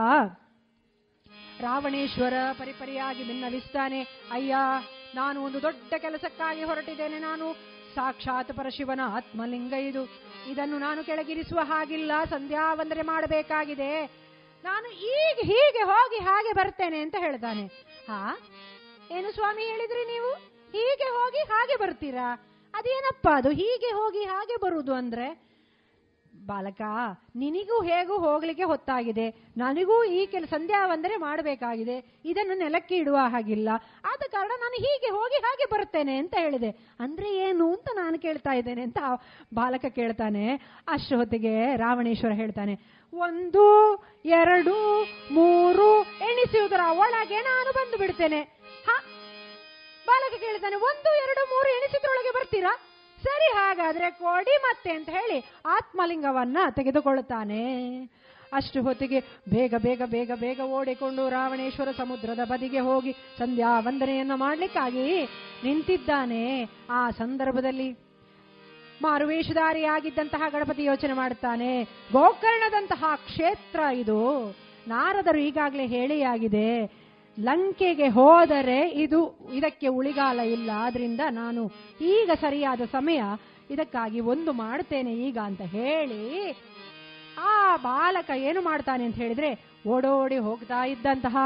ರಾವಣೇಶ್ವರ 1.62 2.34
ಪರಿಪರಿಯಾಗಿ 2.52 3.24
ಭಿನ್ನವಿಸ್ತಾನೆ 3.24 4.02
ಅಯ್ಯ, 4.32 4.56
ನಾನು 5.16 5.44
ಒಂದು 5.44 5.62
ದೊಡ್ಡ 5.62 5.94
ಕೆಲಸಕ್ಕಾಗಿ 5.98 6.64
ಹೊರಟಿದ್ದೇನೆ 6.64 7.20
ನಾನು. 7.20 7.54
ಸಾಕ್ಷಾತ್ 7.96 8.54
ಪರಶಿವನ 8.54 9.00
ಆತ್ಮಲಿಂಗ 9.04 9.74
ಇದು. 9.74 10.04
ಇದನ್ನು 10.48 10.80
ನಾನು 10.80 11.04
ಕೆಳಗಿರಿಸುವ 11.04 11.60
ಹಾಗಿಲ್ಲ. 11.60 12.12
ಸಂಧ್ಯಾ 12.30 12.74
ವಂದನೆ 12.74 13.02
ಮಾಡಬೇಕಾಗಿದೆ. 13.02 13.92
ನಾನು 14.64 14.88
ಈಗ 14.88 15.46
ಹೀಗೆ 15.46 15.84
ಹೋಗಿ 15.84 16.24
ಹಾಗೆ 16.24 16.54
ಬರ್ತೇನೆ 16.54 17.00
ಅಂತ 17.00 17.16
ಹೇಳ್ತಾನೆ 17.20 17.66
ಹಾ? 18.08 18.38
ಏನು 19.12 19.32
ಸ್ವಾಮಿ 19.32 19.64
ಹೇಳಿದ್ರಿ 19.64 20.06
ನೀವು? 20.06 20.32
ಹೀಗೆ 20.72 21.10
ಹೋಗಿ 21.10 21.38
ಹಾಗೆ 21.38 21.76
ಬರ್ತೀರಾ? 21.76 22.28
ಅದೇನಪ್ಪ 22.74 23.28
ಅದು 23.36 23.50
ಹೀಗೆ 23.50 23.92
ಹೋಗಿ 23.92 24.24
ಹಾಗೆ 24.24 24.56
ಬರುವುದು 24.62 24.94
ಅಂದ್ರೆ? 24.94 25.50
ಬಾಲಕ, 26.46 26.82
ನಿನಗೂ 27.36 27.84
ಹೇಗೂ 27.84 28.18
ಹೋಗ್ಲಿಕ್ಕೆ 28.18 28.64
ಹೊತ್ತಾಗಿದೆ. 28.64 29.30
ನನಗೂ 29.58 30.04
ಈ 30.04 30.26
ಕೆಲ 30.26 30.46
ಸಂಧ್ಯಾ 30.46 30.86
ವಂದನೆ 30.86 31.16
ಮಾಡಬೇಕಾಗಿದೆ. 31.18 32.22
ಇದನ್ನು 32.26 32.58
ನೆಲಕ್ಕೆ 32.58 32.96
ಇಡುವ 32.96 33.18
ಹಾಗಿಲ್ಲ. 33.18 33.70
ಆದ 34.06 34.22
ಕಾರಣ 34.32 34.52
ನಾನು 34.60 34.74
ಹೀಗೆ 34.74 35.12
ಹೋಗಿ 35.12 35.36
ಹಾಗೆ 35.36 35.74
ಬರುತ್ತೇನೆ 35.74 36.18
ಅಂತ 36.18 36.36
ಹೇಳಿದೆ. 36.38 36.70
ಅಂದ್ರೆ 37.00 37.36
ಏನು 37.36 37.74
ಅಂತ 37.74 37.90
ನಾನು 37.96 38.20
ಕೇಳ್ತಾ 38.20 38.52
ಇದ್ದೇನೆ 38.54 38.82
ಅಂತ 38.82 38.98
ಬಾಲಕ 39.54 39.86
ಕೇಳ್ತಾನೆ. 39.86 40.56
ಅಷ್ಟು 40.88 41.18
ಹೊತ್ತಿಗೆ 41.18 41.76
ರಾವಣೇಶ್ವರ 41.76 42.32
ಹೇಳ್ತಾನೆ 42.32 42.99
ಒಂದು, 43.14 43.96
ಎರಡು, 44.26 45.04
ಮೂರು 45.32 46.02
ಎಣಿಸುವುದರ 46.02 46.80
ಒಳಗೆ 46.90 47.42
ನಾನು 47.42 47.72
ಬಂದು 47.72 47.98
ಬಿಡ್ತೇನೆ. 47.98 48.42
ಹ? 48.86 48.90
ಬಾಲಕ 50.08 50.40
ಕೇಳಿದ್ದಾನೆ, 50.40 50.76
ಒಂದು, 50.76 51.16
ಎರಡು, 51.18 51.46
ಮೂರು 51.46 51.70
ಎಣಿಸಿದ್ರೊಳಗೆ 51.70 52.32
ಬರ್ತೀರಾ? 52.32 52.80
ಸರಿ, 53.24 53.54
ಹಾಗಾದ್ರೆ 53.54 54.12
ಕೊಡಿ 54.12 54.58
ಮತ್ತೆ 54.58 54.92
ಅಂತ 54.92 55.10
ಹೇಳಿ 55.10 55.52
ಆತ್ಮಲಿಂಗವನ್ನ 55.66 56.58
ತೆಗೆದುಕೊಳ್ಳುತ್ತಾನೆ. 56.76 57.96
ಅಷ್ಟು 58.54 58.82
ಹೊತ್ತಿಗೆ 58.82 59.20
ಬೇಗ 59.50 59.74
ಬೇಗ 59.78 60.02
ಬೇಗ 60.06 60.32
ಬೇಗ 60.36 60.60
ಓಡಿಕೊಂಡು 60.60 61.30
ರಾವಣೇಶ್ವರ 61.30 61.88
ಸಮುದ್ರದ 61.98 62.40
ಬದಿಗೆ 62.44 62.80
ಹೋಗಿ 62.80 63.12
ಸಂಧ್ಯಾ 63.12 63.80
ವಂದನೆಯನ್ನ 63.80 64.32
ಮಾಡ್ಲಿಕ್ಕಾಗಿ 64.36 65.26
ನಿಂತಿದ್ದಾನೆ. 65.64 66.70
ಆ 66.90 67.10
ಸಂದರ್ಭದಲ್ಲಿ 67.10 68.09
ಮಾರುವೇಷಧಾರಿಯಾಗಿದ್ದಂತಹ 69.02 70.44
ಗಣಪತಿ 70.50 70.84
ಯೋಚನೆ 70.84 71.14
ಮಾಡುತ್ತಾನೆ. 71.14 71.84
ಗೋಕರ್ಣದಂತಹ 72.12 73.04
ಕ್ಷೇತ್ರ 73.26 73.80
ಇದು. 73.96 74.20
ನಾರದರು 74.88 75.40
ಈಗಾಗಲೇ 75.40 75.86
ಹೇಳಿಯಾಗಿದೆ, 75.88 76.70
ಲಂಕೆಗೆ 77.40 78.08
ಹೋದರೆ 78.08 78.80
ಇದು, 78.90 79.20
ಇದಕ್ಕೆ 79.54 79.88
ಉಳಿಗಾಲ 79.88 80.40
ಇಲ್ಲ, 80.40 80.70
ಆದ್ರಿಂದ 80.76 81.22
ನಾನು 81.32 81.62
ಈಗ 82.02 82.30
ಸರಿಯಾದ 82.42 82.82
ಸಮಯ 82.92 83.22
ಇದಕ್ಕಾಗಿ 83.72 84.20
ಒಂದು 84.20 84.52
ಮಾಡ್ತೇನೆ 84.54 85.14
ಈಗ 85.28 85.38
ಅಂತ 85.38 85.62
ಹೇಳಿ, 85.62 86.24
ಆ 87.40 87.76
ಬಾಲಕ 87.76 88.30
ಏನು 88.38 88.62
ಮಾಡ್ತಾನೆ 88.62 89.04
ಅಂತ 89.06 89.16
ಹೇಳಿದ್ರೆ 89.16 89.52
ಓಡೋಡಿ 89.88 90.38
ಹೋಗ್ತಾ 90.38 90.80
ಇದ್ದಂತಹ 90.86 91.38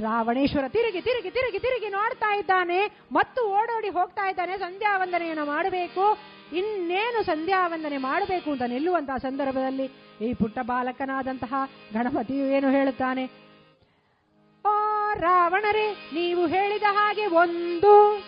ರಾವಣೇಶ್ವರ 0.00 0.68
ತಿರುಗಿ 0.68 1.00
ತಿರುಗಿ 1.00 1.30
ತಿರುಗಿ 1.30 1.58
ತಿರುಗಿ 1.58 1.88
ನೋಡ್ತಾ 1.88 2.30
ಇದ್ದಾನೆ. 2.36 2.78
ಮತ್ತು 3.12 3.40
ಓಡೋಡಿ 3.48 3.88
ಹೋಗ್ತಾ 3.88 4.24
ಇದ್ದಾನೆ. 4.30 4.54
ಸಂಧ್ಯಾ 4.58 4.92
ವಂದನೆಯನ್ನು 4.96 5.44
ಮಾಡಬೇಕು. 5.46 6.04
ಇನ್ನೇನು 6.56 7.22
ಸಂಧ್ಯಾ 7.22 7.66
ವಂದನೆ 7.66 7.98
ಮಾಡಬೇಕು 7.98 8.50
ಅಂತ 8.50 8.62
ನಿಲ್ಲುವಂತಹ 8.62 9.16
ಸಂದರ್ಭದಲ್ಲಿ 9.16 9.86
ಈ 10.20 10.34
ಪುಟ್ಟ 10.34 10.58
ಬಾಲಕನಾದಂತಹ 10.62 11.54
ಗಣಪತಿಯು 11.94 12.44
ಏನು 12.46 12.70
ಹೇಳುತ್ತಾನೆ? 12.70 13.24
ಓ 14.64 14.72
ರಾವಣರೇ, 15.14 15.86
ನೀವು 15.92 16.46
ಹೇಳಿದ 16.46 16.82
ಹಾಗೆ 16.90 17.26
ಒಂದು, 17.26 18.18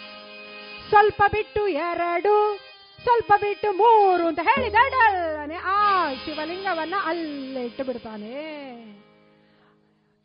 ಸ್ವಲ್ಪ 0.89 1.23
ಬಿಟ್ಟು 1.33 1.69
ಎರಡು, 1.69 2.59
ಸ್ವಲ್ಪ 3.03 3.33
ಬಿಟ್ಟು 3.41 3.73
ಮೂರು 3.73 4.27
ಅಂತ 4.27 4.39
ಹೇಳಿ 4.43 5.57
ಆ 5.65 6.15
ಶಿವಲಿಂಗವನ್ನ 6.15 6.95
ಅಲ್ಲಿಟ್ಟು 7.05 7.85
ಬಿಡ್ತಾನೆ. 7.85 8.35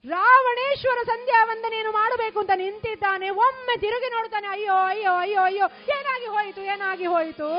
ರಾವಣೇಶ್ವರ 0.06 1.00
ಸಂಧ್ಯಾ 1.04 1.40
ವಂದನೆಯನ್ನು 1.44 1.92
ಮಾಡಬೇಕು 1.92 2.40
ಅಂತ 2.40 2.54
ನಿಂತಿದ್ದಾನೆ. 2.56 3.30
ಒಮ್ಮೆ 3.30 3.76
ತಿರುಗಿ 3.80 4.10
ನೋಡ್ತಾನೆ, 4.10 4.48
ಅಯ್ಯೋ 4.48 4.76
ಅಯ್ಯೋ 4.92 5.14
ಅಯ್ಯೋ 5.14 5.42
ಅಯ್ಯೋ, 5.42 5.66
ಏನಾಗಿ 5.98 6.26
ಹೋಯಿತು 6.26 6.62
ಏನಾಗಿ 6.74 7.06
ಹೋಯಿತು? 7.06 7.50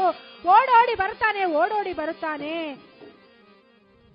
ಓಡೋಡಿ 0.48 0.94
ಬರ್ತಾನೆ, 0.94 1.44
ಓಡೋಡಿ 1.44 1.92
ಬರುತ್ತಾನೆ 1.92 2.54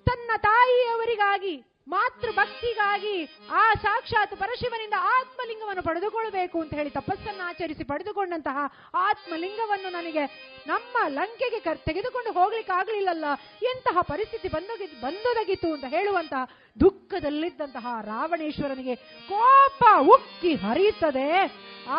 ತನ್ನ 0.06 0.30
ತಾಯಿಯವರಿಗಾಗಿ 0.36 1.54
ಮಾತೃ 1.88 2.30
ಭಕ್ತಿಗಾಗಿ 2.32 3.16
ಆ 3.50 3.62
ಸಾಕ್ಷಾತ್ 3.82 4.34
ಪರಶಿವನಿಂದ 4.40 4.96
ಆತ್ಮಲಿಂಗವನ್ನು 5.16 5.82
ಪಡೆದುಕೊಳ್ಳಬೇಕು 5.82 6.60
ಅಂತ 6.60 6.74
ಹೇಳಿ 6.74 6.90
ತಪಸ್ಸನ್ನು 6.90 7.44
ಆಚರಿಸಿ 7.48 7.84
ಪಡೆದುಕೊಂಡಂತಹ 7.84 8.58
ಆತ್ಮಲಿಂಗವನ್ನು 8.94 9.90
ನನಗೆ 9.90 10.24
ನಮ್ಮ 10.66 10.96
ಲಂಕೆಗೆ 11.08 11.60
ಕರ್, 11.60 11.78
ತೆಗೆದುಕೊಂಡು 11.78 12.32
ಹೋಗ್ಲಿಕ್ಕೆ 12.32 12.72
ಆಗ್ಲಿಲ್ಲಲ್ಲ. 12.78 13.26
ಎಂತಹ 13.62 13.98
ಪರಿಸ್ಥಿತಿ 14.00 14.48
ಬಂದೋಗಿ, 14.48 14.86
ಬಂದೊದಗಿತು 15.00 15.68
ಅಂತ 15.72 15.84
ಹೇಳುವಂತಹ 15.88 16.42
ದುಃಖದಲ್ಲಿದ್ದಂತಹ 16.80 17.86
ರಾವಣೇಶ್ವರನಿಗೆ 18.04 18.96
ಕೋಪ 19.28 19.84
ಉಕ್ಕಿ 20.14 20.54
ಹರಿಯುತ್ತದೆ 20.54 21.28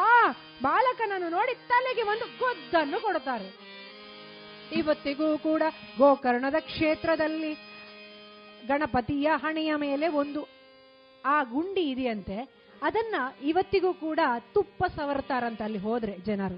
ಆ 0.01 0.03
ಬಾಲಕನನ್ನು 0.61 1.29
ನೋಡಿ 1.29 1.55
ತಲೆಗೆ 1.67 2.01
ಒಂದು 2.01 2.25
ಗೊದ್ದನ್ನು 2.39 2.99
ಕೊಡುತ್ತಾರೆ. 2.99 3.49
ಇವತ್ತಿಗೂ 4.79 5.37
ಕೂಡ 5.37 5.63
ಗೋಕರ್ಣದ 5.97 6.57
ಕ್ಷೇತ್ರದಲ್ಲಿ 6.59 7.51
ಗಣಪತಿಯ 8.67 9.31
ಹಣೆಯ 9.35 9.75
ಮೇಲೆ 9.75 10.07
ಒಂದು 10.07 10.47
ಆ 11.25 11.43
ಗುಂಡಿ 11.43 11.81
ಇದೆಯಂತೆ. 11.81 12.67
ಅದನ್ನ 12.83 13.15
ಇವತ್ತಿಗೂ 13.43 13.93
ಕೂಡ 13.93 14.19
ತುಪ್ಪ 14.53 14.83
ಸವರ್ತಾರಂತ 14.85 15.61
ಅಲ್ಲಿ 15.61 15.79
ಹೋದ್ರೆ 15.79 16.17
ಜನರು. 16.17 16.57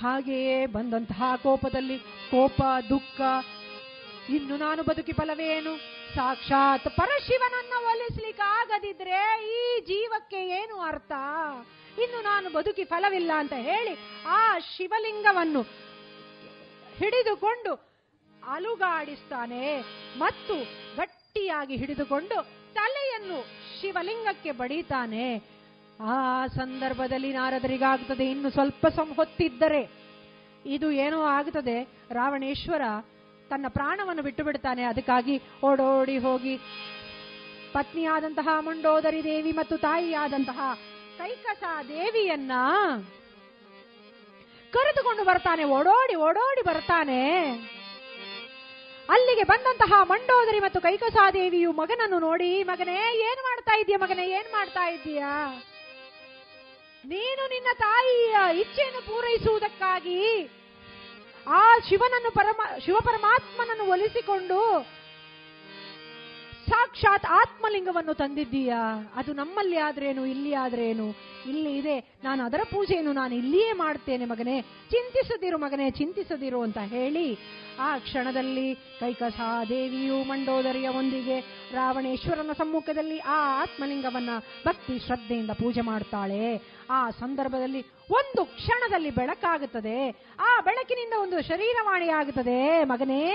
ಹಾಗೆಯೇ 0.00 0.66
ಬಂದಂತಹ 0.66 1.22
ಕೋಪದಲ್ಲಿ 1.36 1.98
ಕೋಪ, 2.30 2.62
ದುಃಖ, 2.88 3.20
ಇನ್ನು 4.30 4.56
ನಾನು 4.56 4.82
ಬದುಕಿ 4.82 5.12
ಫಲವೇನು? 5.12 5.76
ಸಾಕ್ಷಾತ್ 6.14 6.84
ಪರಶಿವನನ್ನ 6.84 7.86
ಒಲಿಸ್ಲಿಕ್ಕೆ 7.86 8.42
ಆಗದಿದ್ರೆ 8.42 9.18
ಈ 9.48 9.80
ಜೀವಕ್ಕೆ 9.80 10.48
ಏನು 10.48 10.80
ಅರ್ಥ? 10.80 11.12
ಇನ್ನು 12.02 12.22
ನಾನು 12.22 12.50
ಬದುಕಿ 12.50 12.84
ಫಲವಿಲ್ಲ 12.84 13.32
ಅಂತ 13.36 13.52
ಹೇಳಿ 13.52 14.24
ಆ 14.26 14.58
ಶಿವಲಿಂಗವನ್ನು 14.58 15.62
ಹಿಡಿದುಕೊಂಡು 16.98 17.89
ಅಲುಗಾಡಿಸ್ತಾನೆ 18.54 19.64
ಮತ್ತು 20.18 20.54
ಗಟ್ಟಿಯಾಗಿ 20.96 21.76
ಹಿಡಿದುಕೊಂಡು 21.76 22.36
ತಲೆಯನ್ನು 22.74 23.38
ಶಿವಲಿಂಗಕ್ಕೆ 23.80 24.52
ಬಡಿತಾನೆ. 24.52 25.26
ಆ 26.02 26.46
ಸಂದರ್ಭದಲ್ಲಿ 26.46 27.32
ನಾರದರಿಗಾಗ್ತದೆ, 27.32 28.24
ಇನ್ನು 28.30 28.50
ಸ್ವಲ್ಪ 28.50 28.86
ಹೊತ್ತಿದ್ದರೆ 29.16 29.82
ಇದು 30.66 30.90
ಏನೋ 30.90 31.22
ಆಗುತ್ತದೆ 31.22 31.76
ರಾವಣೇಶ್ವರ 32.10 32.82
ತನ್ನ 33.48 33.66
ಪ್ರಾಣವನ್ನು 33.68 34.22
ಬಿಟ್ಟು 34.22 34.44
ಬಿಡ್ತಾನೆ 34.44 34.82
ಅದಕ್ಕಾಗಿ 34.84 35.36
ಓಡೋಡಿ 35.64 36.18
ಹೋಗಿ 36.18 36.56
ಪತ್ನಿಯಾದಂತಹ 37.72 38.48
ಮುಂಡೋದರಿ 38.60 39.24
ದೇವಿ 39.24 39.52
ಮತ್ತು 39.52 39.76
ತಾಯಿಯಾದಂತಹ 39.76 40.60
ಕೈಕಸ 41.18 41.62
ದೇವಿಯನ್ನ 41.88 42.52
ಕರೆದುಕೊಂಡು 44.72 45.24
ಬರ್ತಾನೆ. 45.24 45.64
ಓಡೋಡಿ 45.64 46.14
ಓಡೋಡಿ 46.14 46.62
ಬರ್ತಾನೆ. 46.62 47.20
ಅಲ್ಲಿಗೆ 49.10 49.42
ಬಂದಂತಹ 49.42 49.92
ಮಂಡೋದರಿ 50.02 50.60
ಮತ್ತು 50.60 50.80
ಕೈಕಸಾದೇವಿಯು 50.80 51.72
ಮಗನನ್ನು 51.72 52.18
ನೋಡಿ, 52.18 52.62
ಮಗನೇ, 52.62 52.98
ಏನ್ 53.28 53.42
ಮಾಡ್ತಾ 53.42 53.72
ಇದೀಯ 53.80 53.96
ಮಗನೇ, 53.96 54.26
ಏನ್ 54.28 54.52
ಮಾಡ್ತಾ 54.52 54.88
ಇದ್ದೀಯಾ? 54.88 55.32
ನೀನು 57.04 57.48
ನಿನ್ನ 57.48 57.66
ತಾಯಿಯ 57.78 58.60
ಇಚ್ಛೆಯನ್ನು 58.60 59.00
ಪೂರೈಸುವುದಕ್ಕಾಗಿ 59.00 60.20
ಆ 61.46 61.62
ಶಿವನನ್ನು 61.88 62.30
ಪರಮ 62.30 62.60
ಶಿವ 62.84 62.96
ಪರಮಾತ್ಮನನ್ನು 63.00 63.84
ಒಲಿಸಿಕೊಂಡು 63.84 64.58
ಸಾಕ್ಷಾತ್ 66.70 67.24
ಆತ್ಮಲಿಂಗವನ್ನು 67.24 68.14
ತಂದಿದ್ದೀಯಾ? 68.14 69.12
ಅದು 69.16 69.32
ನಮ್ಮಲ್ಲಿ 69.32 69.76
ಆದ್ರೇನು, 69.76 70.26
ಇಲ್ಲಿ 70.26 70.54
ಆದ್ರೇನು? 70.54 71.08
ಇಲ್ಲಿ 71.48 71.76
ಇದೆ. 71.76 71.98
ನಾನು 72.24 72.44
ಅದರ 72.44 72.60
ಪೂಜೆಯನ್ನು 72.64 73.12
ನಾನು 73.12 73.34
ಇಲ್ಲಿಯೇ 73.34 73.72
ಮಾಡ್ತೇನೆ 73.72 74.24
ಮಗನೇ. 74.24 74.60
ಚಿಂತಿಸದಿರು 74.62 75.58
ಮಗನೇ, 75.58 75.90
ಚಿಂತಿಸದಿರು 75.90 76.62
ಅಂತ 76.62 76.78
ಹೇಳಿ 76.78 77.38
ಆ 77.80 77.98
ಕ್ಷಣದಲ್ಲಿ 77.98 78.74
ಕೈಕಸಾ 78.74 79.64
ದೇವಿಯು 79.64 80.24
ಮಂಡೋದರಿಯ 80.24 80.88
ಒಂದಿಗೆ 80.88 81.40
ರಾವಣೇಶ್ವರನ 81.72 82.50
ಸಮ್ಮುಖದಲ್ಲಿ 82.58 83.18
ಆ 83.18 83.62
ಆತ್ಮಲಿಂಗವನ್ನ 83.62 84.30
ಭಕ್ತಿ 84.66 84.98
ಶ್ರದ್ಧೆಯಿಂದ 84.98 85.50
ಪೂಜೆ 85.50 85.80
ಮಾಡ್ತಾಳೆ. 85.80 86.62
ಆ 86.90 87.10
ಸಂದರ್ಭದಲ್ಲಿ 87.10 87.82
ಒಂದು 88.10 88.44
ಕ್ಷಣದಲ್ಲಿ 88.44 89.10
ಬೆಳಕಾಗುತ್ತದೆ. 89.10 90.10
ಆ 90.40 90.60
ಬೆಳಕಿನಿಂದ 90.60 91.12
ಒಂದು 91.22 91.42
ಶರೀರವಾಣಿ 91.42 92.08
ಆಗುತ್ತದೆ 92.08 92.84
ಮಗನೇ 92.84 93.34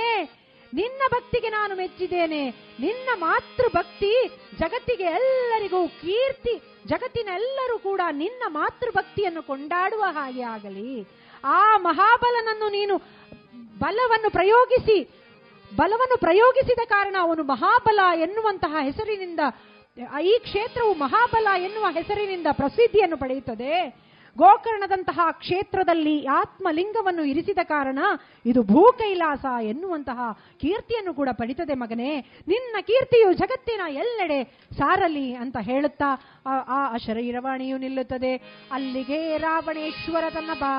ನಿನ್ನ 0.76 1.02
ಭಕ್ತಿಗೆ 1.11 1.49
ನಾನು 1.49 1.76
ಮೆಚ್ಚಿದ್ದೇನೆ. 1.76 2.49
ನಿನ್ನ 2.80 3.10
ಮಾತೃ 3.15 3.68
ಭಕ್ತಿ 3.68 4.11
ಜಗತ್ತಿಗೆ 4.60 5.03
ಎಲ್ಲರಿಗೂ 5.03 5.88
ಕೀರ್ತಿ, 5.88 6.56
ಜಗತ್ತಿನೆಲ್ಲರೂ 6.88 7.80
ಕೂಡ 7.80 8.02
ನಿನ್ನ 8.11 8.43
ಮಾತೃ 8.47 8.91
ಭಕ್ತಿಯನ್ನು 8.91 9.43
ಕೊಂಡಾಡುವ 9.43 10.03
ಹಾಗೆ 10.07 10.41
ಆಗಲಿ. 10.41 11.07
ಆ 11.43 11.77
ಮಹಾಬಲನನ್ನು 11.77 12.69
ನೀನು 12.69 12.97
ಬಲವನ್ನು 13.80 14.30
ಪ್ರಯೋಗಿಸಿ, 14.30 14.97
ಬಲವನ್ನು 15.76 16.18
ಪ್ರಯೋಗಿಸಿದ 16.18 16.80
ಕಾರಣ 16.85 17.15
ಅವನು 17.22 17.43
ಮಹಾಬಲ 17.43 17.99
ಎನ್ನುವಂತಹ 18.15 18.76
ಹೆಸರಿನಿಂದ, 18.81 19.39
ಈ 20.22 20.39
ಕ್ಷೇತ್ರವು 20.39 20.93
ಮಹಾಬಲ 20.93 21.47
ಎನ್ನುವ 21.57 21.85
ಹೆಸರಿನಿಂದ 21.91 22.47
ಪ್ರಸಿದ್ಧಿಯನ್ನು 22.52 23.18
ಪಡೆಯುತ್ತದೆ. 23.18 24.05
ಗೋಕರ್ಣದಂತಹ 24.38 25.20
ಕ್ಷೇತ್ರದಲ್ಲಿ 25.32 26.26
ಆತ್ಮಲಿಂಗವನ್ನು 26.26 27.24
ಇರಿಸಿದ 27.24 27.62
ಕಾರಣ 27.64 27.99
ಇದು 28.45 28.64
ಭೂಕೈಲಾಸ 28.64 29.45
ಎನ್ನುವಂತಹ 29.64 30.20
ಕೀರ್ತಿಯನ್ನು 30.62 31.14
ಕೂಡ 31.14 31.30
ಪಡಿತದೆ 31.32 31.74
ಮಗನೇ. 31.74 32.12
ನಿನ್ನ 32.48 32.76
ಕೀರ್ತಿಯು 32.82 33.34
ಜಗತ್ತಿನ 33.34 33.82
ಎಲ್ಲೆಡೆ 34.03 34.44
ಸಾರಲಿ 34.80 35.28
ಅಂತ 35.34 35.57
ಹೇಳುತ್ತಾ 35.62 36.10
ಆ 36.45 36.98
ಶರೀರವಾಣಿಯು 36.98 37.78
ನಿಲ್ಲುತ್ತದೆ. 37.78 38.34
ಅಲ್ಲಿಗೆ 38.72 39.38
ರಾವಣೇಶ್ವರ 39.38 40.26
ತನ್ನ 40.30 40.53
ಬಾ, 40.53 40.74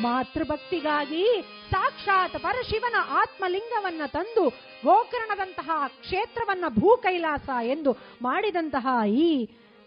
ಮಾತೃಭಕ್ತಿಗಾಗಿ 0.00 1.24
ಸಾಕ್ಷಾತ್ 1.70 2.38
ಪರಶಿವನ 2.42 2.96
ಆತ್ಮಲಿಂಗವನ್ನ 3.10 4.02
ತಂದು 4.06 4.44
ಗೋಕರ್ಣದಂತಹ 4.84 5.70
ಕ್ಷೇತ್ರವನ್ನ 6.00 6.64
ಭೂಕೈಲಾಸ 6.80 7.48
ಎಂದು 7.64 7.92
ಮಾಡಿದಂತಹ 8.22 8.86
ಈ 9.06 9.30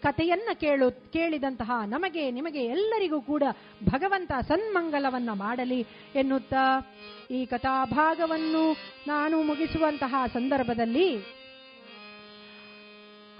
ಕಥೆಯನ್ನ 0.04 0.48
ಕೇಳು, 0.54 1.12
ಕೇಳಿದಂತಹ 1.12 1.70
ನಮಗೆ, 1.86 2.30
ನಿಮಗೆ 2.30 2.64
ಎಲ್ಲರಿಗೂ 2.64 3.20
ಕೂಡ 3.20 3.42
ಭಗವಂತ 3.88 4.32
ಸನ್ಮಂಗಲವನ್ನ 4.48 5.30
ಮಾಡಲಿ 5.32 5.86
ಎನ್ನುತ್ತಾ 6.14 6.92
ಈ 7.30 7.46
ಕಥಾಭಾಗವನ್ನು 7.46 8.76
ನಾನು 9.06 9.42
ಮುಗಿಸುವಂತಹ 9.42 10.14
ಸಂದರ್ಭದಲ್ಲಿ 10.34 11.16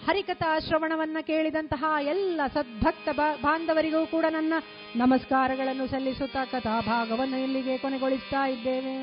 ಹರಿಕಥಾ 0.06 0.58
ಶ್ರವಣವನ್ನ 0.58 1.16
ಕೇಳಿದಂತಹ 1.20 1.84
ಎಲ್ಲ 2.02 2.40
ಸದ್ಭಕ್ತ 2.54 3.08
ಬಾಂಧವರಿಗೂ 3.42 4.06
ಕೂಡ 4.06 4.24
ನನ್ನ 4.30 4.52
ನಮಸ್ಕಾರಗಳನ್ನು 4.96 5.86
ಸಲ್ಲಿಸುತ್ತಾ 5.86 6.44
ಕಥಾಭಾಗವನ್ನು 6.44 7.42
ಇಲ್ಲಿಗೆ 7.42 7.78
ಕೊನೆಗೊಳಿಸ್ತಾ 7.78 8.48
ಇದ್ದೇವೆ. 8.48 8.96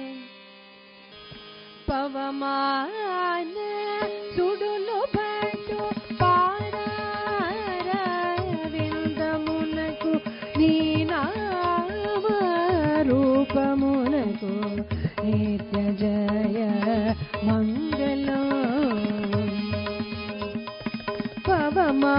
ಪವಮಾನ 1.88 3.58
ಸುಡುಲು 4.36 5.00
రూపమునకు 13.43 14.49
నిత్య 15.23 15.77
జయ 15.99 16.59
नित्यजय 17.45 18.27
పవమా 21.47 22.15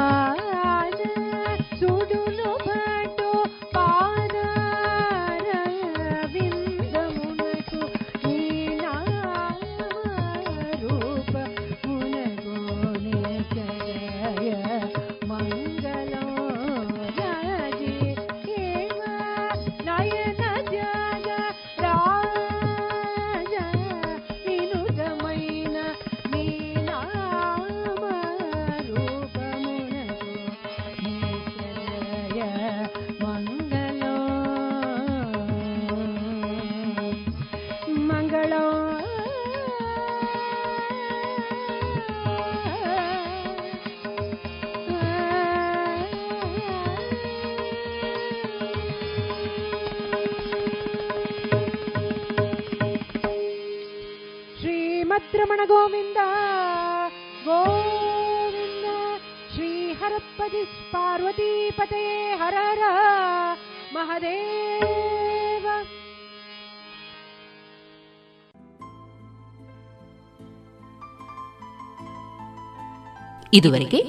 ಇದುವರೆಗೆ 73.54 74.00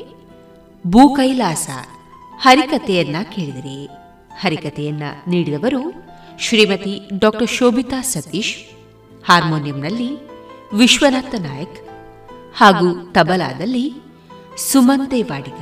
ಭೂಕೈಲಾಸ 0.87 1.69
ಹರಿಕತೆಯನ್ನ 2.39 3.15
ಕೇಳಿದಿರಿ. 3.35 3.79
ಹರಿಕತೆಯನ್ನ 4.39 5.03
ನೀಡಿದವರು 5.27 5.81
ಶ್ರೀಮತಿ 6.39 7.09
ಡಾಕ್ಟರ್ 7.19 7.49
ಶೋಭಿತಾ 7.49 8.01
ಸತೀಶ್, 8.01 8.55
ಹಾರ್ಮೋನಿಯಂನಲ್ಲಿ 9.29 10.09
ವಿಶ್ವನಾಥ 10.77 11.35
ನಾಯಕ್ 11.35 11.77
ಹಾಗೂ 12.55 13.11
ತಬಲಾದಲ್ಲಿ 13.11 13.93
ಸುಮಂತೆ 14.71 15.21
ವಾಡಿಗ 15.21 15.61